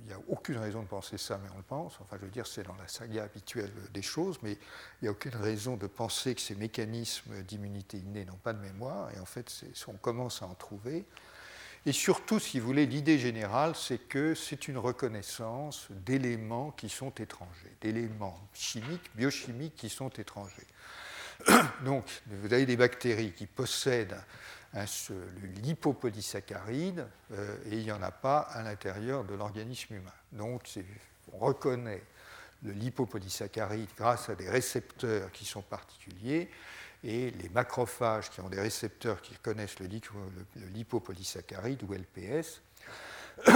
il 0.03 0.07
n'y 0.07 0.13
a 0.13 0.21
aucune 0.29 0.59
raison 0.59 0.83
de 0.83 0.89
penser 0.89 1.19
ça, 1.19 1.39
mais 1.43 1.49
on 1.55 1.59
le 1.59 1.63
pense. 1.63 1.99
Enfin, 2.01 2.17
je 2.19 2.25
veux 2.25 2.31
dire, 2.31 2.47
c'est 2.47 2.63
dans 2.63 2.77
la 2.77 2.89
saga 2.89 3.25
habituelle 3.25 3.71
des 3.93 4.03
choses, 4.03 4.39
mais 4.43 4.53
il 4.53 5.05
n'y 5.05 5.09
a 5.09 5.13
aucune 5.13 5.37
raison 5.37 5.77
de 5.77 5.87
penser 5.87 6.35
que 6.35 6.41
ces 6.41 6.55
mécanismes 6.55 7.43
d'immunité 7.43 7.99
innée 7.99 8.25
n'ont 8.25 8.37
pas 8.37 8.53
de 8.53 8.61
mémoire. 8.61 9.11
Et 9.17 9.21
en 9.21 9.27
fait, 9.27 9.65
on 9.89 9.95
commence 9.95 10.43
à 10.43 10.47
en 10.47 10.55
trouver. 10.55 11.05
Et 11.85 11.93
surtout, 11.93 12.39
si 12.39 12.61
vous 12.61 12.67
voulez, 12.67 12.87
l'idée 12.87 13.19
générale, 13.19 13.75
c'est 13.75 13.99
que 13.99 14.35
c'est 14.35 14.69
une 14.69 14.79
reconnaissance 14.79 15.89
d'éléments 15.91 16.71
qui 16.71 16.89
sont 16.89 17.11
étrangers, 17.11 17.77
d'éléments 17.81 18.39
chimiques, 18.55 19.11
biochimiques 19.17 19.75
qui 19.75 19.89
sont 19.89 20.11
étrangers. 20.11 20.67
Donc, 21.85 22.05
vous 22.27 22.53
avez 22.53 22.67
des 22.67 22.77
bactéries 22.77 23.33
qui 23.33 23.47
possèdent 23.47 24.17
un, 24.75 24.85
lipopolysaccharide 25.63 27.07
euh, 27.33 27.57
et 27.67 27.79
il 27.79 27.85
n'y 27.85 27.93
en 27.93 28.03
a 28.03 28.11
pas 28.11 28.39
à 28.39 28.63
l'intérieur 28.63 29.25
de 29.25 29.35
l'organisme 29.35 29.95
humain. 29.95 30.13
Donc 30.33 30.63
on 31.33 31.39
reconnaît 31.39 32.03
le 32.63 32.73
lipopolysaccharide 32.73 33.89
grâce 33.97 34.29
à 34.29 34.35
des 34.35 34.49
récepteurs 34.49 35.31
qui 35.33 35.45
sont 35.45 35.63
particuliers 35.63 36.49
et 37.05 37.31
les 37.31 37.49
macrophages 37.49 38.31
qui 38.31 38.41
ont 38.41 38.49
des 38.49 38.61
récepteurs 38.61 39.21
qui 39.21 39.35
connaissent 39.37 39.79
le, 39.81 39.89
lipopolysaccharide 40.73 41.83
ou 41.83 41.95
LPS. 41.95 42.63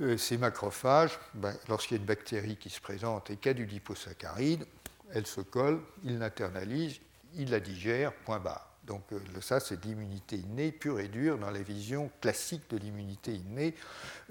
Euh, 0.00 0.16
ces 0.16 0.38
macrophages, 0.38 1.18
ben, 1.34 1.52
lorsqu'il 1.68 1.96
y 1.96 1.98
a 1.98 2.00
une 2.00 2.06
bactérie 2.06 2.56
qui 2.56 2.70
se 2.70 2.80
présente 2.80 3.30
et 3.30 3.36
qui 3.36 3.48
a 3.48 3.52
du 3.52 3.66
liposaccharide, 3.66 4.64
elle 5.12 5.26
se 5.26 5.40
colle, 5.40 5.80
il 6.04 6.20
l'internalise, 6.20 7.00
il 7.34 7.50
la 7.50 7.58
digère, 7.58 8.12
point 8.12 8.38
barre. 8.38 8.67
Donc 8.88 9.02
euh, 9.12 9.20
ça, 9.40 9.60
c'est 9.60 9.84
l'immunité 9.84 10.36
innée 10.36 10.72
pure 10.72 10.98
et 10.98 11.08
dure 11.08 11.38
dans 11.38 11.50
la 11.50 11.60
vision 11.60 12.10
classique 12.20 12.68
de 12.70 12.78
l'immunité 12.78 13.34
innée, 13.34 13.74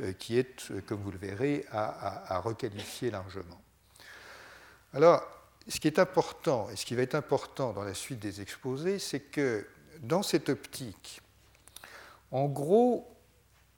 euh, 0.02 0.12
qui 0.14 0.38
est, 0.38 0.72
euh, 0.72 0.82
comme 0.86 1.02
vous 1.02 1.12
le 1.12 1.18
verrez, 1.18 1.66
à, 1.72 2.40
requalifier 2.40 3.12
largement. 3.12 3.62
Alors, 4.94 5.24
ce 5.68 5.80
qui 5.80 5.88
est 5.88 6.00
important, 6.00 6.70
et 6.72 6.76
ce 6.76 6.86
qui 6.86 6.96
va 6.96 7.04
être 7.04 7.16
important 7.16 7.72
dans 7.72 7.84
la 7.84 7.94
suite 7.94 8.20
des 8.20 8.42
exposés, 8.42 9.00
c'est 9.00 9.20
que 9.20 9.68
dans 10.02 10.24
cette 10.24 10.50
optique, 10.50 11.22
en 12.32 12.46
gros, 12.46 13.08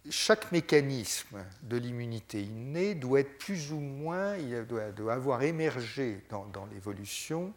chaque 0.09 0.51
mécanisme 0.51 1.43
de 1.63 1.77
l'immunité 1.77 2.41
innée 2.41 2.95
doit 2.95 3.19
être 3.19 3.37
plus 3.37 3.71
ou 3.71 3.79
moins, 3.79 4.37
il 4.37 4.65
doit, 4.65 5.11
avoir 5.11 5.43
émergé 5.43 6.23
dans 6.29 6.65
l'évolution 6.71 7.53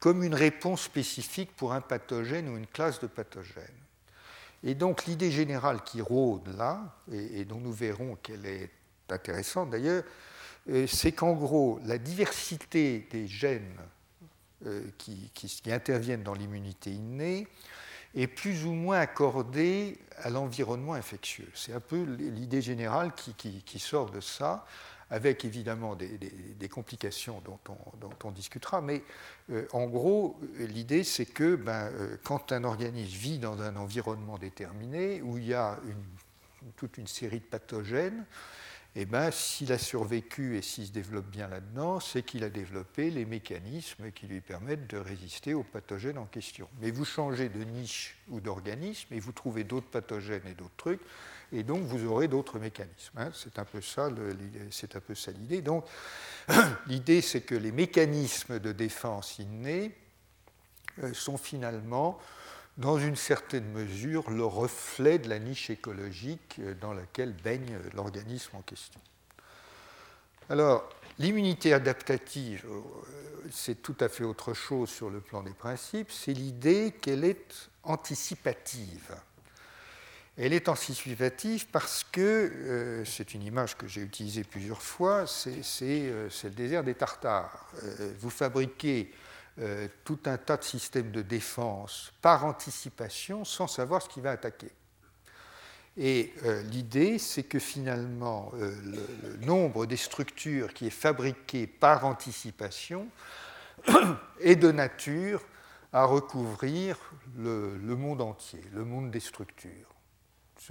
comme 0.00 0.22
une 0.22 0.34
réponse 0.34 0.82
spécifique 0.82 1.54
pour 1.56 1.72
un 1.72 1.80
pathogène 1.80 2.48
ou 2.48 2.56
une 2.56 2.66
classe 2.66 3.00
de 3.00 3.06
pathogènes. 3.06 3.64
Et 4.64 4.74
donc 4.74 5.06
l'idée 5.06 5.30
générale 5.30 5.82
qui 5.84 6.00
rôde 6.00 6.48
là, 6.56 6.96
et, 7.12 7.44
dont 7.44 7.60
nous 7.60 7.72
verrons 7.72 8.16
qu'elle 8.16 8.46
est 8.46 8.70
intéressante 9.08 9.70
d'ailleurs, 9.70 10.04
euh, 10.70 10.86
c'est 10.86 11.12
qu'en 11.12 11.32
gros, 11.32 11.80
la 11.84 11.98
diversité 11.98 13.06
des 13.10 13.26
gènes 13.26 13.78
euh, 14.66 14.82
qui, 14.98 15.30
interviennent 15.70 16.24
dans 16.24 16.34
l'immunité 16.34 16.90
innée 16.90 17.46
est 18.14 18.26
plus 18.26 18.64
ou 18.64 18.72
moins 18.72 18.98
accordée 18.98 19.98
à 20.16 20.30
l'environnement 20.30 20.94
infectieux. 20.94 21.48
C'est 21.54 21.72
un 21.72 21.80
peu 21.80 22.02
l'idée 22.02 22.60
générale 22.60 23.12
qui, 23.14 23.78
sort 23.78 24.10
de 24.10 24.20
ça, 24.20 24.66
avec 25.10 25.44
évidemment 25.44 25.96
des, 25.96 26.68
complications 26.68 27.42
dont 27.44 27.58
on, 28.24 28.30
discutera, 28.30 28.80
mais 28.80 29.02
euh, 29.50 29.66
en 29.72 29.86
gros, 29.86 30.38
l'idée 30.58 31.02
c'est 31.02 31.26
que 31.26 31.56
ben, 31.56 31.90
euh, 31.92 32.16
quand 32.24 32.52
un 32.52 32.64
organisme 32.64 33.16
vit 33.16 33.38
dans 33.38 33.62
un 33.62 33.76
environnement 33.76 34.38
déterminé, 34.38 35.22
où 35.22 35.38
il 35.38 35.46
y 35.46 35.54
a 35.54 35.78
toute 36.76 36.98
une 36.98 37.06
série 37.06 37.40
de 37.40 37.44
pathogènes, 37.44 38.26
eh 39.00 39.04
ben, 39.04 39.30
s'il 39.30 39.72
a 39.72 39.78
survécu 39.78 40.56
et 40.56 40.62
s'il 40.62 40.86
se 40.86 40.92
développe 40.92 41.26
bien 41.26 41.46
là-dedans, 41.46 42.00
c'est 42.00 42.22
qu'il 42.22 42.42
a 42.42 42.48
développé 42.48 43.10
les 43.10 43.24
mécanismes 43.24 44.10
qui 44.10 44.26
lui 44.26 44.40
permettent 44.40 44.88
de 44.88 44.96
résister 44.96 45.54
aux 45.54 45.62
pathogènes 45.62 46.18
en 46.18 46.24
question. 46.24 46.68
Mais 46.80 46.90
vous 46.90 47.04
changez 47.04 47.48
de 47.48 47.62
niche 47.62 48.16
ou 48.28 48.40
d'organisme 48.40 49.14
et 49.14 49.20
vous 49.20 49.32
trouvez 49.32 49.64
d'autres 49.64 49.86
pathogènes 49.86 50.46
et 50.46 50.54
d'autres 50.54 50.76
trucs, 50.76 51.00
et 51.52 51.62
donc 51.62 51.82
vous 51.82 52.06
aurez 52.06 52.28
d'autres 52.28 52.58
mécanismes. 52.58 53.18
Hein. 53.18 53.30
C'est 53.34 53.58
un 53.58 53.64
peu 53.64 53.80
ça, 53.80 54.10
l'idée. 54.10 55.62
Donc 55.62 55.84
l'idée, 56.86 57.20
c'est 57.20 57.40
que 57.40 57.54
les 57.54 57.72
mécanismes 57.72 58.58
de 58.58 58.72
défense 58.72 59.38
innés 59.38 59.94
euh, 61.02 61.14
sont 61.14 61.38
finalement, 61.38 62.18
dans 62.76 62.98
une 62.98 63.16
certaine 63.16 63.70
mesure, 63.72 64.30
le 64.30 64.44
reflet 64.44 65.18
de 65.18 65.28
la 65.28 65.38
niche 65.38 65.70
écologique 65.70 66.56
euh, 66.60 66.74
dans 66.74 66.92
laquelle 66.92 67.32
baigne 67.32 67.78
l'organisme 67.94 68.56
en 68.56 68.62
question. 68.62 69.00
Alors, 70.50 70.88
l'immunité 71.18 71.72
adaptative, 71.72 72.64
euh, 72.68 72.80
c'est 73.50 73.82
tout 73.82 73.96
à 74.00 74.08
fait 74.08 74.24
autre 74.24 74.54
chose 74.54 74.88
sur 74.88 75.10
le 75.10 75.20
plan 75.20 75.42
des 75.42 75.52
principes, 75.52 76.10
c'est 76.10 76.32
l'idée 76.32 76.94
qu'elle 77.00 77.24
est 77.24 77.70
anticipative. 77.82 79.14
Elle 80.40 80.52
est 80.52 80.68
anticipative 80.68 81.66
parce 81.72 82.04
que, 82.04 82.20
euh, 82.20 83.04
c'est 83.04 83.34
une 83.34 83.42
image 83.42 83.76
que 83.76 83.88
j'ai 83.88 84.02
utilisée 84.02 84.44
plusieurs 84.44 84.80
fois, 84.80 85.26
c'est 85.26 85.62
euh, 85.82 86.28
le 86.44 86.50
désert 86.50 86.84
des 86.84 86.94
Tartares. 86.94 87.66
Euh, 87.82 88.12
vous 88.20 88.30
fabriquez 88.30 89.12
tout 90.04 90.20
un 90.26 90.36
tas 90.36 90.56
de 90.56 90.62
systèmes 90.62 91.10
de 91.10 91.20
défense 91.20 92.12
par 92.22 92.44
anticipation 92.44 93.44
sans 93.44 93.66
savoir 93.66 94.00
ce 94.00 94.08
qui 94.08 94.20
va 94.20 94.30
attaquer. 94.30 94.70
Et 95.96 96.32
l'idée, 96.70 97.18
c'est 97.18 97.42
que 97.42 97.58
finalement, 97.58 98.52
le, 98.54 99.44
nombre 99.44 99.84
des 99.86 99.96
structures 99.96 100.72
qui 100.72 100.86
est 100.86 100.90
fabriqué 100.90 101.66
par 101.66 102.06
anticipation 102.06 103.08
est 104.40 104.54
de 104.54 104.70
nature 104.70 105.42
à 105.92 106.04
recouvrir 106.04 106.96
le 107.36 107.96
monde 107.96 108.20
entier, 108.20 108.62
le 108.72 108.84
monde 108.84 109.10
des 109.10 109.18
structures. 109.18 109.97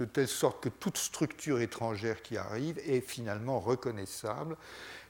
De 0.00 0.04
telle 0.04 0.28
sorte 0.28 0.62
que 0.62 0.68
toute 0.68 0.98
structure 0.98 1.60
étrangère 1.60 2.22
qui 2.22 2.36
arrive 2.36 2.78
est 2.86 3.00
finalement 3.00 3.60
reconnaissable 3.60 4.56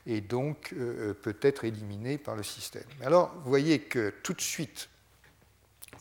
et 0.07 0.21
donc 0.21 0.73
euh, 0.73 1.15
peut 1.15 1.37
être 1.43 1.65
éliminée 1.65 2.19
par 2.19 2.37
le 2.37 2.43
système. 2.43 2.85
Alors, 3.03 3.35
vous 3.43 3.49
voyez 3.49 3.81
que 3.81 4.15
tout 4.23 4.33
de 4.33 4.41
suite, 4.41 4.89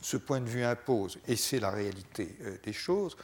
ce 0.02 0.18
point 0.18 0.40
de 0.40 0.48
vue 0.48 0.64
impose, 0.64 1.20
et 1.28 1.36
c'est 1.36 1.60
la 1.60 1.72
réalité 1.72 2.38
des 2.64 2.74
choses, 2.74 3.18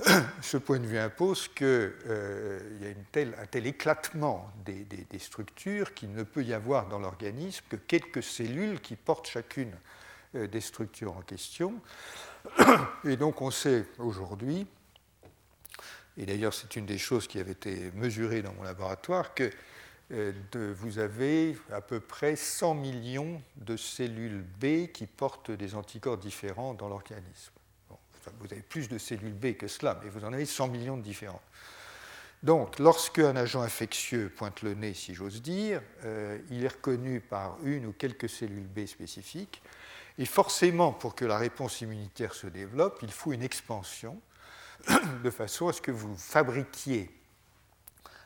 ce 0.42 0.56
point 0.56 0.78
de 0.78 0.86
vue 0.86 0.98
impose 0.98 1.48
qu'il 1.48 1.66
euh, 1.66 2.60
y 2.80 2.86
a 2.86 3.40
un 3.40 3.46
tel 3.46 3.66
éclatement 3.66 4.50
des, 4.64 4.86
structures 5.18 5.94
qu'il 5.94 6.12
ne 6.12 6.22
peut 6.22 6.42
y 6.42 6.54
avoir 6.54 6.88
dans 6.88 6.98
l'organisme 6.98 7.64
que 7.68 7.76
quelques 7.76 8.22
cellules 8.22 8.80
qui 8.80 8.96
portent 8.96 9.28
chacune 9.28 9.72
euh, 10.34 10.46
des 10.46 10.60
structures 10.60 11.16
en 11.16 11.22
question. 11.22 11.74
Et 13.04 13.16
donc 13.16 13.42
on 13.42 13.50
sait 13.50 13.86
aujourd'hui, 13.98 14.66
et 16.16 16.26
d'ailleurs 16.26 16.54
c'est 16.54 16.76
une 16.76 16.86
des 16.86 16.98
choses 16.98 17.26
qui 17.26 17.38
avait 17.38 17.52
été 17.52 17.90
mesurée 17.94 18.42
dans 18.42 18.52
mon 18.54 18.62
laboratoire, 18.62 19.34
que 19.34 19.50
euh, 20.12 20.32
vous 20.76 20.98
avez 20.98 21.56
à 21.72 21.80
peu 21.80 22.00
près 22.00 22.36
100 22.36 22.74
millions 22.74 23.40
de 23.56 23.76
cellules 23.76 24.44
B 24.60 24.92
qui 24.92 25.06
portent 25.06 25.50
des 25.50 25.74
anticorps 25.74 26.18
différents 26.18 26.74
dans 26.74 26.88
l'organisme 26.88 27.52
vous 28.40 28.46
avez 28.52 28.62
plus 28.62 28.88
de 28.88 28.98
cellules 28.98 29.32
B 29.32 29.54
que 29.56 29.68
cela, 29.68 30.00
mais 30.02 30.10
vous 30.10 30.24
en 30.24 30.32
avez 30.32 30.46
100 30.46 30.68
millions 30.68 30.96
de 30.96 31.02
différentes. 31.02 31.42
Donc, 32.42 32.78
lorsque 32.78 33.20
un 33.20 33.36
agent 33.36 33.62
infectieux 33.62 34.32
pointe 34.36 34.62
le 34.62 34.74
nez, 34.74 34.94
si 34.94 35.14
j'ose 35.14 35.42
dire, 35.42 35.80
euh, 36.04 36.38
il 36.50 36.64
est 36.64 36.68
reconnu 36.68 37.20
par 37.20 37.56
une 37.62 37.86
ou 37.86 37.92
quelques 37.92 38.28
cellules 38.28 38.66
B 38.66 38.86
spécifiques. 38.86 39.62
Et 40.18 40.26
forcément, 40.26 40.92
pour 40.92 41.14
que 41.14 41.24
la 41.24 41.38
réponse 41.38 41.80
immunitaire 41.80 42.34
se 42.34 42.46
développe, 42.46 42.98
il 43.02 43.12
faut 43.12 43.32
une 43.32 43.42
expansion 43.42 44.20
de 45.22 45.30
façon 45.30 45.68
à 45.68 45.72
ce 45.72 45.80
que 45.80 45.90
vous 45.90 46.16
fabriquiez 46.16 47.10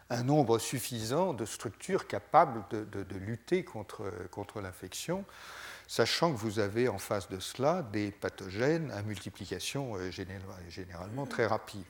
un 0.08 0.22
nombre 0.22 0.58
suffisant 0.58 1.34
de 1.34 1.44
structures 1.44 2.06
capables 2.06 2.64
de, 2.70 3.16
lutter 3.16 3.64
contre, 3.64 4.04
contre 4.30 4.60
l'infection 4.60 5.24
sachant 5.88 6.32
que 6.32 6.38
vous 6.38 6.58
avez 6.58 6.88
en 6.88 6.98
face 6.98 7.28
de 7.28 7.38
cela 7.38 7.82
des 7.82 8.10
pathogènes 8.10 8.90
à 8.90 9.02
multiplication 9.02 9.94
euh, 9.96 10.10
généralement 10.10 11.26
très 11.26 11.46
rapide. 11.46 11.84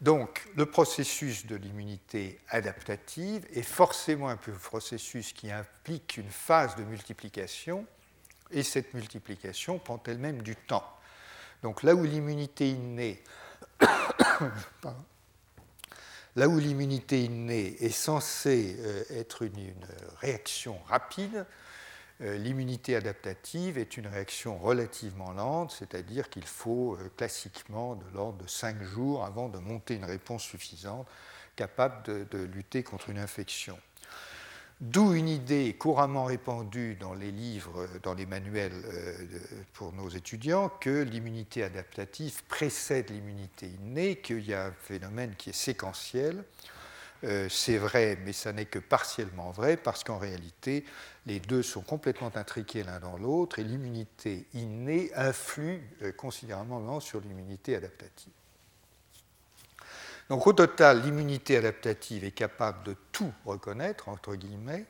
Donc, 0.00 0.46
le 0.54 0.66
processus 0.66 1.46
de 1.46 1.56
l'immunité 1.56 2.38
adaptative 2.50 3.46
est 3.54 3.62
forcément 3.62 4.28
un 4.28 4.36
processus 4.36 5.32
qui 5.32 5.50
implique 5.50 6.18
une 6.18 6.28
phase 6.28 6.76
de 6.76 6.82
multiplication, 6.82 7.86
et 8.50 8.62
cette 8.62 8.94
multiplication 8.94 9.78
prend 9.78 10.02
elle-même 10.06 10.42
du 10.42 10.56
temps. 10.56 10.88
Donc, 11.62 11.82
là 11.82 11.94
où 11.94 12.04
l'immunité 12.04 12.70
innée, 12.70 13.22
là 16.36 16.48
où 16.48 16.58
l'immunité 16.58 17.24
innée 17.24 17.76
est 17.82 17.90
censée 17.90 18.76
euh, 18.78 19.02
être 19.10 19.42
une 19.42 19.74
réaction 20.20 20.78
rapide, 20.88 21.46
euh, 22.20 22.36
l'immunité 22.36 22.94
adaptative 22.94 23.76
est 23.76 23.96
une 23.96 24.06
réaction 24.06 24.56
relativement 24.56 25.32
lente, 25.32 25.72
c'est-à-dire 25.72 26.30
qu'il 26.30 26.46
faut 26.46 26.94
euh, 26.94 27.10
classiquement 27.16 27.96
de 27.96 28.04
l'ordre 28.14 28.38
de 28.44 28.48
5 28.48 28.82
jours 28.82 29.24
avant 29.24 29.48
de 29.48 29.58
monter 29.58 29.94
une 29.94 30.04
réponse 30.04 30.44
suffisante 30.44 31.08
capable 31.56 32.26
de, 32.30 32.38
lutter 32.38 32.82
contre 32.82 33.10
une 33.10 33.18
infection. 33.18 33.78
D'où 34.80 35.14
une 35.14 35.28
idée 35.28 35.74
couramment 35.74 36.24
répandue 36.24 36.96
dans 36.96 37.14
les 37.14 37.30
livres, 37.30 37.88
dans 38.02 38.14
les 38.14 38.26
manuels 38.26 38.72
euh, 38.74 39.14
pour 39.72 39.92
nos 39.92 40.08
étudiants, 40.08 40.68
que 40.68 41.02
l'immunité 41.02 41.62
adaptative 41.62 42.42
précède 42.48 43.10
l'immunité 43.10 43.66
innée, 43.66 44.16
qu'il 44.16 44.44
y 44.46 44.52
a 44.52 44.66
un 44.66 44.72
phénomène 44.72 45.34
qui 45.36 45.50
est 45.50 45.54
séquentiel. 45.54 46.44
c'est 47.48 47.78
vrai, 47.78 48.18
mais 48.24 48.34
ça 48.34 48.52
n'est 48.52 48.66
que 48.66 48.78
partiellement 48.78 49.50
vrai, 49.50 49.78
parce 49.78 50.04
qu'en 50.04 50.18
réalité, 50.18 50.84
les 51.26 51.40
deux 51.40 51.62
sont 51.62 51.80
complètement 51.80 52.30
intriqués 52.34 52.82
l'un 52.82 53.00
dans 53.00 53.16
l'autre 53.16 53.58
et 53.58 53.64
l'immunité 53.64 54.46
innée 54.52 55.10
influe 55.14 55.82
euh, 56.02 56.12
considérablement 56.12 57.00
sur 57.00 57.20
l'immunité 57.20 57.76
adaptative. 57.76 58.32
Donc 60.30 60.46
au 60.46 60.52
total, 60.52 61.02
l'immunité 61.02 61.56
adaptative 61.56 62.24
est 62.24 62.30
capable 62.30 62.82
de 62.84 62.96
tout 63.12 63.32
reconnaître, 63.44 64.08
entre 64.08 64.34
guillemets, 64.34 64.86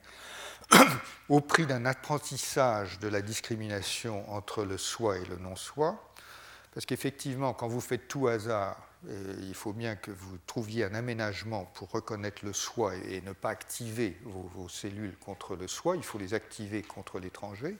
au 1.29 1.41
prix 1.41 1.67
d'un 1.67 1.87
apprentissage 1.87 2.99
de 3.01 3.09
la 3.09 3.21
discrimination 3.21 4.31
entre 4.33 4.65
le 4.65 4.79
soi 4.79 5.19
et 5.19 5.25
le 5.25 5.37
non-soi, 5.37 6.03
parce 6.73 6.87
qu'effectivement, 6.87 7.53
quand 7.53 7.69
vous 7.69 7.81
faites 7.81 8.09
tout 8.09 8.29
hasard, 8.29 8.77
il 9.41 9.55
faut 9.55 9.73
bien 9.73 9.97
que 9.97 10.11
vous 10.11 10.39
trouviez 10.47 10.85
un 10.85 10.95
aménagement 10.95 11.67
pour 11.75 11.91
reconnaître 11.91 12.45
le 12.45 12.53
soi 12.53 12.95
et 12.97 13.21
ne 13.21 13.33
pas 13.33 13.51
activer 13.51 14.17
vos, 14.25 14.69
cellules 14.69 15.17
contre 15.19 15.57
le 15.57 15.69
soi, 15.69 15.97
il 15.97 16.03
faut 16.03 16.19
les 16.19 16.35
activer 16.35 16.83
contre 16.83 17.19
l'étranger. 17.19 17.77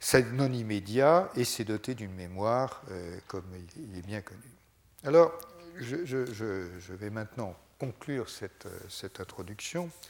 C'est 0.00 0.32
non 0.32 0.52
immédiat 0.52 1.30
et 1.36 1.44
c'est 1.44 1.64
doté 1.64 1.94
d'une 1.94 2.12
mémoire 2.12 2.82
euh, 2.90 3.18
comme 3.26 3.46
il 3.76 3.98
est 3.98 4.06
bien 4.06 4.20
connu. 4.20 4.40
Alors, 5.04 5.32
je, 5.80 6.92
vais 6.94 7.10
maintenant 7.10 7.54
conclure 7.78 8.28
cette, 8.28 8.66
cette 8.88 9.20
introduction. 9.20 9.90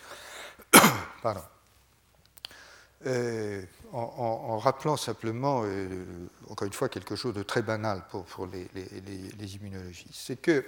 Euh, 3.05 3.63
en, 3.93 4.59
rappelant 4.59 4.97
simplement, 4.97 5.63
euh, 5.65 6.05
encore 6.49 6.67
une 6.67 6.73
fois, 6.73 6.89
quelque 6.89 7.15
chose 7.15 7.35
de 7.35 7.43
très 7.43 7.63
banal 7.63 8.03
pour, 8.09 8.47
les, 8.47 9.57
immunologistes. 9.57 10.09
C'est 10.13 10.41
que 10.41 10.65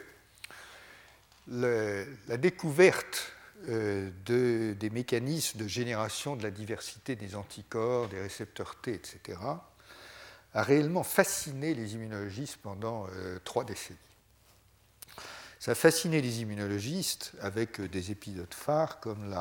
la 1.49 2.36
découverte 2.36 3.32
euh, 3.68 4.11
de, 4.26 4.74
des 4.78 4.90
mécanismes 4.90 5.59
de 5.59 5.66
génération 5.66 6.36
de 6.36 6.42
la 6.42 6.51
diversité 6.51 7.16
des 7.16 7.34
anticorps, 7.34 8.09
des 8.09 8.20
récepteurs 8.20 8.76
T, 8.76 8.94
etc., 8.94 9.38
a 10.55 10.62
réellement 10.62 11.03
fasciné 11.03 11.74
les 11.74 11.94
immunologistes 11.94 12.59
pendant 12.62 13.07
trois 13.44 13.64
décennies. 13.64 13.99
Ça 15.68 15.72
a 15.72 15.74
fasciné 15.74 16.22
les 16.22 16.40
immunologistes 16.40 17.32
avec 17.42 17.82
des 17.82 18.10
épisodes 18.10 18.54
phares 18.54 19.00
comme 19.00 19.36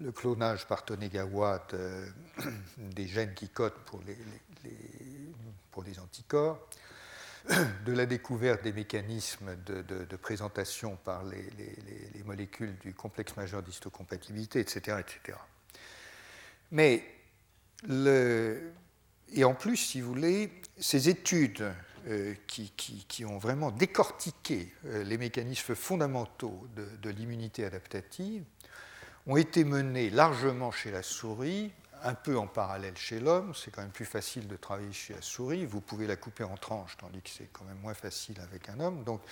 le 0.00 0.10
clonage 0.10 0.66
par 0.66 0.84
Tonegawa 0.84 1.64
des 2.76 3.06
gènes 3.06 3.32
qui 3.34 3.48
codent 3.48 3.78
pour 3.84 4.02
les, 5.84 5.98
anticorps, 6.00 6.68
de 7.86 7.92
la 7.92 8.06
découverte 8.06 8.64
des 8.64 8.72
mécanismes 8.72 9.54
de, 9.66 10.16
présentation 10.16 10.96
par 10.96 11.22
les, 11.22 12.24
molécules 12.24 12.76
du 12.78 12.92
complexe 12.92 13.36
majeur 13.36 13.62
d'histocompatibilité, 13.62 14.58
etc., 14.58 14.96
etc. 14.98 15.38
Mais, 16.72 17.04
et 19.32 19.44
en 19.44 19.54
plus, 19.54 19.76
si 19.76 20.00
vous 20.00 20.08
voulez, 20.08 20.60
ces 20.76 21.08
études 21.08 21.72
euh, 22.06 22.34
qui, 22.46 23.24
ont 23.24 23.38
vraiment 23.38 23.70
décortiqué 23.70 24.70
euh, 24.84 25.04
les 25.04 25.16
mécanismes 25.16 25.74
fondamentaux 25.74 26.66
de, 26.76 27.08
l'immunité 27.08 27.64
adaptative 27.64 28.44
ont 29.26 29.38
été 29.38 29.64
menées 29.64 30.10
largement 30.10 30.70
chez 30.70 30.90
la 30.90 31.02
souris, 31.02 31.72
un 32.02 32.12
peu 32.12 32.36
en 32.36 32.46
parallèle 32.46 32.96
chez 32.98 33.20
l'homme. 33.20 33.54
C'est 33.54 33.70
quand 33.70 33.80
même 33.80 33.90
plus 33.90 34.04
facile 34.04 34.46
de 34.48 34.56
travailler 34.56 34.92
chez 34.92 35.14
la 35.14 35.22
souris. 35.22 35.64
Vous 35.64 35.80
pouvez 35.80 36.06
la 36.06 36.16
couper 36.16 36.44
en 36.44 36.56
tranches, 36.58 36.98
tandis 36.98 37.22
que 37.22 37.30
c'est 37.30 37.48
quand 37.50 37.64
même 37.64 37.78
moins 37.80 37.94
facile 37.94 38.38
avec 38.42 38.68
un 38.68 38.80
homme. 38.80 39.02
Donc, 39.04 39.22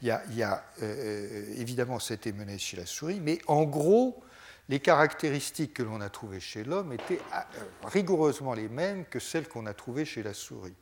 il 0.00 0.06
y 0.06 0.12
a, 0.12 0.22
a 0.46 0.64
euh, 0.82 1.54
évidemment, 1.56 1.98
c'était 1.98 2.30
mené 2.30 2.58
chez 2.58 2.76
la 2.76 2.86
souris, 2.86 3.18
mais 3.18 3.40
en 3.48 3.64
gros, 3.64 4.22
les 4.68 4.78
caractéristiques 4.78 5.74
que 5.74 5.82
l'on 5.82 6.00
a 6.00 6.08
trouvées 6.08 6.38
chez 6.38 6.62
l'homme 6.62 6.92
étaient 6.92 7.20
rigoureusement 7.82 8.54
les 8.54 8.68
mêmes 8.68 9.04
que 9.04 9.18
celles 9.18 9.48
qu'on 9.48 9.66
a 9.66 9.74
trouvées 9.74 10.04
chez 10.04 10.22
la 10.22 10.32
souris. 10.32 10.76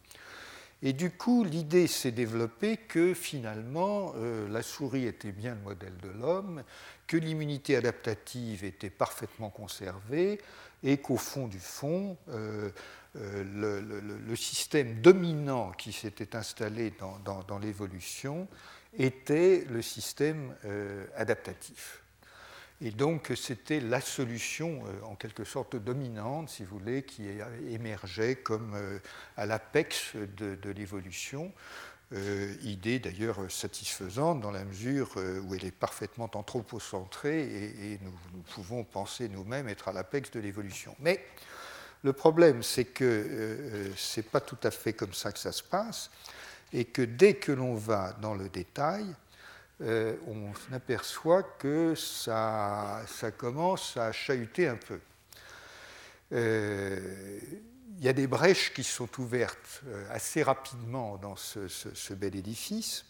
Et 0.82 0.92
du 0.92 1.10
coup, 1.10 1.42
l'idée 1.42 1.88
s'est 1.88 2.12
développée 2.12 2.76
que 2.76 3.12
finalement, 3.12 4.12
euh, 4.16 4.48
la 4.48 4.62
souris 4.62 5.06
était 5.06 5.32
bien 5.32 5.54
le 5.56 5.60
modèle 5.62 5.96
de 6.02 6.08
l'homme, 6.08 6.62
que 7.08 7.16
l'immunité 7.16 7.74
adaptative 7.74 8.64
était 8.64 8.90
parfaitement 8.90 9.50
conservée, 9.50 10.40
et 10.84 10.98
qu'au 10.98 11.16
fond 11.16 11.48
du 11.48 11.58
fond, 11.58 12.16
euh, 12.28 12.70
euh, 13.16 14.20
le, 14.24 14.36
système 14.36 15.00
dominant 15.00 15.72
qui 15.72 15.92
s'était 15.92 16.36
installé 16.36 16.92
dans, 17.24 17.58
l'évolution 17.58 18.46
était 18.96 19.64
le 19.68 19.82
système 19.82 20.54
adaptatif. 21.16 21.97
Et 22.80 22.92
donc 22.92 23.32
c'était 23.34 23.80
la 23.80 24.00
solution 24.00 24.82
euh, 24.86 25.06
en 25.06 25.16
quelque 25.16 25.44
sorte 25.44 25.74
dominante, 25.76 26.48
si 26.48 26.64
vous 26.64 26.78
voulez, 26.78 27.02
qui 27.02 27.26
émergeait 27.70 28.36
comme 28.36 28.74
euh, 28.74 28.98
à 29.36 29.46
l'apex 29.46 30.14
de, 30.14 30.70
l'évolution. 30.70 31.52
Euh, 32.14 32.54
idée 32.62 33.00
d'ailleurs 33.00 33.50
satisfaisante 33.50 34.40
dans 34.40 34.50
la 34.50 34.64
mesure 34.64 35.10
où 35.44 35.54
elle 35.54 35.66
est 35.66 35.70
parfaitement 35.70 36.30
anthropocentrée 36.32 37.42
et, 37.42 37.92
et 37.92 38.00
nous, 38.02 38.42
pouvons 38.54 38.82
penser 38.82 39.28
nous-mêmes 39.28 39.68
être 39.68 39.88
à 39.88 39.92
l'apex 39.92 40.30
de 40.30 40.40
l'évolution. 40.40 40.96
Mais 41.00 41.22
le 42.04 42.14
problème, 42.14 42.62
c'est 42.62 42.86
que 42.86 43.90
ce 43.94 44.20
n'est 44.20 44.26
pas 44.26 44.40
tout 44.40 44.56
à 44.62 44.70
fait 44.70 44.94
comme 44.94 45.12
ça 45.12 45.32
que 45.32 45.38
ça 45.38 45.52
se 45.52 45.62
passe. 45.62 46.10
et 46.72 46.84
que 46.84 47.02
dès 47.02 47.34
que 47.34 47.52
l'on 47.52 47.74
va 47.74 48.12
dans 48.22 48.34
le 48.34 48.48
détail, 48.48 49.04
euh, 49.80 50.16
on 50.26 50.74
aperçoit 50.74 51.44
que 51.44 51.94
ça, 51.94 53.04
commence 53.36 53.96
à 53.96 54.10
chahuter 54.10 54.66
un 54.66 54.76
peu. 54.76 55.00
Euh, 56.32 57.38
il 57.98 58.04
y 58.04 58.08
a 58.08 58.12
des 58.12 58.26
brèches 58.26 58.72
qui 58.74 58.82
sont 58.82 59.08
ouvertes 59.20 59.82
euh, 59.86 60.04
assez 60.10 60.42
rapidement 60.42 61.16
dans 61.16 61.36
ce, 61.36 62.14
bel 62.14 62.36
édifice, 62.36 63.04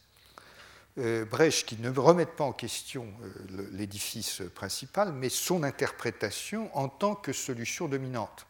brèches 1.30 1.64
qui 1.64 1.76
ne 1.76 1.90
remettent 1.90 2.34
pas 2.34 2.44
en 2.44 2.52
question 2.52 3.06
l'édifice 3.70 4.42
principal, 4.52 5.12
mais 5.12 5.28
son 5.28 5.62
interprétation 5.62 6.76
en 6.76 6.88
tant 6.88 7.14
que 7.14 7.32
solution 7.32 7.86
dominante, 7.86 8.46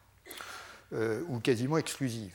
ou 0.91 1.39
quasiment 1.41 1.77
exclusive. 1.77 2.33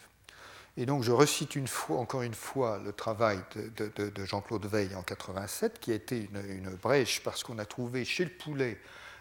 Et 0.76 0.86
donc 0.86 1.04
je 1.04 1.12
recite 1.12 1.56
encore 1.88 2.22
une 2.22 2.34
fois 2.34 2.80
le 2.84 2.92
travail 2.92 3.38
de, 3.76 4.24
Jean-Claude 4.24 4.66
Veil 4.66 4.94
en 4.96 5.02
87, 5.02 5.78
qui 5.78 5.92
a 5.92 5.94
été 5.94 6.28
une, 6.32 6.70
brèche 6.82 7.22
parce 7.22 7.44
qu'on 7.44 7.58
a 7.58 7.64
trouvé 7.64 8.04
chez 8.04 8.24
le 8.24 8.30
poulet 8.30 8.78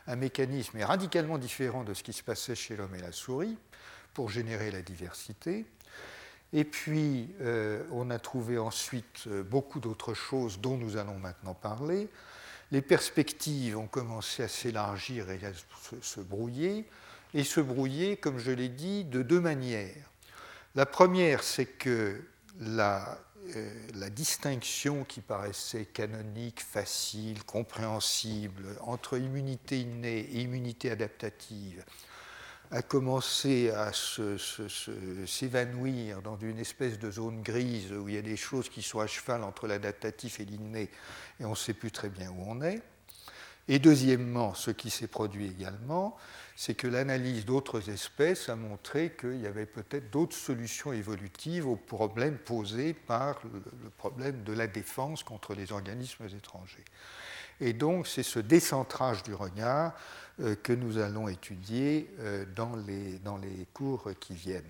un 0.08 0.16
mécanisme 0.16 0.82
radicalement 0.82 1.38
différent 1.38 1.84
de 1.84 1.94
ce 1.94 2.02
qui 2.04 2.12
se 2.12 2.24
passait 2.24 2.56
chez 2.56 2.76
l'homme 2.76 2.96
et 2.96 3.02
la 3.02 3.12
souris 3.12 3.56
pour 4.14 4.30
générer 4.30 4.72
la 4.72 4.82
diversité. 4.82 5.66
Et 6.54 6.64
puis 6.64 7.30
euh, 7.42 7.84
on 7.92 8.10
a 8.10 8.20
trouvé 8.20 8.58
ensuite 8.58 9.26
euh, 9.28 9.44
beaucoup 9.44 9.80
d'autres 9.80 10.14
choses 10.14 10.60
dont 10.60 10.78
nous 10.78 10.98
allons 10.98 11.18
maintenant 11.20 11.54
parler. 11.54 12.10
Les 12.72 12.82
perspectives 12.82 13.78
ont 13.78 13.88
commencé 13.88 14.44
à 14.44 14.48
s'élargir 14.48 15.30
et 15.30 15.40
à 15.46 15.52
se 16.02 16.20
brouiller, 16.20 16.86
et 17.36 17.44
se 17.44 17.60
brouiller, 17.60 18.18
comme 18.18 18.40
je 18.40 18.52
l'ai 18.52 18.70
dit, 18.70 19.04
de 19.04 19.22
deux 19.22 19.40
manières. 19.40 20.13
La 20.76 20.86
première, 20.88 21.44
c'est 21.44 21.66
que 21.68 22.20
la, 22.60 23.20
euh, 23.56 23.88
la, 23.94 24.10
distinction 24.10 25.04
qui 25.04 25.22
paraissait 25.22 25.86
canonique, 25.86 26.62
facile, 26.62 27.44
compréhensible 27.44 28.66
entre 28.82 29.20
immunité 29.20 29.82
innée 29.82 30.22
et 30.22 30.42
immunité 30.42 30.90
adaptative 30.90 31.84
a 32.72 32.82
commencé 32.82 33.70
à 33.70 33.92
s'évanouir 35.28 36.24
dans 36.24 36.38
une 36.38 36.58
espèce 36.58 36.98
de 36.98 37.12
zone 37.12 37.44
grise 37.44 37.92
où 37.92 38.10
il 38.10 38.16
y 38.16 38.18
a 38.18 38.24
des 38.24 38.38
choses 38.38 38.68
qui 38.68 38.82
sont 38.82 39.00
à 39.00 39.06
cheval 39.06 39.44
entre 39.44 39.68
l'adaptatif 39.68 40.40
et 40.40 40.46
l'inné 40.46 40.90
et 41.40 41.46
on 41.46 41.52
ne 41.52 41.56
sait 41.56 41.76
plus 41.76 41.92
très 41.92 42.10
bien 42.10 42.32
où 42.32 42.44
on 42.48 42.64
est. 42.64 42.82
Et 43.68 43.78
deuxièmement, 43.78 44.56
ce 44.56 44.72
qui 44.72 44.90
s'est 44.90 45.08
produit 45.08 45.46
également, 45.46 46.18
c'est 46.56 46.76
que 46.76 46.88
l'analyse 46.88 47.46
d'autres 47.46 47.90
espèces 47.90 48.50
a 48.50 48.56
montré 48.56 49.14
qu'il 49.20 49.42
y 49.42 49.48
avait 49.48 49.66
peut-être 49.66 50.12
d'autres 50.12 50.36
solutions 50.36 50.94
évolutives 50.94 51.68
aux 51.68 51.76
problèmes 51.76 52.38
posés 52.38 52.94
par 52.94 53.42
le 53.44 53.90
problème 53.98 54.44
de 54.44 54.54
la 54.54 54.68
défense 54.68 55.24
contre 55.24 55.56
les 55.56 55.72
organismes 55.72 56.26
étrangers. 56.26 56.86
Et 57.60 57.74
donc, 57.74 58.08
c'est 58.08 58.24
ce 58.24 58.40
décentrage 58.40 59.24
du 59.24 59.34
regard 59.34 59.94
euh, 60.40 60.56
que 60.56 60.74
nous 60.74 60.98
allons 60.98 61.28
étudier 61.28 62.10
euh, 62.20 62.46
dans 62.56 62.76
les, 62.76 63.20
dans 63.20 63.38
les 63.38 63.68
cours 63.74 64.10
qui 64.20 64.34
viennent. 64.34 64.64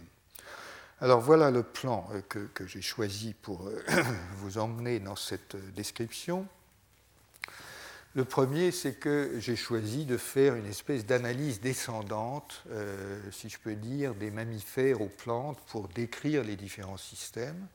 Alors 1.02 1.22
voilà 1.22 1.52
le 1.52 1.64
plan 1.64 2.08
euh, 2.14 2.22
que, 2.28 2.40
que 2.54 2.68
j'ai 2.68 2.82
choisi 2.82 3.34
pour 3.34 3.70
vous 4.36 4.58
emmener 4.58 5.00
dans 5.00 5.16
cette 5.16 5.56
description. 5.74 6.48
Le 8.16 8.26
premier, 8.26 8.72
c'est 8.72 8.94
que 8.94 9.32
j'ai 9.40 9.56
choisi 9.56 10.06
de 10.06 10.18
faire 10.18 10.54
une 10.54 10.68
espèce 10.68 11.04
d'analyse 11.04 11.62
descendante, 11.62 12.64
euh, 12.70 13.20
si 13.32 13.50
je 13.50 13.58
peux 13.58 13.74
dire, 13.74 14.14
des 14.14 14.30
mammifères 14.30 15.02
aux 15.02 15.10
plantes 15.10 15.58
pour 15.66 15.88
décrire 15.88 16.44
les 16.44 16.56
différents 16.56 16.98
systèmes. 16.98 17.68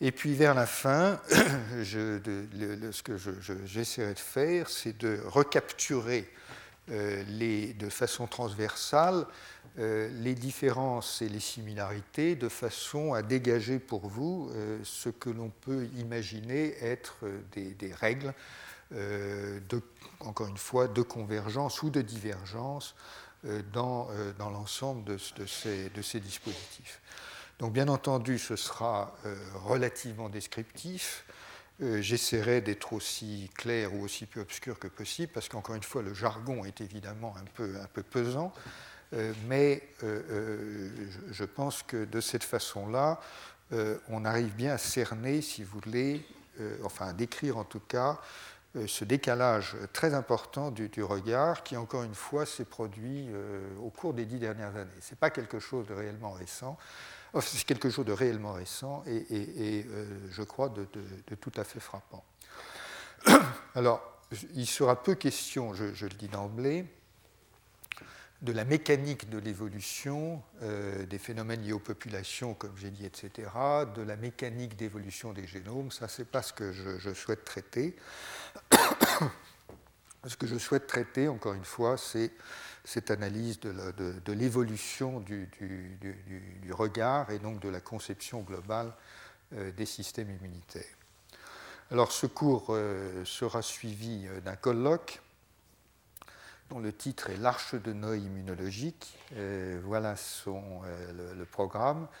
Et 0.00 0.12
puis 0.12 0.32
vers 0.32 0.54
la 0.54 0.64
fin, 0.64 1.20
ce 1.28 3.02
que 3.02 3.18
j'essaierai 3.66 4.14
de 4.14 4.18
faire, 4.18 4.70
c'est 4.70 4.96
de 4.96 5.20
recapturer 5.26 6.26
euh, 6.90 7.22
de 7.78 7.88
façon 7.90 8.26
transversale 8.26 9.26
euh, 9.78 10.08
les 10.22 10.34
différences 10.34 11.20
et 11.20 11.28
les 11.28 11.40
similarités 11.40 12.34
de 12.34 12.48
façon 12.48 13.12
à 13.12 13.20
dégager 13.20 13.78
pour 13.78 14.08
vous 14.08 14.50
ce 14.84 15.10
que 15.10 15.28
l'on 15.28 15.50
peut 15.50 15.86
imaginer 15.98 16.74
être 16.82 17.26
des 17.52 17.92
règles 17.92 18.32
de, 18.90 19.82
encore 20.20 20.48
une 20.48 20.56
fois, 20.56 20.88
de 20.88 21.02
convergence 21.02 21.82
ou 21.82 21.90
de 21.90 22.02
divergence 22.02 22.94
euh, 23.46 23.60
dans, 23.74 24.08
euh, 24.12 24.32
dans 24.38 24.48
l'ensemble 24.48 25.04
de, 25.04 25.18
ces, 25.18 25.90
de, 25.90 26.00
ces, 26.00 26.18
dispositifs. 26.18 27.02
Donc 27.58 27.74
bien 27.74 27.88
entendu, 27.88 28.38
ce 28.38 28.56
sera 28.56 29.14
relativement 29.54 30.28
descriptif. 30.28 31.24
J'essaierai 31.80 32.60
d'être 32.60 32.92
aussi 32.92 33.50
clair 33.54 33.94
ou 33.94 34.02
aussi 34.02 34.26
peu 34.26 34.40
obscur 34.40 34.78
que 34.78 34.88
possible, 34.88 35.32
parce 35.32 35.48
qu'encore 35.48 35.76
une 35.76 35.82
fois, 35.82 36.02
le 36.02 36.14
jargon 36.14 36.64
est 36.64 36.80
évidemment 36.80 37.34
un 37.36 37.44
peu, 37.54 37.76
un 37.80 37.86
peu 37.86 38.02
pesant, 38.02 38.52
mais 39.46 39.88
je 40.02 41.44
pense 41.44 41.84
que 41.84 42.04
de 42.04 42.20
cette 42.20 42.44
façon-là, 42.44 43.20
on 44.08 44.24
arrive 44.24 44.54
bien 44.56 44.74
à 44.74 44.78
cerner, 44.78 45.40
si 45.40 45.62
vous 45.62 45.78
voulez, 45.80 46.26
enfin 46.82 47.08
à 47.08 47.12
décrire 47.12 47.56
en 47.56 47.64
tout 47.64 47.80
cas, 47.80 48.18
euh, 48.18 48.53
ce 48.86 49.04
décalage 49.04 49.76
très 49.92 50.14
important 50.14 50.70
du, 50.70 51.02
regard 51.02 51.62
qui, 51.62 51.76
encore 51.76 52.02
une 52.02 52.14
fois, 52.14 52.44
s'est 52.44 52.64
produit 52.64 53.28
euh, 53.30 53.60
au 53.80 53.90
cours 53.90 54.14
des 54.14 54.24
dix 54.24 54.38
dernières 54.38 54.76
années. 54.76 54.90
Ce 55.00 55.12
n'est 55.12 55.18
pas 55.18 55.30
quelque 55.30 55.58
chose 55.58 55.86
de 55.86 55.94
réellement 55.94 56.32
récent, 56.32 56.76
c'est 57.40 57.64
quelque 57.64 57.90
chose 57.90 58.04
de 58.04 58.12
réellement 58.12 58.52
récent 58.52 59.02
et, 59.06 59.86
euh, 59.88 60.06
je 60.30 60.42
crois 60.42 60.68
de, 60.68 60.86
tout 61.36 61.52
à 61.56 61.64
fait 61.64 61.80
frappant. 61.80 62.24
Alors, 63.74 64.02
il 64.54 64.66
sera 64.66 65.00
peu 65.02 65.14
question, 65.14 65.74
je, 65.74 65.84
le 65.84 66.14
dis 66.14 66.28
d'emblée, 66.28 66.86
de 68.42 68.52
la 68.52 68.64
mécanique 68.64 69.30
de 69.30 69.38
l'évolution 69.38 70.42
des 70.60 71.18
phénomènes 71.18 71.62
liés 71.62 71.72
aux 71.72 71.78
populations, 71.78 72.52
comme 72.52 72.76
j'ai 72.76 72.90
dit, 72.90 73.06
etc., 73.06 73.48
de 73.96 74.02
la 74.02 74.16
mécanique 74.16 74.76
d'évolution 74.76 75.32
des 75.32 75.46
génomes. 75.46 75.90
Ça, 75.90 76.08
ce 76.08 76.22
n'est 76.22 76.26
pas 76.26 76.42
ce 76.42 76.52
que 76.52 76.72
je 76.72 77.14
souhaite 77.14 77.44
traiter. 77.44 77.96
Ce 80.26 80.36
que 80.36 80.46
je 80.46 80.56
souhaite 80.56 80.86
traiter, 80.86 81.28
encore 81.28 81.52
une 81.52 81.64
fois, 81.64 81.98
c'est 81.98 82.32
cette 82.84 83.10
analyse 83.10 83.60
de 83.60 84.32
l'évolution 84.32 85.20
du, 85.20 85.48
regard 86.70 87.30
et 87.30 87.38
donc 87.38 87.60
de 87.60 87.68
la 87.68 87.80
conception 87.80 88.40
globale 88.40 88.92
euh, 89.54 89.70
des 89.72 89.86
systèmes 89.86 90.30
immunitaires. 90.30 90.96
Alors 91.90 92.12
ce 92.12 92.26
cours 92.26 92.68
euh, 92.70 93.24
sera 93.24 93.62
suivi 93.62 94.26
euh, 94.26 94.40
d'un 94.40 94.56
colloque 94.56 95.20
dont 96.70 96.78
le 96.78 96.92
titre 96.92 97.30
est 97.30 97.36
L'Arche 97.36 97.74
de 97.74 97.92
Noé 97.92 98.18
immunologique. 98.18 99.18
voilà 99.84 100.16
son, 100.16 100.82
le, 101.36 101.44
programme. 101.44 102.08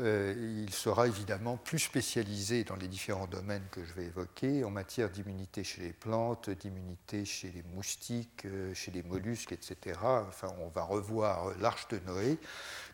Euh, 0.00 0.62
il 0.64 0.72
sera 0.72 1.08
évidemment 1.08 1.56
plus 1.56 1.80
spécialisé 1.80 2.62
dans 2.62 2.76
les 2.76 2.86
différents 2.86 3.26
domaines 3.26 3.64
que 3.72 3.84
je 3.84 3.92
vais 3.94 4.04
évoquer, 4.04 4.62
en 4.62 4.70
matière 4.70 5.10
d'immunité 5.10 5.64
chez 5.64 5.82
les 5.82 5.92
plantes, 5.92 6.50
d'immunité 6.50 7.24
chez 7.24 7.50
les 7.50 7.64
moustiques, 7.74 8.44
euh, 8.44 8.72
chez 8.74 8.92
les 8.92 9.02
mollusques, 9.02 9.50
etc. 9.50 9.98
Enfin, 10.28 10.54
on 10.60 10.68
va 10.68 10.84
revoir 10.84 11.52
l'arche 11.58 11.88
de 11.88 11.98
Noé, 12.06 12.38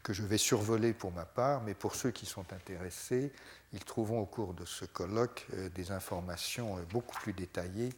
que 0.03 0.15
je 0.15 0.23
vais 0.23 0.39
survoler 0.39 0.95
pour 0.95 1.13
ma 1.13 1.27
part, 1.27 1.63
mais 1.63 1.75
pour 1.75 1.95
ceux 1.95 2.11
qui 2.11 2.25
sont 2.25 2.51
intéressés, 2.55 3.33
ils 3.75 3.85
trouveront 3.85 4.21
au 4.21 4.27
cours 4.27 4.55
de 4.55 4.65
ce 4.65 4.87
colloque 4.87 5.47
euh, 5.53 5.69
des 5.75 5.91
informations 5.91 6.79
beaucoup 6.91 7.19
plus 7.21 7.35
détaillées 7.35 7.91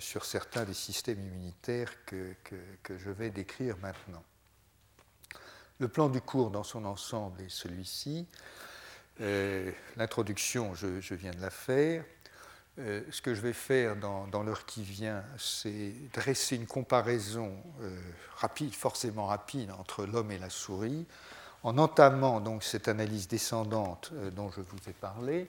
sur 0.00 0.24
certains 0.24 0.64
des 0.64 0.74
systèmes 0.74 1.24
immunitaires 1.24 1.92
que, 2.04 2.34
je 2.88 3.10
vais 3.10 3.30
décrire 3.30 3.76
maintenant. 3.78 4.22
Le 5.78 5.88
plan 5.88 6.08
du 6.08 6.20
cours 6.20 6.50
dans 6.50 6.64
son 6.64 6.84
ensemble 6.84 7.42
est 7.42 7.50
celui-ci. 7.50 8.26
Euh, 9.20 9.70
l'introduction, 9.96 10.74
je, 10.74 11.14
viens 11.14 11.32
de 11.32 11.40
la 11.40 11.50
faire. 11.50 12.04
Euh, 12.78 13.02
ce 13.10 13.22
que 13.22 13.34
je 13.34 13.40
vais 13.40 13.52
faire 13.52 13.96
dans, 13.96 14.42
l'heure 14.42 14.66
qui 14.66 14.82
vient, 14.82 15.24
c'est 15.38 15.92
dresser 16.12 16.56
une 16.56 16.66
comparaison 16.66 17.56
euh, 17.80 17.98
rapide, 18.36 18.74
forcément 18.74 19.26
rapide, 19.26 19.70
entre 19.70 20.04
l'homme 20.04 20.30
et 20.30 20.38
la 20.38 20.50
souris, 20.50 21.06
en 21.62 21.78
entamant 21.78 22.40
donc 22.40 22.62
cette 22.62 22.88
analyse 22.88 23.28
descendante 23.28 24.12
dont 24.32 24.50
je 24.50 24.60
vous 24.60 24.78
ai 24.88 24.92
parlé, 24.92 25.48